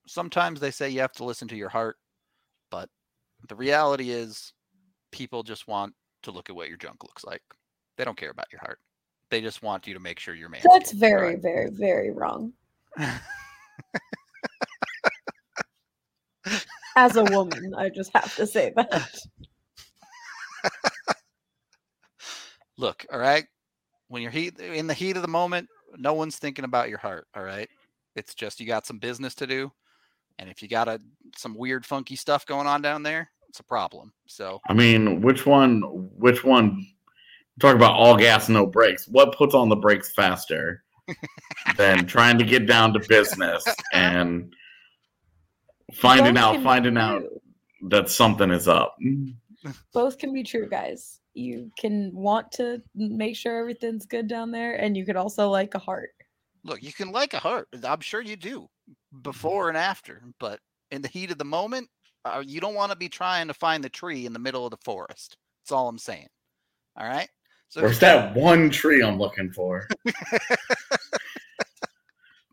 sometimes 0.07 0.61
they 0.61 0.73
say 0.73 0.91
you 0.91 1.01
have 1.01 1.13
to 1.13 1.25
listen 1.25 1.49
to 1.49 1.57
your 1.57 1.69
heart, 1.69 1.97
but 2.71 2.91
the 3.49 3.55
reality 3.55 4.11
is 4.11 4.53
people 5.13 5.45
just 5.45 5.69
want 5.69 5.95
to 6.25 6.33
look 6.33 6.51
at 6.51 6.57
what 6.57 6.69
your 6.69 6.77
junk 6.77 7.05
looks 7.05 7.25
like. 7.25 7.43
They 7.97 8.05
don't 8.05 8.19
care 8.19 8.31
about 8.31 8.53
your 8.53 8.61
heart. 8.61 8.81
They 9.31 9.41
just 9.41 9.63
want 9.63 9.87
you 9.87 9.95
to 9.95 10.01
make 10.01 10.19
sure 10.19 10.35
you're 10.35 10.49
man. 10.49 10.63
That's 10.73 10.93
very, 10.93 11.35
right? 11.35 11.43
very, 11.43 11.71
very 11.71 12.11
wrong. 12.11 12.53
As 16.97 17.16
a 17.16 17.25
woman, 17.25 17.75
I 17.77 17.89
just 17.91 18.11
have 18.14 18.35
to 18.37 18.47
say 18.47 18.72
that. 18.75 19.18
look, 22.77 23.07
all 23.12 23.18
right, 23.18 23.47
when 24.09 24.22
you're 24.22 24.31
heat 24.31 24.59
in 24.59 24.87
the 24.87 24.95
heat 24.95 25.16
of 25.16 25.22
the 25.22 25.29
moment, 25.29 25.68
no 25.97 26.14
one's 26.14 26.37
thinking 26.39 26.64
about 26.64 26.89
your 26.89 26.99
heart. 26.99 27.27
All 27.37 27.45
right, 27.45 27.68
it's 28.16 28.35
just 28.35 28.59
you 28.61 28.66
got 28.66 28.87
some 28.87 28.99
business 28.99 29.35
to 29.37 29.47
do, 29.47 29.70
and 30.39 30.51
if 30.51 30.62
you 30.62 30.68
got 30.68 30.89
a 30.89 31.01
some 31.37 31.55
weird, 31.55 31.87
funky 31.87 32.16
stuff 32.16 32.47
going 32.47 32.66
on 32.66 32.83
down 32.83 33.03
there, 33.05 33.31
it's 33.49 33.61
a 33.61 33.64
problem. 33.64 34.12
So, 34.27 34.61
I 34.68 34.75
mean, 34.75 35.20
which 35.20 35.47
one? 35.47 35.83
Which 36.16 36.43
one? 36.45 36.87
Talk 37.61 37.75
about 37.75 37.95
all 37.95 38.16
gas, 38.16 38.49
no 38.49 38.66
brakes. 38.66 39.09
What 39.09 39.37
puts 39.37 39.55
on 39.55 39.68
the 39.68 39.77
brakes 39.77 40.12
faster 40.12 40.85
than 41.77 42.07
trying 42.07 42.39
to 42.39 42.45
get 42.45 42.67
down 42.67 42.93
to 42.95 43.01
business 43.09 43.65
and 43.93 44.53
finding 45.93 46.37
out, 46.37 46.63
finding 46.63 46.97
out? 46.97 47.23
that 47.83 48.09
something 48.09 48.51
is 48.51 48.69
up. 48.69 48.97
Both 49.93 50.19
can 50.19 50.33
be 50.33 50.43
true, 50.43 50.69
guys. 50.69 51.21
You 51.35 51.71
can 51.79 52.11
want 52.13 52.51
to 52.53 52.83
make 52.95 53.37
sure 53.37 53.59
everything's 53.59 54.07
good 54.07 54.29
down 54.29 54.51
there, 54.51 54.75
and 54.75 54.97
you 54.97 55.05
could 55.05 55.17
also 55.17 55.49
like 55.49 55.75
a 55.75 55.79
heart. 55.79 56.11
Look, 56.65 56.83
you 56.83 56.93
can 56.93 57.13
like 57.13 57.35
a 57.35 57.39
heart. 57.39 57.69
I'm 57.85 58.01
sure 58.01 58.21
you 58.21 58.37
do 58.37 58.69
before 59.23 59.69
and 59.69 59.79
after, 59.79 60.23
but 60.41 60.59
in 60.91 61.03
the 61.03 61.09
heat 61.09 61.31
of 61.31 61.39
the 61.39 61.45
moment, 61.45 61.89
uh, 62.25 62.43
you 62.45 62.61
don't 62.61 62.75
want 62.75 62.91
to 62.91 62.99
be 62.99 63.09
trying 63.09 63.49
to 63.49 63.55
find 63.55 63.83
the 63.83 63.89
tree 63.89 64.27
in 64.27 64.33
the 64.33 64.39
middle 64.39 64.65
of 64.65 64.71
the 64.71 64.79
forest. 64.85 65.37
That's 65.63 65.73
all 65.73 65.89
I'm 65.89 65.99
saying. 65.99 66.29
All 66.97 67.07
right. 67.07 67.29
So 67.69 67.83
Where's 67.83 67.99
that 67.99 68.35
one 68.35 68.71
tree 68.71 69.03
I'm 69.03 69.19
looking 69.19 69.51
for? 69.51 69.87
I 70.07 70.12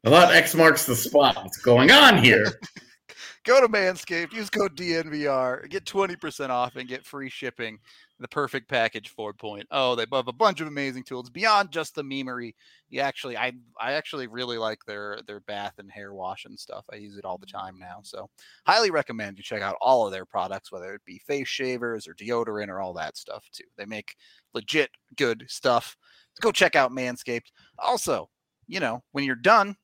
thought 0.09 0.36
X 0.36 0.53
marks 0.53 0.86
the 0.86 0.95
spot. 0.95 1.38
What's 1.38 1.57
going 1.57 1.89
on 1.89 2.22
here? 2.22 2.59
go 3.45 3.61
to 3.61 3.68
Manscaped, 3.68 4.34
use 4.34 4.49
code 4.49 4.76
DNVR, 4.76 5.70
get 5.70 5.86
20% 5.86 6.49
off 6.49 6.76
and 6.76 6.88
get 6.88 7.05
free 7.05 7.30
shipping. 7.30 7.80
The 8.20 8.28
perfect 8.30 8.70
package 8.70 9.13
4.0. 9.13 9.97
They 9.97 10.05
have 10.16 10.28
a 10.28 10.34
bunch 10.34 10.61
of 10.61 10.68
amazing 10.68 11.03
tools 11.03 11.30
beyond 11.30 11.72
just 11.72 11.95
the 11.95 12.03
memery. 12.03 12.53
You 12.88 13.01
actually 13.01 13.36
I 13.36 13.51
I 13.80 13.91
actually 13.91 14.28
really 14.28 14.57
like 14.57 14.80
their 14.88 15.20
their 15.28 15.41
bath 15.41 15.74
and 15.80 15.91
hair 15.91 16.13
wash 16.13 16.45
and 16.45 16.57
stuff. 16.57 16.86
I 16.93 16.95
use 16.95 17.18
it 17.18 17.26
all 17.26 17.38
the 17.38 17.45
time 17.45 17.78
now. 17.78 17.99
So 18.03 18.30
highly 18.66 18.89
recommend 18.89 19.38
you 19.38 19.43
check 19.43 19.61
out 19.61 19.76
all 19.82 20.05
of 20.05 20.13
their 20.13 20.26
products, 20.26 20.72
whether 20.72 20.93
it 20.93 21.01
be 21.05 21.20
face 21.28 21.49
shavers 21.49 22.07
or 22.07 22.13
deodorant 22.13 22.70
or 22.70 22.80
all 22.80 22.93
that 22.93 23.18
stuff 23.18 23.49
too. 23.51 23.66
They 23.78 23.86
make 23.86 24.16
legit 24.53 24.91
good 25.18 25.43
stuff. 25.49 25.97
Go 26.39 26.53
check 26.53 26.76
out 26.76 26.91
Manscaped. 26.91 27.51
Also, 27.80 28.30
you 28.68 28.80
know, 28.80 29.03
when 29.11 29.26
you're 29.26 29.36
done 29.36 29.76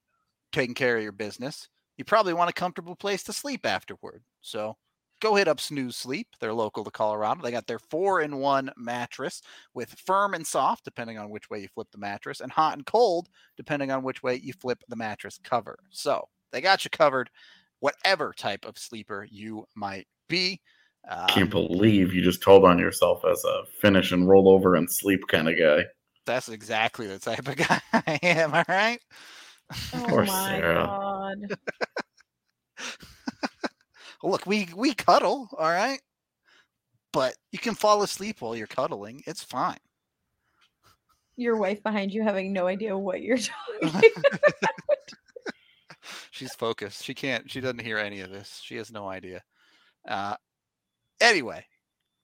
taking 0.53 0.75
care 0.75 0.95
of 0.95 1.03
your 1.03 1.11
business, 1.11 1.67
you 1.97 2.05
probably 2.05 2.33
want 2.33 2.49
a 2.49 2.53
comfortable 2.53 2.95
place 2.95 3.23
to 3.23 3.33
sleep 3.33 3.65
afterward. 3.65 4.23
So 4.41 4.77
go 5.21 5.35
hit 5.35 5.47
up 5.47 5.59
Snooze 5.61 5.95
Sleep. 5.95 6.27
They're 6.39 6.53
local 6.53 6.83
to 6.83 6.91
Colorado. 6.91 7.41
They 7.41 7.51
got 7.51 7.67
their 7.67 7.79
four 7.79 8.21
in 8.21 8.37
one 8.37 8.71
mattress 8.75 9.41
with 9.73 9.97
firm 10.05 10.33
and 10.33 10.45
soft, 10.45 10.83
depending 10.83 11.17
on 11.17 11.29
which 11.29 11.49
way 11.49 11.59
you 11.59 11.67
flip 11.73 11.87
the 11.91 11.97
mattress, 11.97 12.41
and 12.41 12.51
hot 12.51 12.73
and 12.73 12.85
cold, 12.85 13.29
depending 13.55 13.91
on 13.91 14.03
which 14.03 14.21
way 14.21 14.35
you 14.35 14.51
flip 14.53 14.83
the 14.89 14.95
mattress 14.95 15.39
cover. 15.43 15.77
So 15.91 16.27
they 16.51 16.59
got 16.59 16.83
you 16.83 16.89
covered, 16.89 17.29
whatever 17.79 18.33
type 18.35 18.65
of 18.65 18.77
sleeper 18.77 19.25
you 19.29 19.65
might 19.75 20.07
be. 20.27 20.59
Uh, 21.09 21.27
Can't 21.27 21.49
believe 21.49 22.13
you 22.13 22.21
just 22.21 22.43
told 22.43 22.65
on 22.65 22.77
yourself 22.77 23.23
as 23.25 23.43
a 23.45 23.63
finish 23.79 24.11
and 24.11 24.27
roll 24.27 24.49
over 24.49 24.75
and 24.75 24.91
sleep 24.91 25.21
kind 25.27 25.47
of 25.47 25.57
guy. 25.57 25.85
That's 26.25 26.49
exactly 26.49 27.07
the 27.07 27.19
type 27.19 27.47
of 27.47 27.55
guy 27.67 27.81
I 27.93 28.19
am. 28.21 28.53
All 28.53 28.63
right. 28.67 28.99
Oh 29.93 30.05
Poor 30.07 30.25
my 30.25 30.59
Sarah. 30.59 30.85
god. 30.87 31.57
Look, 34.23 34.45
we 34.45 34.67
we 34.75 34.93
cuddle, 34.93 35.49
all 35.57 35.69
right? 35.69 35.99
But 37.13 37.35
you 37.51 37.59
can 37.59 37.75
fall 37.75 38.03
asleep 38.03 38.41
while 38.41 38.55
you're 38.55 38.67
cuddling. 38.67 39.23
It's 39.25 39.43
fine. 39.43 39.79
Your 41.35 41.57
wife 41.57 41.81
behind 41.83 42.13
you 42.13 42.23
having 42.23 42.53
no 42.53 42.67
idea 42.67 42.97
what 42.97 43.21
you're 43.21 43.37
talking 43.81 44.01
She's 46.31 46.53
focused. 46.53 47.03
She 47.03 47.13
can't 47.13 47.49
she 47.49 47.61
doesn't 47.61 47.81
hear 47.81 47.97
any 47.97 48.21
of 48.21 48.29
this. 48.29 48.59
She 48.63 48.75
has 48.77 48.91
no 48.91 49.07
idea. 49.07 49.43
Uh 50.07 50.35
anyway. 51.19 51.65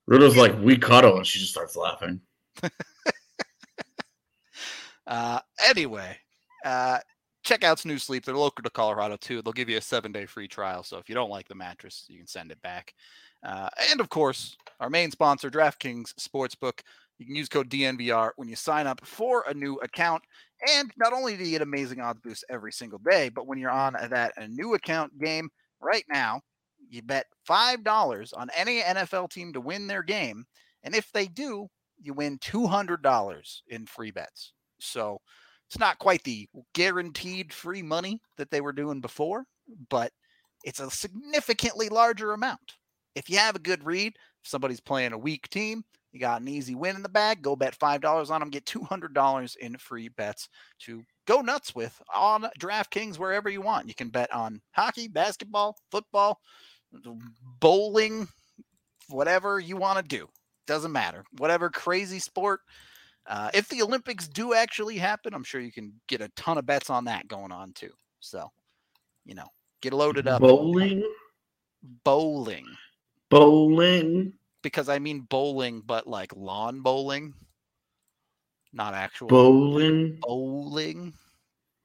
Rudo's 0.08 0.38
like, 0.38 0.58
we 0.62 0.78
cuddle, 0.78 1.18
and 1.18 1.28
she 1.28 1.40
just 1.40 1.52
starts 1.52 1.76
laughing. 1.76 2.22
uh 5.08 5.40
anyway. 5.68 6.18
Uh 6.64 7.00
check 7.48 7.64
out 7.64 7.80
Snooze 7.80 8.04
Sleep. 8.04 8.26
They're 8.26 8.36
local 8.36 8.64
to 8.64 8.70
Colorado 8.70 9.16
too. 9.16 9.42
They'll 9.42 9.54
give 9.54 9.70
you 9.70 9.78
a 9.78 9.82
seven 9.82 10.12
day 10.12 10.26
free 10.26 10.48
trial. 10.48 10.84
So 10.84 10.98
if 10.98 11.08
you 11.08 11.16
don't 11.16 11.30
like 11.30 11.48
the 11.48 11.56
mattress, 11.56 12.06
you 12.10 12.18
can 12.18 12.28
send 12.28 12.52
it 12.52 12.62
back. 12.62 12.94
Uh, 13.44 13.70
and 13.90 14.02
of 14.02 14.10
course, 14.10 14.58
our 14.80 14.90
main 14.90 15.12
sponsor, 15.12 15.50
DraftKings 15.50 16.14
Sportsbook. 16.16 16.82
You 17.18 17.26
can 17.26 17.36
use 17.36 17.50
code 17.50 17.70
DNVR 17.70 18.32
when 18.36 18.48
you 18.48 18.56
sign 18.56 18.86
up 18.86 19.04
for 19.04 19.44
a 19.48 19.54
new 19.54 19.76
account. 19.76 20.22
And 20.78 20.92
not 20.98 21.14
only 21.14 21.36
do 21.36 21.44
you 21.44 21.52
get 21.52 21.62
amazing 21.62 22.02
odds 22.02 22.20
boosts 22.22 22.44
every 22.50 22.72
single 22.72 23.00
day, 23.00 23.30
but 23.30 23.48
when 23.48 23.58
you're 23.58 23.72
on 23.72 23.94
that 23.94 24.34
new 24.50 24.76
account 24.76 25.18
game 25.18 25.50
right 25.80 26.06
now, 26.10 26.42
you 26.90 27.02
bet 27.02 27.26
$5 27.50 28.34
on 28.38 28.50
any 28.56 28.82
NFL 28.82 29.32
team 29.32 29.54
to 29.54 29.62
win 29.62 29.88
their 29.88 30.04
game. 30.04 30.46
And 30.84 30.94
if 30.94 31.12
they 31.12 31.28
do, 31.28 31.68
you 32.00 32.14
win 32.14 32.38
$200 32.40 33.62
in 33.70 33.86
free 33.88 34.12
bets. 34.12 34.54
So 34.80 35.22
it's 35.68 35.80
not 35.80 36.00
quite 36.00 36.24
the 36.24 36.48
guaranteed 36.74 37.54
free 37.54 37.84
money 37.84 38.22
that 38.38 38.50
they 38.52 38.62
were 38.62 38.74
doing 38.74 39.02
before, 39.02 39.46
but 39.90 40.12
it's 40.64 40.80
a 40.80 40.90
significantly 40.90 41.90
larger 41.90 42.34
amount. 42.34 42.76
If 43.16 43.30
you 43.30 43.38
have 43.38 43.56
a 43.56 43.60
good 43.60 43.84
read, 43.84 44.14
if 44.44 44.50
somebody's 44.50 44.80
playing 44.80 45.14
a 45.14 45.18
weak 45.18 45.50
team, 45.50 45.84
you 46.12 46.20
got 46.20 46.42
an 46.42 46.48
easy 46.48 46.74
win 46.74 46.96
in 46.96 47.04
the 47.04 47.10
bag, 47.10 47.42
go 47.42 47.56
bet 47.56 47.78
$5 47.78 48.32
on 48.32 48.40
them, 48.40 48.50
get 48.50 48.66
$200 48.66 49.58
in 49.58 49.78
free 49.78 50.08
bets 50.08 50.48
to 50.80 51.04
go 51.26 51.42
nuts 51.42 51.76
with 51.76 52.02
on 52.16 52.46
DraftKings 52.60 53.20
wherever 53.20 53.50
you 53.50 53.62
want. 53.62 53.88
You 53.88 53.96
can 53.96 54.10
bet 54.10 54.34
on 54.34 54.62
hockey, 54.72 55.08
basketball, 55.08 55.78
football, 55.92 56.40
bowling, 57.60 58.28
whatever 59.10 59.60
you 59.60 59.76
want 59.76 60.00
to 60.00 60.18
do. 60.18 60.28
Doesn't 60.66 60.92
matter. 60.92 61.24
Whatever 61.38 61.70
crazy 61.70 62.20
sport 62.20 62.62
uh, 63.28 63.50
if 63.54 63.68
the 63.68 63.82
Olympics 63.82 64.28
do 64.28 64.54
actually 64.54 64.98
happen, 64.98 65.34
I'm 65.34 65.44
sure 65.44 65.60
you 65.60 65.72
can 65.72 65.94
get 66.08 66.22
a 66.22 66.30
ton 66.30 66.58
of 66.58 66.66
bets 66.66 66.90
on 66.90 67.06
that 67.06 67.28
going 67.28 67.52
on 67.52 67.74
too. 67.74 67.92
So, 68.20 68.52
you 69.26 69.36
know, 69.36 69.48
get 69.82 69.94
loaded 69.94 70.28
up. 70.28 70.42
Bowling. 70.42 71.04
Bowling. 72.04 72.66
Bowling. 73.30 74.34
Because 74.62 74.88
I 74.90 75.00
mean 75.00 75.22
bowling, 75.22 75.82
but 75.86 76.08
like 76.08 76.36
lawn 76.36 76.82
bowling, 76.82 77.34
not 78.74 78.94
actual 78.94 79.28
bowling. 79.28 80.18
Bowling. 80.22 81.14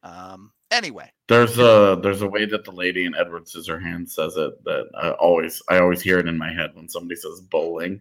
Um. 0.03 0.53
Anyway, 0.71 1.11
there's 1.29 1.59
a 1.59 1.99
there's 2.03 2.23
a 2.23 2.29
way 2.29 2.47
that 2.47 2.65
the 2.65 2.73
lady 2.73 3.05
in 3.05 3.15
Edward 3.15 3.45
Scissorhands 3.45 4.11
says 4.11 4.37
it 4.37 4.65
that 4.65 4.89
I 4.97 5.11
always 5.11 5.63
I 5.69 5.79
always 5.79 6.01
hear 6.01 6.19
it 6.19 6.29
in 6.29 6.39
my 6.39 6.53
head 6.53 6.71
when 6.75 6.89
somebody 6.89 7.21
says 7.21 7.43
bowling 7.43 8.01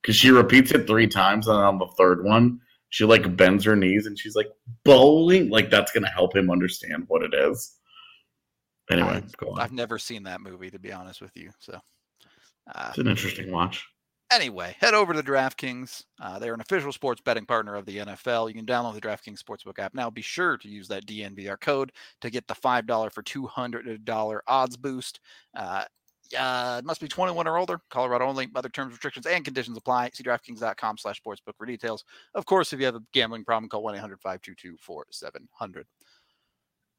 because 0.00 0.16
she 0.16 0.30
repeats 0.30 0.70
it 0.72 0.86
three 0.86 1.06
times 1.06 1.46
and 1.46 1.58
on 1.58 1.78
the 1.78 1.88
third 1.98 2.24
one 2.24 2.60
she 2.90 3.04
like 3.04 3.36
bends 3.36 3.64
her 3.64 3.76
knees 3.76 4.06
and 4.06 4.18
she's 4.18 4.36
like 4.36 4.50
bowling. 4.84 5.50
Like 5.50 5.70
that's 5.70 5.92
gonna 5.92 6.10
help 6.10 6.36
him 6.36 6.50
understand 6.50 7.04
what 7.08 7.22
it 7.22 7.34
is. 7.34 7.76
Anyway, 8.90 9.22
I've, 9.22 9.58
I've 9.58 9.72
never 9.72 9.98
seen 9.98 10.22
that 10.24 10.40
movie 10.40 10.70
to 10.70 10.78
be 10.78 10.92
honest 10.92 11.20
with 11.20 11.36
you. 11.36 11.50
So 11.58 11.80
uh, 12.74 12.86
it's 12.90 12.98
an 12.98 13.08
interesting 13.08 13.50
watch. 13.50 13.84
Anyway, 14.32 14.74
head 14.80 14.92
over 14.92 15.12
to 15.12 15.22
DraftKings. 15.22 16.02
Uh, 16.20 16.40
they're 16.40 16.54
an 16.54 16.60
official 16.60 16.92
sports 16.92 17.20
betting 17.20 17.46
partner 17.46 17.76
of 17.76 17.86
the 17.86 17.98
NFL. 17.98 18.48
You 18.48 18.54
can 18.54 18.66
download 18.66 18.94
the 18.94 19.00
DraftKings 19.00 19.40
Sportsbook 19.40 19.78
app 19.78 19.94
now. 19.94 20.10
Be 20.10 20.22
sure 20.22 20.56
to 20.56 20.68
use 20.68 20.88
that 20.88 21.06
DNVR 21.06 21.60
code 21.60 21.92
to 22.22 22.30
get 22.30 22.48
the 22.48 22.54
$5 22.54 23.12
for 23.12 23.22
$200 23.22 24.40
odds 24.48 24.76
boost. 24.76 25.20
Uh, 25.56 25.84
uh, 26.38 26.80
must 26.84 27.00
be 27.00 27.08
21 27.08 27.46
or 27.46 27.58
older. 27.58 27.80
Colorado 27.90 28.26
only. 28.26 28.48
Other 28.54 28.68
terms, 28.68 28.92
restrictions, 28.92 29.26
and 29.26 29.44
conditions 29.44 29.76
apply. 29.76 30.10
See 30.12 30.24
DraftKings.com 30.24 30.98
slash 30.98 31.20
sportsbook 31.22 31.56
for 31.56 31.66
details. 31.66 32.04
Of 32.34 32.46
course, 32.46 32.72
if 32.72 32.80
you 32.80 32.86
have 32.86 32.94
a 32.94 33.02
gambling 33.12 33.44
problem, 33.44 33.68
call 33.68 33.84
1-800-522-4700. 33.84 35.84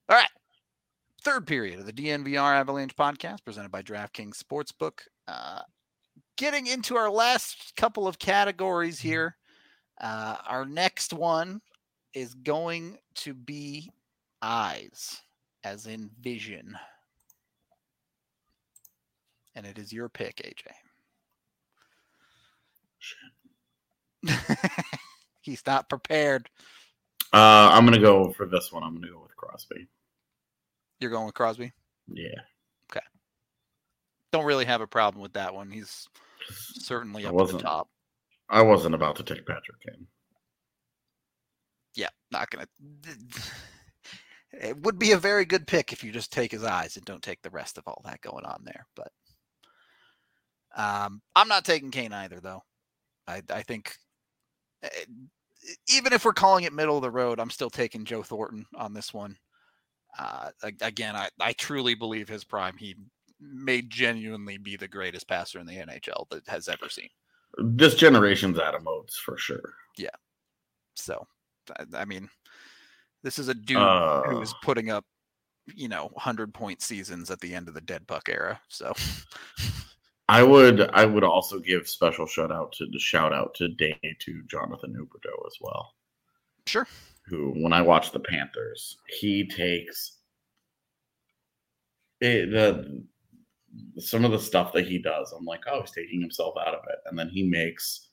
All 0.09 0.17
right. 0.17 0.29
Third 1.23 1.47
period 1.47 1.79
of 1.79 1.85
the 1.85 1.93
DNVR 1.93 2.55
Avalanche 2.55 2.95
podcast 2.95 3.43
presented 3.43 3.71
by 3.71 3.81
DraftKings 3.81 4.41
Sportsbook. 4.41 4.99
Uh, 5.27 5.61
getting 6.37 6.67
into 6.67 6.95
our 6.95 7.09
last 7.09 7.73
couple 7.75 8.07
of 8.07 8.19
categories 8.19 8.99
here. 8.99 9.35
Uh, 9.99 10.37
our 10.47 10.65
next 10.65 11.11
one 11.11 11.59
is 12.13 12.35
going 12.35 12.97
to 13.15 13.33
be 13.33 13.91
eyes, 14.41 15.21
as 15.63 15.87
in 15.87 16.09
vision 16.21 16.77
and 19.57 19.65
it 19.65 19.79
is 19.79 19.91
your 19.91 20.07
pick, 20.07 20.37
AJ. 20.37 20.67
He's 25.41 25.63
not 25.65 25.89
prepared. 25.89 26.47
Uh, 27.33 27.69
I'm 27.73 27.83
gonna 27.83 27.99
go 27.99 28.31
for 28.33 28.45
this 28.45 28.71
one. 28.71 28.83
I'm 28.83 28.93
gonna 28.93 29.11
go 29.11 29.21
with 29.21 29.35
Crosby. 29.35 29.87
You're 30.99 31.11
going 31.11 31.25
with 31.25 31.33
Crosby? 31.33 31.73
Yeah. 32.07 32.39
Okay. 32.91 33.05
Don't 34.31 34.45
really 34.45 34.65
have 34.65 34.81
a 34.81 34.87
problem 34.87 35.21
with 35.21 35.33
that 35.33 35.53
one. 35.53 35.71
He's 35.71 36.07
certainly 36.49 37.25
up 37.25 37.33
at 37.39 37.47
the 37.47 37.57
top. 37.57 37.89
I 38.49 38.61
wasn't 38.61 38.95
about 38.95 39.15
to 39.17 39.23
take 39.23 39.45
Patrick 39.45 39.81
Kane. 39.85 40.07
Yeah, 41.95 42.09
not 42.31 42.49
gonna. 42.51 42.67
It 44.53 44.81
would 44.81 44.97
be 44.97 45.11
a 45.11 45.17
very 45.17 45.45
good 45.45 45.67
pick 45.67 45.91
if 45.91 46.03
you 46.03 46.11
just 46.11 46.31
take 46.31 46.51
his 46.51 46.63
eyes 46.63 46.95
and 46.95 47.05
don't 47.05 47.21
take 47.21 47.41
the 47.41 47.49
rest 47.49 47.77
of 47.77 47.83
all 47.85 48.01
that 48.05 48.21
going 48.21 48.45
on 48.45 48.61
there. 48.63 48.87
But 48.95 49.11
um, 50.77 51.21
I'm 51.35 51.47
not 51.49 51.65
taking 51.65 51.91
Kane 51.91 52.13
either, 52.13 52.39
though. 52.39 52.63
I, 53.27 53.41
I 53.49 53.63
think 53.63 53.93
eh, 54.83 54.87
even 55.93 56.13
if 56.13 56.23
we're 56.23 56.31
calling 56.33 56.63
it 56.63 56.71
middle 56.71 56.95
of 56.95 57.01
the 57.01 57.11
road, 57.11 57.39
I'm 57.39 57.49
still 57.49 57.69
taking 57.69 58.05
Joe 58.05 58.23
Thornton 58.23 58.65
on 58.75 58.93
this 58.93 59.13
one. 59.13 59.35
Uh, 60.17 60.49
again, 60.81 61.15
I, 61.15 61.29
I 61.39 61.51
truly 61.53 61.93
believe 61.93 62.29
his 62.29 62.43
prime. 62.45 62.77
He 62.77 62.95
may 63.41 63.81
genuinely 63.81 64.57
be 64.57 64.77
the 64.77 64.87
greatest 64.87 65.27
passer 65.27 65.59
in 65.59 65.65
the 65.67 65.73
NHL 65.75 66.29
that 66.29 66.47
has 66.47 66.67
ever 66.69 66.89
seen. 66.89 67.09
This 67.57 67.95
generation's 67.95 68.57
Adam 68.59 68.87
Oates 68.87 69.17
for 69.17 69.37
sure. 69.37 69.73
Yeah. 69.97 70.09
So, 70.95 71.27
I- 71.77 72.01
I 72.01 72.05
mean, 72.05 72.29
this 73.23 73.37
is 73.39 73.47
a 73.47 73.53
dude 73.53 73.77
Uh, 73.77 74.23
who 74.23 74.41
is 74.41 74.53
putting 74.63 74.89
up, 74.89 75.05
you 75.65 75.87
know, 75.89 76.09
hundred 76.17 76.53
point 76.53 76.81
seasons 76.81 77.29
at 77.29 77.39
the 77.41 77.53
end 77.53 77.67
of 77.67 77.73
the 77.73 77.81
dead 77.81 78.07
puck 78.07 78.29
era. 78.29 78.59
So, 78.69 78.93
I 80.29 80.43
would 80.43 80.81
I 80.91 81.05
would 81.05 81.23
also 81.23 81.59
give 81.59 81.87
special 81.87 82.25
shout 82.25 82.51
out 82.51 82.73
to 82.73 82.85
the 82.85 82.99
shout 82.99 83.33
out 83.33 83.53
to 83.55 83.69
day 83.69 83.97
to 84.19 84.43
Jonathan 84.47 84.93
Huberdeau 84.93 85.47
as 85.47 85.57
well. 85.61 85.93
sure. 86.65 86.87
Who 87.27 87.53
when 87.57 87.73
I 87.73 87.81
watch 87.81 88.11
the 88.11 88.19
Panthers, 88.19 88.97
he 89.19 89.47
takes 89.47 90.17
it, 92.19 92.51
the 92.51 93.03
some 93.99 94.25
of 94.25 94.31
the 94.31 94.39
stuff 94.39 94.73
that 94.73 94.87
he 94.87 94.97
does. 94.97 95.31
I'm 95.31 95.45
like, 95.45 95.61
oh, 95.67 95.81
he's 95.81 95.91
taking 95.91 96.21
himself 96.21 96.55
out 96.59 96.73
of 96.73 96.83
it, 96.89 96.99
and 97.05 97.17
then 97.17 97.29
he 97.29 97.43
makes 97.43 98.09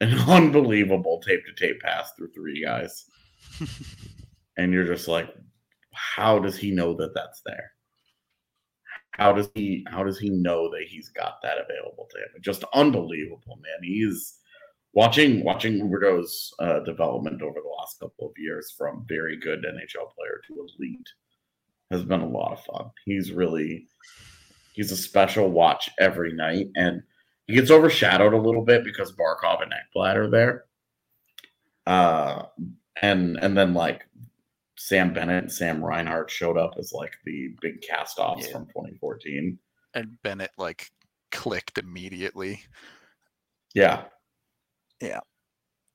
an 0.00 0.14
unbelievable 0.28 1.20
tape 1.20 1.44
to 1.46 1.52
tape 1.54 1.80
pass 1.80 2.12
through 2.12 2.32
three 2.32 2.62
guys, 2.62 3.04
and 4.56 4.72
you're 4.72 4.86
just 4.86 5.08
like, 5.08 5.28
how 5.92 6.38
does 6.38 6.56
he 6.56 6.70
know 6.70 6.94
that 6.94 7.14
that's 7.14 7.42
there? 7.44 7.72
How 9.18 9.32
does 9.32 9.50
he 9.54 9.84
how 9.88 10.04
does 10.04 10.18
he 10.18 10.30
know 10.30 10.70
that 10.70 10.84
he's 10.88 11.08
got 11.08 11.42
that 11.42 11.58
available 11.58 12.08
to 12.10 12.18
him? 12.18 12.42
Just 12.42 12.64
unbelievable, 12.74 13.58
man. 13.62 13.82
He's 13.82 14.38
watching 14.92 15.44
watching 15.44 15.80
Huberdeau's 15.80 16.54
uh, 16.60 16.80
development 16.80 17.42
over 17.42 17.60
the 17.60 17.74
last 17.78 18.00
couple 18.00 18.28
of 18.28 18.32
years 18.36 18.72
from 18.76 19.04
very 19.08 19.38
good 19.38 19.60
NHL 19.60 20.14
player 20.14 20.40
to 20.46 20.66
elite 20.78 21.08
has 21.90 22.04
been 22.04 22.20
a 22.20 22.28
lot 22.28 22.52
of 22.52 22.64
fun. 22.64 22.90
He's 23.04 23.32
really 23.32 23.88
he's 24.72 24.92
a 24.92 24.96
special 24.96 25.50
watch 25.50 25.90
every 25.98 26.32
night, 26.32 26.68
and 26.76 27.02
he 27.46 27.54
gets 27.54 27.70
overshadowed 27.70 28.34
a 28.34 28.40
little 28.40 28.64
bit 28.64 28.84
because 28.84 29.12
Barkov 29.12 29.62
and 29.62 29.72
Ekblad 29.72 30.16
are 30.16 30.30
there. 30.30 30.64
Uh, 31.86 32.42
and 33.00 33.38
and 33.40 33.56
then 33.56 33.74
like 33.74 34.06
Sam 34.78 35.12
Bennett 35.12 35.42
and 35.44 35.52
Sam 35.52 35.84
Reinhart 35.84 36.30
showed 36.30 36.56
up 36.56 36.74
as 36.78 36.92
like 36.92 37.12
the 37.24 37.54
big 37.60 37.82
cast 37.82 38.18
offs 38.18 38.46
Yeah. 38.46 38.52
from 38.52 38.66
2014. 38.68 39.58
And 39.94 40.22
Bennett 40.22 40.52
like 40.56 40.90
clicked 41.32 41.78
immediately. 41.78 42.62
Yeah. 43.74 44.04
Uh, 45.02 45.20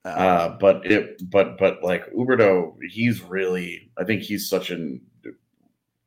Uh, 0.04 0.48
but 0.58 0.84
it 0.90 1.18
but 1.30 1.56
but 1.58 1.82
like 1.82 2.12
Huberdeau, 2.12 2.76
he's 2.90 3.22
really 3.22 3.90
I 3.98 4.04
think 4.04 4.22
he's 4.22 4.48
such 4.48 4.70
an 4.70 5.00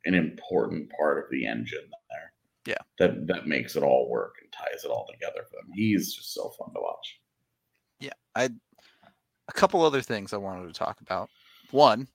an 0.06 0.14
important 0.14 0.90
part 0.98 1.18
of 1.18 1.26
the 1.32 1.46
engine 1.48 1.90
there. 2.12 2.34
Yeah. 2.66 2.84
That 3.00 3.26
that 3.28 3.48
makes 3.48 3.76
it 3.76 3.82
all 3.84 4.08
work 4.10 4.36
and 4.44 4.52
ties 4.52 4.84
it 4.86 4.90
all 4.92 5.08
together 5.12 5.44
for 5.50 5.56
them. 5.56 5.72
He's 5.74 6.14
just 6.14 6.34
so 6.34 6.50
fun 6.60 6.74
to 6.76 6.80
watch. 6.80 7.20
yeah, 8.00 8.12
I 8.36 8.50
a 9.50 9.54
couple 9.54 9.82
other 9.84 10.02
things 10.02 10.32
I 10.34 10.38
wanted 10.38 10.68
to 10.68 10.74
talk 10.74 11.02
about. 11.02 11.30
One, 11.72 12.08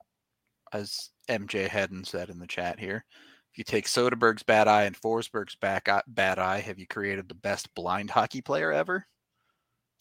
as 0.73 1.11
MJ 1.29 1.69
Hedden 1.69 2.05
said 2.05 2.31
in 2.31 2.39
the 2.39 2.47
chat 2.47 2.79
here, 2.79 3.05
if 3.53 3.59
you 3.59 3.65
take 3.65 3.87
Soderberg's 3.87 4.43
bad 4.43 4.69
eye 4.69 4.85
and 4.85 4.99
Forsberg's 4.99 5.57
back 5.57 5.89
eye, 5.89 6.03
bad 6.07 6.39
eye, 6.39 6.61
have 6.61 6.79
you 6.79 6.87
created 6.87 7.29
the 7.29 7.35
best 7.35 7.75
blind 7.75 8.11
hockey 8.11 8.41
player 8.41 8.73
ever? 8.73 9.07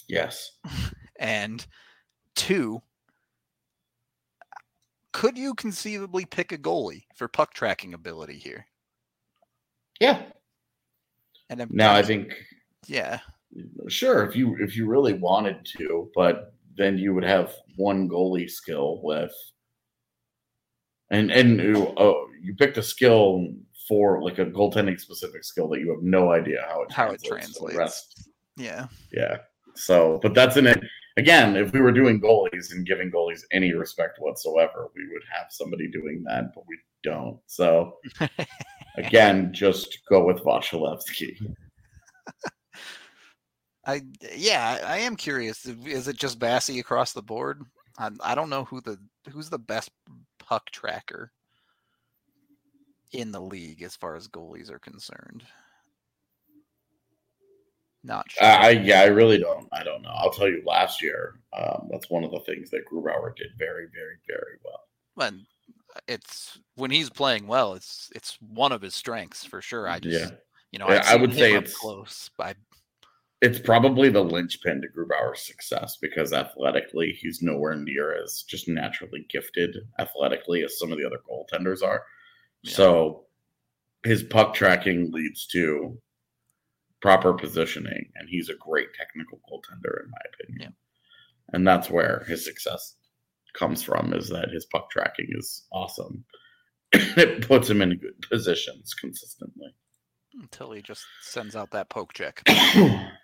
Yes. 0.08 0.52
And 1.20 1.64
two, 2.36 2.82
could 5.14 5.38
you 5.38 5.54
conceivably 5.54 6.26
pick 6.26 6.52
a 6.52 6.58
goalie 6.58 7.04
for 7.16 7.28
puck 7.28 7.54
tracking 7.54 7.94
ability 7.94 8.40
here? 8.40 8.66
Yeah. 10.00 10.24
And 11.52 11.62
I'm, 11.62 11.70
Now 11.72 11.94
I 11.94 12.02
think 12.02 12.34
yeah, 12.88 13.20
sure 13.88 14.26
if 14.26 14.36
you 14.36 14.58
if 14.60 14.76
you 14.76 14.88
really 14.88 15.14
wanted 15.14 15.64
to, 15.78 16.10
but 16.16 16.56
then 16.76 16.98
you 16.98 17.14
would 17.14 17.24
have 17.24 17.54
one 17.76 18.10
goalie 18.10 18.50
skill 18.50 19.00
with 19.04 19.34
and 21.12 21.32
and 21.32 21.60
you- 21.60 21.94
oh 21.98 22.28
you 22.42 22.56
picked 22.56 22.78
a 22.78 22.84
skill 22.84 23.48
for 23.88 24.22
like 24.24 24.40
a 24.40 24.46
goaltending 24.46 25.00
specific 25.00 25.44
skill 25.44 25.68
that 25.70 25.80
you 25.80 25.90
have 25.92 26.02
no 26.02 26.32
idea 26.32 26.66
how 26.68 26.82
it 26.84 26.92
how 26.92 27.12
it 27.12 27.22
translates 27.24 27.54
the 27.54 27.60
translates. 27.60 27.78
rest. 27.78 28.30
Yeah, 28.58 28.88
Yeah. 29.14 29.38
So, 29.76 30.20
but 30.22 30.34
that's 30.34 30.58
in 30.58 30.68
it. 30.68 30.84
Again, 31.18 31.56
if 31.56 31.72
we 31.74 31.80
were 31.82 31.92
doing 31.92 32.20
goalies 32.22 32.72
and 32.72 32.86
giving 32.86 33.10
goalies 33.12 33.42
any 33.52 33.74
respect 33.74 34.18
whatsoever, 34.20 34.90
we 34.96 35.08
would 35.12 35.22
have 35.32 35.48
somebody 35.50 35.88
doing 35.90 36.24
that, 36.28 36.54
but 36.54 36.64
we 36.68 36.78
don't. 37.04 37.40
So, 37.48 37.98
again, 38.98 39.54
just 39.54 40.00
go 40.10 40.24
with 40.26 40.40
Vasilevskiy. 40.44 41.38
I 43.86 44.02
yeah, 44.36 44.80
I 44.84 44.94
I 44.94 44.98
am 44.98 45.16
curious. 45.16 45.66
Is 45.66 46.08
it 46.08 46.18
just 46.18 46.38
Bassy 46.40 46.80
across 46.80 47.14
the 47.14 47.22
board? 47.24 47.64
I, 47.98 48.10
I 48.22 48.36
don't 48.36 48.50
know 48.50 48.66
who 48.66 48.80
the 48.82 48.98
who's 49.32 49.50
the 49.50 49.58
best 49.60 49.90
puck 50.52 50.70
tracker 50.72 51.32
in 53.14 53.32
the 53.32 53.40
league 53.40 53.82
as 53.84 53.96
far 53.96 54.18
as 54.18 54.28
goalies 54.28 54.70
are 54.70 54.80
concerned. 54.80 55.44
Not 58.04 58.30
sure. 58.30 58.46
I, 58.46 58.56
I 58.56 58.70
yeah, 58.72 59.00
I 59.00 59.06
really 59.06 59.38
don't. 59.38 59.70
I 59.72 59.82
don't 59.86 60.02
know. 60.02 60.10
I'll 60.14 60.32
tell 60.32 60.50
you. 60.50 60.62
Last 60.66 61.02
year, 61.02 61.36
um, 61.58 61.88
that's 61.90 62.10
one 62.10 62.26
of 62.26 62.32
the 62.32 62.40
things 62.42 62.70
that 62.72 62.82
Grubauer 62.92 63.34
did 63.34 63.48
very, 63.58 63.86
very, 63.94 64.16
very 64.28 64.58
well. 64.66 64.82
When 65.16 65.46
it's 66.10 66.60
when 66.76 66.92
he's 66.92 67.10
playing 67.10 67.48
well, 67.48 67.74
it's 67.76 68.10
it's 68.14 68.38
one 68.42 68.74
of 68.74 68.82
his 68.82 68.94
strengths 68.96 69.46
for 69.46 69.62
sure. 69.62 69.88
I 69.88 70.00
just 70.00 70.20
Yeah. 70.32 70.38
you 70.74 70.80
know 70.80 70.90
Yeah, 70.90 71.04
I've 71.06 71.22
would 71.22 71.34
say 71.34 71.54
it's- 71.54 71.78
close. 71.78 72.30
I 72.40 72.56
It's 73.42 73.60
probably 73.60 74.10
the 74.10 74.24
linchpin 74.24 74.82
to 74.82 74.88
Grubauer's 74.88 75.42
success 75.42 75.98
because 76.00 76.32
athletically, 76.32 77.18
he's 77.20 77.42
nowhere 77.42 77.76
near 77.76 78.14
as 78.14 78.44
just 78.48 78.68
naturally 78.68 79.26
gifted 79.30 79.78
athletically 80.00 80.64
as 80.64 80.78
some 80.78 80.92
of 80.92 81.00
the 81.00 81.06
other 81.06 81.20
goaltenders 81.30 81.82
are. 81.82 82.04
Yeah. 82.62 82.74
So 82.74 83.26
his 84.04 84.22
puck 84.24 84.54
tracking 84.54 85.12
leads 85.12 85.48
to 85.48 85.98
proper 87.02 87.34
positioning, 87.34 88.12
and 88.16 88.30
he's 88.30 88.50
a 88.50 88.56
great 88.56 88.94
technical 88.94 89.40
goaltender, 89.50 90.04
in 90.04 90.12
my 90.12 90.22
opinion. 90.34 90.62
Yeah. 90.62 91.54
And 91.54 91.68
that's 91.68 91.90
where 91.90 92.24
his 92.28 92.46
success 92.46 92.96
comes 93.54 93.84
from 93.84 94.14
is 94.14 94.30
that 94.30 94.50
his 94.50 94.66
puck 94.66 94.90
tracking 94.90 95.28
is 95.32 95.66
awesome. 95.72 96.24
it 96.94 97.48
puts 97.48 97.70
him 97.70 97.82
in 97.82 97.98
good 97.98 98.22
positions 98.30 98.94
consistently. 98.94 99.74
until 100.42 100.72
he 100.72 100.82
just 100.82 101.04
sends 101.22 101.56
out 101.56 101.72
that 101.72 101.90
poke 101.90 102.14
check. 102.14 102.44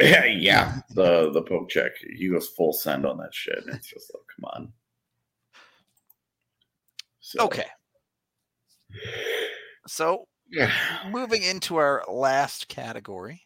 yeah, 0.00 0.24
yeah. 0.24 0.80
The 0.94 1.30
the 1.32 1.42
poke 1.42 1.68
check. 1.68 1.92
He 2.16 2.28
goes 2.28 2.48
full 2.48 2.72
send 2.72 3.04
on 3.06 3.18
that 3.18 3.34
shit. 3.34 3.58
and 3.66 3.74
It's 3.74 3.88
just 3.88 4.12
like, 4.14 4.22
come 4.36 4.44
on. 4.52 4.72
So, 7.20 7.44
Okay. 7.44 7.66
So 9.86 10.26
Yeah. 10.50 10.72
moving 11.10 11.42
into 11.42 11.76
our 11.76 12.04
last 12.08 12.68
category. 12.68 13.42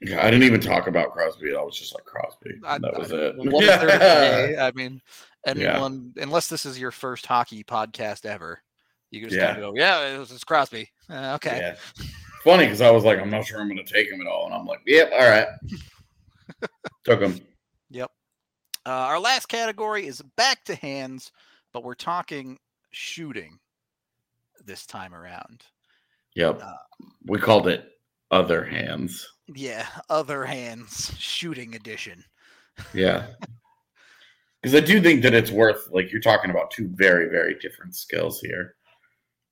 Yeah, 0.00 0.20
I 0.20 0.30
didn't 0.30 0.42
even 0.42 0.60
talk 0.60 0.86
about 0.86 1.12
Crosby. 1.12 1.54
I 1.56 1.62
was 1.62 1.78
just 1.78 1.94
like 1.94 2.04
Crosby. 2.04 2.50
I- 2.66 2.78
that 2.78 2.98
was 2.98 3.12
I- 3.12 3.16
it. 3.16 3.36
What 3.38 3.64
is 3.64 3.68
there? 3.70 4.60
I 4.60 4.72
mean, 4.72 5.00
Yeah. 5.46 5.52
anyone, 5.52 6.12
unless 6.16 6.48
this 6.48 6.66
is 6.66 6.78
your 6.78 6.90
first 6.90 7.24
hockey 7.24 7.64
podcast 7.64 8.26
ever, 8.26 8.62
you 9.10 9.20
can 9.20 9.30
just 9.30 9.40
Yeah. 9.40 9.52
kind 9.54 9.64
of 9.64 9.72
go, 9.74 9.78
yeah, 9.80 10.14
it 10.14 10.18
was, 10.18 10.30
it's 10.32 10.44
Crosby. 10.44 10.90
Uh, 11.08 11.32
okay. 11.36 11.76
Funny 12.44 12.66
because 12.66 12.82
I 12.82 12.90
was 12.90 13.04
like, 13.04 13.18
I'm 13.18 13.30
not 13.30 13.46
sure 13.46 13.58
I'm 13.58 13.68
going 13.68 13.82
to 13.82 13.90
take 13.90 14.10
him 14.10 14.20
at 14.20 14.26
all, 14.26 14.44
and 14.44 14.54
I'm 14.54 14.66
like, 14.66 14.80
yep, 14.86 15.10
all 15.12 15.26
right. 15.26 15.46
Took 17.04 17.22
him. 17.22 17.40
Yep. 17.88 18.10
Uh, 18.84 18.90
our 18.90 19.18
last 19.18 19.46
category 19.46 20.06
is 20.06 20.20
back 20.36 20.62
to 20.64 20.74
hands, 20.74 21.32
but 21.72 21.84
we're 21.84 21.94
talking 21.94 22.58
shooting 22.90 23.58
this 24.62 24.84
time 24.84 25.14
around. 25.14 25.64
Yep. 26.36 26.60
Uh, 26.62 26.74
we 27.24 27.38
called 27.38 27.66
it 27.66 27.92
other 28.30 28.62
hands. 28.62 29.26
Yeah, 29.48 29.86
other 30.10 30.44
hands 30.44 31.14
shooting 31.18 31.74
edition. 31.74 32.24
Yeah. 32.92 33.26
Because 34.62 34.82
I 34.82 34.86
do 34.86 34.98
think 34.98 35.20
that 35.24 35.34
it's 35.34 35.50
worth 35.50 35.90
like 35.90 36.10
you're 36.10 36.22
talking 36.22 36.50
about 36.50 36.70
two 36.70 36.88
very, 36.94 37.28
very 37.28 37.54
different 37.60 37.94
skills 37.94 38.40
here. 38.40 38.76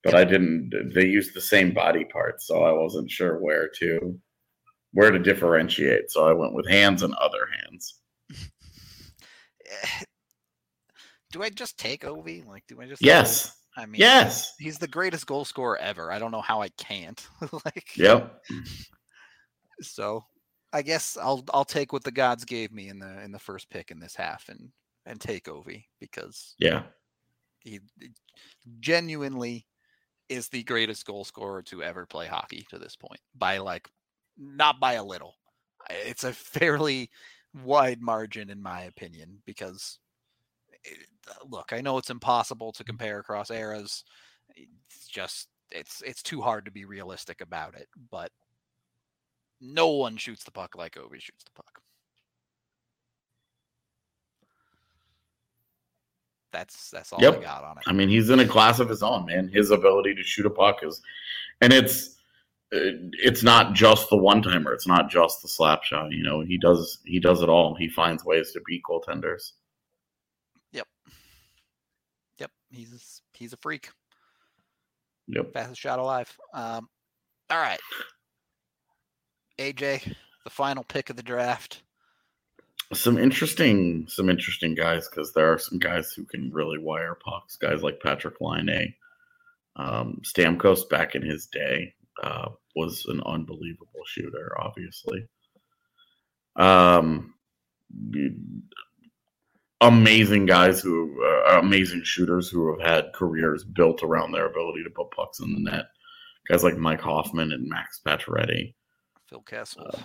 But 0.03 0.15
I 0.15 0.23
didn't 0.25 0.91
they 0.93 1.05
used 1.05 1.33
the 1.33 1.41
same 1.41 1.73
body 1.73 2.03
parts, 2.05 2.45
so 2.47 2.63
I 2.63 2.71
wasn't 2.73 3.09
sure 3.09 3.39
where 3.39 3.69
to 3.79 4.19
where 4.91 5.11
to 5.11 5.19
differentiate. 5.19 6.11
So 6.11 6.27
I 6.27 6.33
went 6.33 6.53
with 6.53 6.67
hands 6.67 7.03
and 7.03 7.13
other 7.15 7.47
hands. 7.61 7.99
Do 11.31 11.41
I 11.41 11.49
just 11.49 11.79
take 11.79 12.03
Ovi? 12.03 12.45
Like, 12.45 12.63
do 12.67 12.79
I 12.79 12.85
just? 12.85 13.01
Yes. 13.01 13.51
I 13.75 13.87
mean, 13.87 13.99
Yes. 14.01 14.53
he's 14.59 14.77
the 14.77 14.87
greatest 14.87 15.25
goal 15.25 15.45
scorer 15.45 15.77
ever. 15.77 16.11
I 16.11 16.19
don't 16.19 16.29
know 16.31 16.41
how 16.41 16.61
I 16.61 16.69
can't. 16.77 17.25
like, 17.65 17.97
Yep. 17.97 18.39
so 19.81 20.23
I 20.71 20.83
guess 20.83 21.17
I'll 21.19 21.43
I'll 21.53 21.65
take 21.65 21.91
what 21.91 22.03
the 22.03 22.11
gods 22.11 22.45
gave 22.45 22.71
me 22.71 22.89
in 22.89 22.99
the 22.99 23.21
in 23.23 23.31
the 23.31 23.39
first 23.39 23.69
pick 23.71 23.89
in 23.89 23.99
this 23.99 24.15
half 24.15 24.47
and 24.49 24.69
and 25.07 25.19
take 25.19 25.45
Ovi 25.45 25.85
because 25.99 26.53
Yeah. 26.59 26.83
he 27.59 27.79
genuinely 28.79 29.65
is 30.33 30.49
the 30.49 30.63
greatest 30.63 31.05
goal 31.05 31.23
scorer 31.23 31.61
to 31.63 31.83
ever 31.83 32.05
play 32.05 32.27
hockey 32.27 32.65
to 32.69 32.79
this 32.79 32.95
point 32.95 33.19
by 33.35 33.59
like 33.59 33.87
not 34.37 34.79
by 34.79 34.93
a 34.93 35.03
little. 35.03 35.35
It's 35.89 36.23
a 36.23 36.33
fairly 36.33 37.09
wide 37.63 38.01
margin 38.01 38.49
in 38.49 38.61
my 38.61 38.81
opinion 38.81 39.41
because 39.45 39.99
it, 40.83 41.07
look, 41.49 41.71
I 41.71 41.81
know 41.81 41.97
it's 41.97 42.09
impossible 42.09 42.71
to 42.73 42.83
mm. 42.83 42.87
compare 42.87 43.19
across 43.19 43.51
eras. 43.51 44.03
It's 44.55 45.07
just 45.07 45.47
it's 45.71 46.01
it's 46.05 46.23
too 46.23 46.41
hard 46.41 46.65
to 46.65 46.71
be 46.71 46.85
realistic 46.85 47.41
about 47.41 47.75
it, 47.75 47.87
but 48.11 48.31
no 49.61 49.89
one 49.89 50.17
shoots 50.17 50.43
the 50.43 50.51
puck 50.51 50.75
like 50.75 50.95
Ovi 50.95 51.19
shoots 51.19 51.43
the 51.43 51.51
puck. 51.55 51.79
That's 56.53 56.91
that's 56.91 57.11
all 57.11 57.19
Yep. 57.19 57.39
I 57.39 57.41
got 57.41 57.63
on 57.63 57.77
it. 57.79 57.83
I 57.87 57.91
mean, 57.91 58.07
he's 58.07 58.29
in 58.29 58.39
a 58.39 58.47
class 58.47 58.79
of 58.79 58.87
his 58.87 59.01
own, 59.01 59.25
man. 59.25 59.49
His 59.49 59.71
ability 59.71 60.13
to 60.15 60.23
shoot 60.23 60.45
a 60.45 60.51
puck 60.51 60.83
is, 60.83 61.01
and 61.61 61.73
it's 61.73 62.09
uh, 62.73 63.09
it's 63.13 63.41
not 63.41 63.73
just 63.73 64.09
the 64.09 64.15
one 64.15 64.41
timer. 64.43 64.71
It's 64.71 64.87
not 64.87 65.09
just 65.09 65.41
the 65.41 65.47
slap 65.47 65.83
shot. 65.83 66.11
You 66.11 66.21
know, 66.23 66.41
he 66.41 66.59
does 66.59 66.99
he 67.05 67.19
does 67.19 67.41
it 67.41 67.49
all. 67.49 67.73
He 67.73 67.89
finds 67.89 68.23
ways 68.23 68.51
to 68.51 68.61
beat 68.67 68.83
goaltenders. 68.87 69.53
Yep. 70.71 70.87
Yep, 72.37 72.51
he's 72.71 73.21
he's 73.33 73.53
a 73.53 73.57
freak. 73.57 73.89
Yep. 75.27 75.53
Fastest 75.53 75.81
shot 75.81 75.97
alive. 75.97 76.37
Um, 76.53 76.87
all 77.49 77.59
right, 77.59 77.79
AJ, 79.57 80.15
the 80.43 80.49
final 80.51 80.83
pick 80.83 81.09
of 81.09 81.15
the 81.15 81.23
draft. 81.23 81.81
Some 82.93 83.17
interesting, 83.17 84.05
some 84.07 84.29
interesting 84.29 84.75
guys 84.75 85.07
because 85.07 85.33
there 85.33 85.51
are 85.51 85.57
some 85.57 85.79
guys 85.79 86.11
who 86.11 86.25
can 86.25 86.51
really 86.51 86.77
wire 86.77 87.15
pucks. 87.15 87.55
Guys 87.55 87.81
like 87.81 87.99
Patrik 87.99 88.35
Laine, 88.39 88.93
um, 89.75 90.21
Stamkos 90.23 90.87
back 90.89 91.15
in 91.15 91.21
his 91.21 91.47
day 91.47 91.93
uh, 92.21 92.49
was 92.75 93.05
an 93.07 93.21
unbelievable 93.25 94.01
shooter. 94.05 94.55
Obviously, 94.59 95.27
um, 96.55 97.33
amazing 99.81 100.45
guys 100.45 100.81
who 100.81 101.21
are 101.21 101.59
amazing 101.59 102.03
shooters 102.03 102.49
who 102.49 102.71
have 102.71 102.87
had 102.87 103.13
careers 103.13 103.63
built 103.63 104.03
around 104.03 104.31
their 104.31 104.45
ability 104.45 104.83
to 104.83 104.89
put 104.89 105.11
pucks 105.11 105.39
in 105.39 105.53
the 105.53 105.71
net. 105.71 105.85
Guys 106.47 106.63
like 106.63 106.77
Mike 106.77 107.01
Hoffman 107.01 107.51
and 107.51 107.69
Max 107.69 107.99
Pacioretty. 108.05 108.73
Phil 109.29 109.41
Kessel. 109.41 109.89
Uh, 109.93 109.99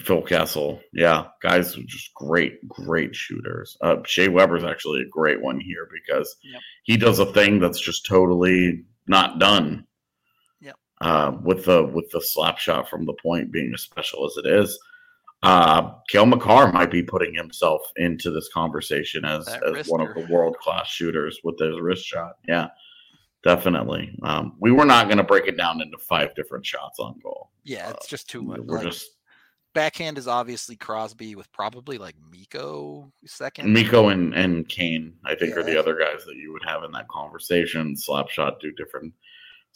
Phil 0.00 0.22
Kessel, 0.22 0.80
yeah, 0.92 1.26
guys 1.42 1.76
are 1.76 1.82
just 1.84 2.12
great, 2.14 2.66
great 2.68 3.14
shooters. 3.14 3.76
Uh, 3.80 3.96
Shea 4.04 4.28
Weber's 4.28 4.64
actually 4.64 5.02
a 5.02 5.08
great 5.08 5.40
one 5.40 5.60
here 5.60 5.88
because 5.92 6.36
Yep. 6.42 6.60
he 6.84 6.96
does 6.96 7.18
a 7.18 7.32
thing 7.32 7.60
that's 7.60 7.80
just 7.80 8.06
totally 8.06 8.84
not 9.06 9.38
done. 9.38 9.86
Yep. 10.60 10.76
Uh, 11.00 11.36
with 11.42 11.64
the 11.66 11.84
with 11.84 12.10
the 12.10 12.20
slap 12.20 12.58
shot 12.58 12.88
from 12.88 13.04
the 13.06 13.14
point 13.22 13.52
being 13.52 13.72
as 13.74 13.82
special 13.82 14.26
as 14.26 14.36
it 14.36 14.46
is, 14.46 14.78
uh, 15.42 15.92
Cale 16.08 16.26
Makar 16.26 16.72
might 16.72 16.90
be 16.90 17.02
putting 17.02 17.34
himself 17.34 17.82
into 17.96 18.30
this 18.30 18.48
conversation 18.52 19.24
as 19.24 19.44
That 19.46 19.76
as 19.76 19.88
one 19.88 20.00
of 20.00 20.14
the 20.14 20.26
world 20.32 20.56
class 20.58 20.88
shooters 20.88 21.38
with 21.44 21.58
his 21.58 21.78
wrist 21.80 22.04
shot. 22.06 22.36
Yeah, 22.48 22.68
definitely. 23.42 24.16
Um, 24.22 24.56
we 24.58 24.72
were 24.72 24.84
not 24.86 25.06
going 25.06 25.18
to 25.18 25.24
break 25.24 25.46
it 25.46 25.56
down 25.56 25.80
into 25.82 25.98
five 25.98 26.34
different 26.34 26.64
shots 26.64 26.98
on 26.98 27.18
goal. 27.22 27.50
yeah, 27.64 27.90
it's 27.90 28.08
just 28.08 28.28
too 28.28 28.42
much. 28.42 28.60
We're 28.60 28.76
like, 28.78 28.86
just 28.86 29.10
backhand 29.74 30.16
is 30.18 30.26
obviously 30.28 30.76
Crosby 30.76 31.34
with 31.34 31.50
probably 31.52 31.98
like 31.98 32.14
Mikko 32.30 33.12
second. 33.26 33.72
Mikko 33.72 34.08
and, 34.08 34.34
and 34.34 34.68
Kane, 34.68 35.12
I 35.26 35.34
think, 35.34 35.56
are 35.56 35.62
the 35.62 35.78
other 35.78 35.98
guys 35.98 36.24
that 36.24 36.36
you 36.36 36.52
would 36.52 36.64
have 36.64 36.84
in 36.84 36.92
that 36.92 37.08
conversation. 37.08 37.94
Slapshot 37.94 38.60
do 38.60 38.72
different. 38.72 39.12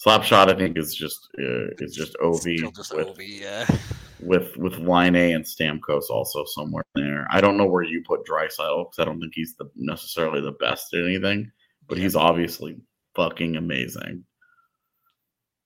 Slapshot, 0.05 0.49
I 0.49 0.57
think, 0.57 0.79
is 0.79 0.95
just 0.95 1.29
uh, 1.39 1.69
is 1.79 1.95
just 1.97 2.17
Ov 2.23 2.43
just 2.45 2.95
with, 2.95 3.09
Ovi, 3.09 3.41
yeah. 3.41 3.67
with 4.21 4.57
with 4.57 4.79
Laine 4.79 5.17
A 5.17 5.33
and 5.33 5.45
Stamkos 5.45 6.09
also 6.09 6.45
somewhere 6.47 6.85
there. 6.95 7.27
I 7.31 7.41
don't 7.41 7.57
know 7.57 7.67
where 7.67 7.83
you 7.83 8.03
put 8.07 8.25
Draisaitl 8.25 8.85
because 8.85 8.99
I 9.01 9.05
don't 9.05 9.21
think 9.21 9.33
he's 9.35 9.57
the 9.57 9.69
necessarily 9.75 10.41
the 10.41 10.53
best 10.53 10.95
at 10.95 11.05
anything, 11.05 11.51
but 11.89 11.99
Yeah. 11.99 12.05
he's 12.05 12.15
obviously 12.17 12.77
fucking 13.17 13.57
amazing. 13.57 14.25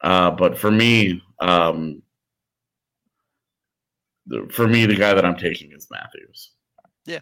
Uh, 0.00 0.30
but 0.30 0.58
for 0.58 0.70
me, 0.70 1.22
um, 1.40 2.02
the, 4.26 4.48
for 4.52 4.66
me, 4.68 4.86
the 4.86 4.94
guy 4.94 5.14
that 5.14 5.24
I'm 5.24 5.36
taking 5.36 5.72
is 5.72 5.88
Matthews. 5.90 6.50
Yeah. 7.06 7.20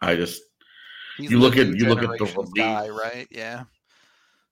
I 0.00 0.14
just 0.14 0.42
He's 1.16 1.30
You 1.32 1.38
look 1.40 1.56
at- 1.56 1.66
you 1.68 1.88
look 1.88 2.02
at 2.02 2.10
the 2.10 2.16
generation's 2.18 2.52
guy, 2.52 2.88
right? 2.88 3.26
Yeah. 3.30 3.64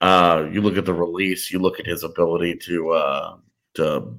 uh 0.00 0.48
you 0.52 0.60
look 0.60 0.76
at 0.76 0.84
the 0.84 0.92
release 0.92 1.50
you 1.50 1.58
look 1.58 1.78
at 1.80 1.86
his 1.86 2.02
ability 2.02 2.54
to 2.56 2.90
uh 2.90 3.36
to 3.74 4.14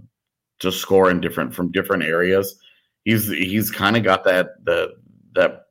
to 0.60 0.72
score 0.72 1.12
in 1.12 1.20
different 1.22 1.54
from 1.54 1.72
different 1.72 2.02
areas 2.04 2.60
he's 3.06 3.28
he's 3.28 3.70
kind 3.70 3.96
of 3.96 4.04
got 4.04 4.24
that 4.24 4.64
the 4.66 4.96
that 5.36 5.66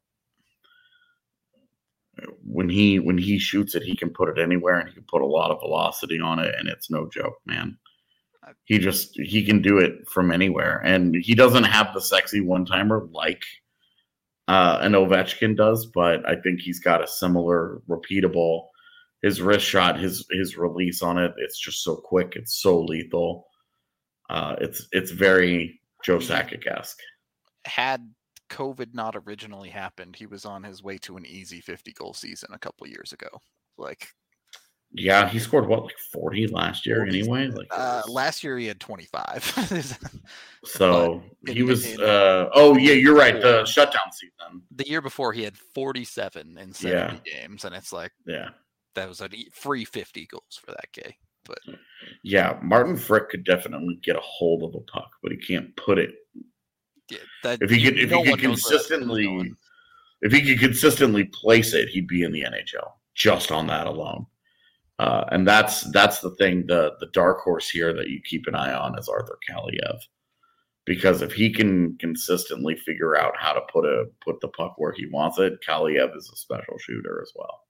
when 2.44 2.68
he 2.68 2.98
when 3.00 3.18
he 3.18 3.36
shoots 3.38 3.74
it 3.74 3.82
he 3.82 3.96
can 3.96 4.10
put 4.10 4.28
it 4.28 4.38
anywhere 4.40 4.78
and 4.78 4.88
he 4.88 4.94
can 4.94 5.04
put 5.10 5.22
a 5.22 5.26
lot 5.26 5.50
of 5.50 5.58
velocity 5.60 6.20
on 6.20 6.38
it 6.38 6.54
and 6.56 6.68
it's 6.68 6.88
no 6.90 7.08
joke 7.12 7.38
man 7.46 7.76
he 8.64 8.78
just 8.78 9.16
he 9.18 9.44
can 9.44 9.60
do 9.60 9.78
it 9.78 10.08
from 10.08 10.30
anywhere 10.30 10.80
and 10.84 11.14
he 11.16 11.34
doesn't 11.34 11.64
have 11.64 11.92
the 11.92 12.00
sexy 12.00 12.40
one 12.40 12.64
timer 12.64 13.08
like 13.10 13.42
uh 14.48 14.78
an 14.80 14.92
Ovechkin 14.92 15.56
does 15.56 15.86
but 15.86 16.26
I 16.28 16.36
think 16.36 16.60
he's 16.60 16.80
got 16.80 17.02
a 17.02 17.06
similar 17.06 17.80
repeatable 17.88 18.66
his 19.22 19.42
wrist 19.42 19.66
shot, 19.66 19.98
his 19.98 20.24
his 20.30 20.56
release 20.56 21.02
on 21.02 21.18
it, 21.18 21.34
it's 21.38 21.58
just 21.58 21.82
so 21.82 21.96
quick, 21.96 22.34
it's 22.36 22.60
so 22.60 22.80
lethal. 22.80 23.46
Uh, 24.30 24.56
it's 24.60 24.86
it's 24.92 25.10
very 25.10 25.80
Joe 26.04 26.18
Sakic 26.18 26.66
esque. 26.66 27.00
Had 27.64 28.12
COVID 28.50 28.94
not 28.94 29.16
originally 29.16 29.70
happened, 29.70 30.16
he 30.16 30.26
was 30.26 30.44
on 30.44 30.62
his 30.62 30.82
way 30.82 30.98
to 30.98 31.16
an 31.16 31.26
easy 31.26 31.60
50 31.60 31.92
goal 31.92 32.14
season 32.14 32.50
a 32.52 32.58
couple 32.58 32.86
years 32.86 33.12
ago. 33.12 33.28
Like 33.76 34.08
Yeah, 34.92 35.28
he 35.28 35.38
scored 35.38 35.66
what 35.66 35.84
like 35.84 35.98
forty 36.12 36.46
last 36.46 36.86
year 36.86 36.98
40, 37.04 37.18
anyway. 37.20 37.48
Like 37.48 37.66
uh, 37.70 38.02
last 38.08 38.42
year 38.42 38.56
he 38.56 38.66
had 38.66 38.80
25. 38.80 39.98
so 40.64 41.22
but 41.42 41.54
he 41.54 41.60
in- 41.60 41.66
was. 41.66 41.86
in- 41.86 42.00
Uh, 42.00 42.48
oh 42.54 42.76
yeah, 42.76 42.92
you're 42.94 43.14
right. 43.16 43.40
The 43.40 43.64
shutdown 43.66 44.12
season. 44.12 44.62
the 44.74 44.88
year 44.88 45.02
before 45.02 45.32
he 45.32 45.42
had 45.42 45.56
47 45.56 46.56
in 46.58 46.72
70 46.72 47.20
games, 47.24 47.64
and 47.64 47.74
it's 47.74 47.92
like 47.92 48.12
Yeah, 48.26 48.50
that 48.94 49.08
was 49.08 49.20
a 49.20 49.28
free 49.52 49.84
50 49.84 50.26
goals 50.26 50.60
for 50.64 50.72
that 50.72 50.88
guy. 50.96 51.16
But 51.44 51.58
yeah. 52.24 52.58
Martin 52.62 52.96
Frk 52.96 53.28
could 53.28 53.44
definitely 53.44 54.00
get 54.02 54.16
a 54.16 54.20
hold 54.20 54.62
of 54.64 54.74
a 54.74 54.80
puck, 54.80 55.10
but 55.22 55.30
he 55.30 55.38
can't 55.38 55.76
put 55.76 55.98
it. 55.98 56.10
yeah, 57.10 57.18
that, 57.44 57.58
If 57.62 57.70
he 57.70 57.82
could, 57.84 57.98
if 58.00 58.10
no 58.10 58.22
he 58.22 58.30
could 58.34 58.42
knows 58.42 58.64
where 58.68 58.78
that 58.78 58.88
thing's 58.88 59.08
consistently, 59.08 59.54
if 60.22 60.32
he 60.32 60.42
could 60.42 60.58
consistently 60.58 61.24
place 61.24 61.72
it, 61.74 61.88
he'd 61.90 62.08
be 62.08 62.22
in 62.24 62.32
the 62.32 62.42
NHL 62.42 62.92
just 63.14 63.52
on 63.52 63.66
that 63.68 63.86
alone. 63.86 64.26
Uh, 64.98 65.24
and 65.30 65.46
that's 65.46 65.82
that's 65.92 66.20
the 66.20 66.34
thing. 66.36 66.64
The 66.66 66.94
the 67.00 67.08
dark 67.12 67.40
horse 67.40 67.68
here 67.68 67.92
that 67.92 68.08
you 68.08 68.20
keep 68.24 68.46
an 68.46 68.54
eye 68.54 68.72
on 68.72 68.98
is 68.98 69.08
Arthur 69.08 69.38
Kaliyev, 69.48 69.98
because 70.86 71.20
if 71.20 71.32
he 71.32 71.52
can 71.52 71.96
consistently 71.98 72.76
figure 72.76 73.16
out 73.16 73.34
how 73.36 73.52
to 73.52 73.60
put 73.70 73.84
a 73.84 74.06
put 74.24 74.40
the 74.40 74.48
puck 74.48 74.74
where 74.78 74.92
he 74.92 75.06
wants 75.06 75.38
it, 75.38 75.58
Kaliev 75.66 76.16
is 76.16 76.30
a 76.32 76.36
special 76.36 76.78
shooter 76.78 77.20
as 77.22 77.30
well. 77.34 77.64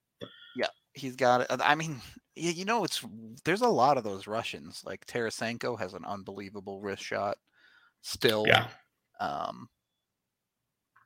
Yeah, 0.55 0.69
he's 0.93 1.17
got 1.17 1.41
it. 1.41 1.47
I 1.49 1.75
mean, 1.75 1.99
you 2.35 2.63
know, 2.63 2.85
it's 2.85 3.03
there's 3.43 3.61
a 3.61 3.67
lot 3.67 3.97
of 3.97 4.05
those 4.05 4.25
Russians. 4.27 4.83
Like 4.85 5.05
Tarasenko 5.05 5.77
has 5.79 5.93
an 5.93 6.05
unbelievable 6.05 6.79
wrist 6.79 7.03
shot 7.03 7.37
still. 8.01 8.45
Yeah, 8.47 8.67
Um, 9.19 9.67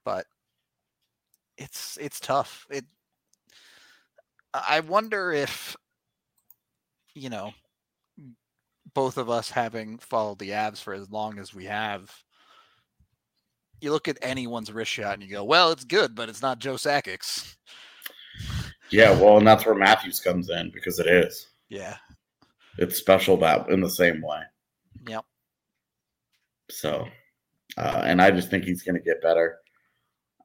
but 0.06 0.26
it's 1.58 1.98
it's 2.00 2.20
tough. 2.20 2.68
It. 2.70 2.86
I 4.54 4.82
wonder 4.82 5.32
if, 5.32 5.78
you 7.14 7.30
know, 7.30 7.51
both 8.93 9.18
of 9.18 9.30
us 9.30 9.49
having 9.49 9.97
followed 9.99 10.39
the 10.39 10.53
abs 10.53 10.82
for 10.82 10.93
as 10.93 11.09
long 11.09 11.39
as 11.39 11.53
we 11.53 11.66
have, 11.66 12.12
you 13.80 13.91
look 13.91 14.07
at 14.07 14.18
anyone's 14.22 14.72
wrist 14.72 14.91
shot 14.91 15.16
and 15.16 15.24
you 15.24 15.30
go, 15.30 15.43
"Well, 15.43 15.72
it's 15.72 15.84
good, 15.84 16.16
but 16.16 16.30
it's 16.30 16.41
not 16.41 16.59
Joe 16.59 16.76
Sakic's." 16.76 17.57
yeah. 18.91 19.12
Well, 19.12 19.38
and 19.38 19.47
that's 19.47 19.66
where 19.66 19.76
Matthews 19.76 20.20
comes 20.20 20.49
in 20.49 20.72
because 20.72 20.99
it 20.99 21.07
is. 21.07 21.47
Yeah. 21.70 21.97
It's 22.78 22.97
special 22.97 23.38
that 23.38 23.70
in 23.70 23.82
the 23.82 23.89
same 23.89 24.22
way. 24.22 24.41
Yep. 25.07 25.26
So, 26.70 27.07
uh, 27.78 28.01
and 28.05 28.22
I 28.22 28.32
just 28.32 28.49
think 28.49 28.64
he's 28.64 28.84
going 28.84 28.95
to 28.95 29.01
get 29.01 29.22
better. 29.22 29.57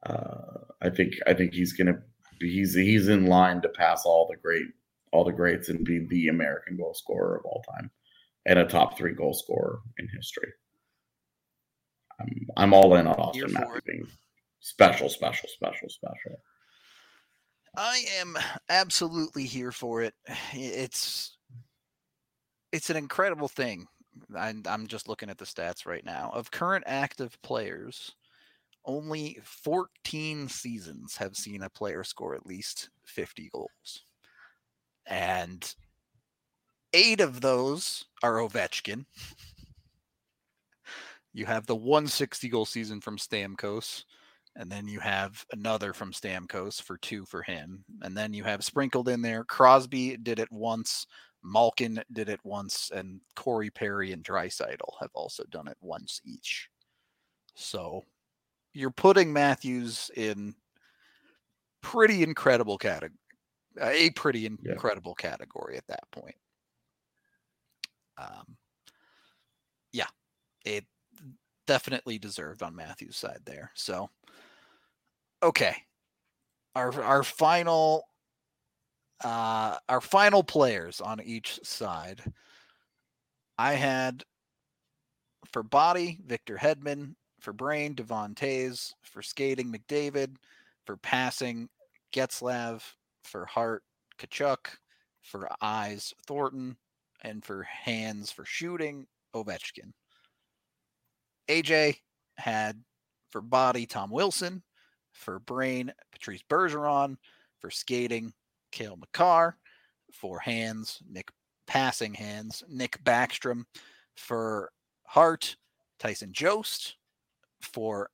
Uh, 0.05 0.59
I 0.83 0.91
think 0.91 1.15
I 1.27 1.35
think 1.35 1.53
he's 1.53 1.73
going 1.73 1.89
to 1.89 2.01
he's 2.41 2.75
he's 2.75 3.09
in 3.09 3.27
line 3.27 3.63
to 3.63 3.69
pass 3.69 4.05
all 4.05 4.29
the 4.31 4.37
great 4.37 4.67
all 5.13 5.25
the 5.25 5.33
greats 5.33 5.69
and 5.69 5.85
be 5.85 6.07
the 6.07 6.29
American 6.29 6.77
goal 6.77 6.95
scorer 6.95 7.37
of 7.37 7.45
all 7.45 7.63
time 7.75 7.91
and 8.47 8.59
a 8.59 8.67
top 8.67 8.97
three 8.97 9.13
goal 9.13 9.35
scorer 9.35 9.81
in 9.99 10.09
history. 10.09 10.53
I'm 12.21 12.47
I'm 12.57 12.75
all 12.75 12.95
in 12.97 13.07
on 13.07 13.17
Auston 13.17 13.53
Matthews 13.53 13.83
being 13.85 14.07
special, 14.61 15.09
special, 15.09 15.49
special, 15.49 15.89
special. 15.89 16.41
I 17.77 18.05
am 18.21 18.39
absolutely 18.71 19.45
here 19.45 19.73
for 19.73 20.03
it. 20.03 20.15
It's 20.53 21.37
it's 22.73 22.91
an 22.91 22.97
incredible 22.97 23.49
thing. 23.49 23.87
I'm, 24.37 24.63
I'm 24.67 24.87
just 24.87 25.09
looking 25.09 25.29
at 25.29 25.39
the 25.39 25.45
stats 25.45 25.87
right 25.87 26.05
now. 26.05 26.31
Of 26.33 26.51
current 26.51 26.85
active 26.87 27.41
players, 27.43 28.15
only 28.85 29.39
14 29.43 30.49
seasons 30.49 31.17
have 31.17 31.37
seen 31.37 31.63
a 31.63 31.71
player 31.71 32.03
score 32.03 32.35
at 32.35 32.47
least 32.47 32.89
50 33.05 33.51
goals. 33.53 34.05
And 35.07 35.75
eight 36.93 37.21
of 37.21 37.41
those 37.41 38.05
are 38.23 38.35
Ovechkin. 38.35 39.05
You 41.33 41.45
have 41.47 41.67
the 41.67 41.77
160 41.77 42.49
goal 42.49 42.65
season 42.65 43.01
from 43.01 43.19
Stamkos, 43.19 44.05
and 44.57 44.73
then 44.73 44.89
you 44.89 45.01
have 45.01 45.45
another 45.53 45.93
from 45.93 46.13
Stamkos 46.13 46.81
for 46.81 46.97
two 46.97 47.27
for 47.27 47.43
him. 47.43 47.85
And 48.01 48.17
then 48.17 48.33
you 48.33 48.43
have 48.45 48.65
sprinkled 48.65 49.09
in 49.09 49.21
there 49.21 49.45
Crosby 49.45 50.17
did 50.17 50.39
it 50.39 50.51
once, 50.51 51.07
Malkin 51.45 52.03
did 52.13 52.31
it 52.31 52.41
once, 52.43 52.91
and 52.95 53.21
Corey 53.35 53.71
Perry 53.71 54.13
and 54.13 54.25
Draisaitl 54.25 54.99
have 54.99 55.11
also 55.13 55.45
done 55.51 55.69
it 55.69 55.77
once 55.83 56.23
each. 56.25 56.71
So 57.55 58.03
you're 58.73 58.91
putting 58.91 59.33
Matthews 59.33 60.11
in 60.17 60.55
pretty 61.83 62.23
incredible 62.23 62.79
category, 62.79 63.19
a 63.81 64.11
pretty 64.11 64.47
in- 64.47 64.59
Yeah. 64.63 64.73
incredible 64.73 65.15
category 65.15 65.77
at 65.77 65.87
that 65.89 66.11
point. 66.11 66.37
Um, 68.19 68.57
yeah, 69.93 70.09
it 70.65 70.87
definitely 71.67 72.19
deserved 72.19 72.63
on 72.63 72.77
Matthews' 72.77 73.17
side 73.17 73.41
there. 73.45 73.73
So, 73.75 74.11
okay, 75.43 75.77
our 76.75 77.03
our 77.03 77.23
final 77.23 78.09
uh 79.25 79.79
our 79.89 80.01
final 80.01 80.43
players 80.43 81.01
on 81.01 81.21
each 81.23 81.59
side. 81.65 82.23
I 83.59 83.75
had 83.75 84.25
for 85.51 85.63
body 85.63 86.19
Victor 86.25 86.57
Hedman, 86.57 87.15
for 87.41 87.53
brain 87.53 87.95
Devon 87.95 88.35
Toews, 88.35 88.93
for 89.03 89.23
skating 89.23 89.73
McDavid, 89.73 90.37
for 90.85 90.97
passing 90.97 91.69
Getzlaf, 92.13 92.95
for 93.27 93.47
heart 93.47 93.83
Tkachuk, 94.19 94.67
for 95.23 95.49
eyes 95.61 96.15
Thornton, 96.27 96.77
and 97.23 97.45
for 97.45 97.63
hands 97.65 98.31
for 98.31 98.45
shooting 98.45 99.07
Ovechkin. 99.35 99.93
AJ 101.49 101.97
had 102.37 102.83
for 103.31 103.41
body 103.41 103.87
Tom 103.87 104.11
Wilson, 104.11 104.63
for 105.13 105.39
brain 105.41 105.93
Patrice 106.13 106.43
Bergeron, 106.49 107.17
for 107.59 107.71
skating 107.71 108.33
Cale 108.73 108.97
Makar, 108.97 109.57
for 110.13 110.39
hands 110.39 111.01
Nick 111.09 111.31
passing 111.67 112.15
hands 112.15 112.63
Nick 112.69 113.03
Backstrom, 113.05 113.65
for 114.17 114.71
heart 115.05 115.57
Tyson 115.99 116.33
Jost, 116.33 116.97
for 117.61 118.11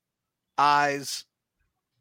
eyes 0.59 1.25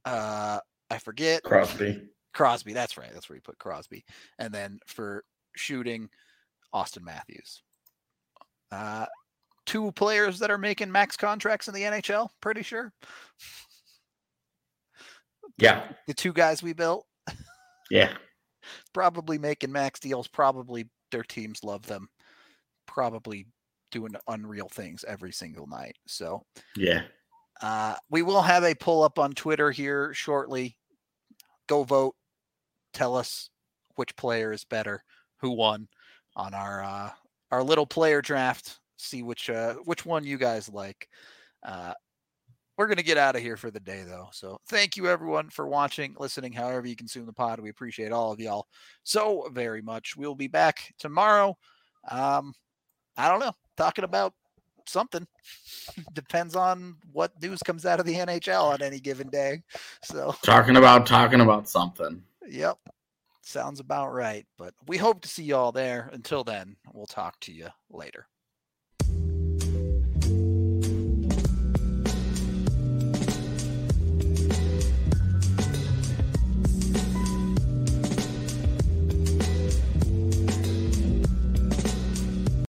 uh 0.05 0.59
I 0.89 0.97
forget 0.97 1.43
Crosby. 1.43 2.01
Crosby. 2.33 2.73
That's 2.73 2.97
right. 2.97 3.11
That's 3.13 3.29
where 3.29 3.35
he 3.35 3.41
put 3.41 3.57
Crosby. 3.59 4.03
And 4.39 4.53
then 4.53 4.79
for 4.87 5.23
shooting, 5.55 6.09
Auston 6.73 7.03
Matthews. 7.03 7.61
Uh, 8.71 9.05
two 9.65 9.91
players 9.93 10.39
that 10.39 10.49
are 10.51 10.57
making 10.57 10.91
max 10.91 11.17
contracts 11.17 11.67
in 11.67 11.73
the 11.73 11.83
NHL. 11.83 12.29
Pretty 12.41 12.63
sure 12.63 12.93
Yeah. 15.57 15.91
the 16.07 16.13
two 16.13 16.33
guys 16.33 16.63
we 16.63 16.73
built 16.73 17.05
Yeah. 17.89 18.15
probably 18.93 19.37
making 19.37 19.71
max 19.71 19.99
deals. 19.99 20.27
Probably 20.27 20.89
their 21.11 21.23
teams 21.23 21.63
love 21.63 21.85
them. 21.85 22.09
Probably 22.87 23.47
doing 23.91 24.15
unreal 24.27 24.69
things 24.69 25.03
every 25.03 25.33
single 25.33 25.67
night. 25.67 25.97
So 26.07 26.45
Yeah. 26.75 27.03
Uh, 27.61 27.95
we 28.09 28.21
will 28.23 28.41
have 28.41 28.63
a 28.63 28.73
pull 28.73 29.03
up 29.03 29.19
on 29.19 29.33
Twitter 29.33 29.69
here 29.71 30.13
shortly. 30.13 30.77
Go 31.67 31.83
vote. 31.83 32.15
Tell 32.93 33.15
us 33.15 33.49
which 33.95 34.15
player 34.15 34.51
is 34.51 34.63
better, 34.63 35.03
who 35.37 35.51
won 35.51 35.87
on 36.35 36.53
our 36.53 36.83
uh, 36.83 37.09
our 37.51 37.63
little 37.63 37.85
player 37.85 38.21
draft. 38.21 38.79
See 38.97 39.23
which 39.23 39.49
uh, 39.49 39.75
which 39.85 40.05
one 40.05 40.23
you 40.23 40.37
guys 40.37 40.69
like. 40.69 41.07
Uh, 41.63 41.93
we're 42.77 42.87
gonna 42.87 43.03
get 43.03 43.17
out 43.17 43.35
of 43.35 43.41
here 43.41 43.57
for 43.57 43.69
the 43.69 43.79
day 43.79 44.03
though. 44.05 44.29
So 44.31 44.59
thank 44.67 44.97
you 44.97 45.07
everyone 45.07 45.49
for 45.49 45.67
watching, 45.67 46.15
listening, 46.19 46.53
however 46.53 46.87
you 46.87 46.95
consume 46.95 47.25
the 47.25 47.33
pod. 47.33 47.59
We 47.59 47.69
appreciate 47.69 48.11
all 48.11 48.31
of 48.31 48.39
y'all 48.39 48.67
so 49.03 49.49
very 49.53 49.81
much. 49.81 50.15
We'll 50.17 50.35
be 50.35 50.47
back 50.47 50.93
tomorrow. 50.97 51.57
Um, 52.09 52.53
I 53.17 53.27
don't 53.27 53.39
know, 53.39 53.53
talking 53.77 54.03
about 54.03 54.33
something. 54.87 55.27
Depends 56.13 56.55
on 56.55 56.95
what 57.11 57.39
news 57.41 57.61
comes 57.61 57.85
out 57.85 57.99
of 57.99 58.05
the 58.05 58.15
NHL 58.15 58.73
on 58.73 58.81
any 58.81 58.99
given 58.99 59.29
day. 59.29 59.61
So, 60.03 60.33
Talking 60.43 60.77
about 60.77 61.05
talking 61.05 61.41
about 61.41 61.69
something. 61.69 62.23
Yep, 62.47 62.77
sounds 63.41 63.79
about 63.79 64.13
right. 64.13 64.45
But 64.57 64.73
we 64.87 64.97
hope 64.97 65.21
to 65.21 65.29
see 65.29 65.43
you 65.43 65.55
all 65.55 65.71
there. 65.71 66.09
Until 66.13 66.43
then, 66.43 66.75
we'll 66.93 67.05
talk 67.05 67.39
to 67.41 67.51
you 67.51 67.69
later. 67.89 68.27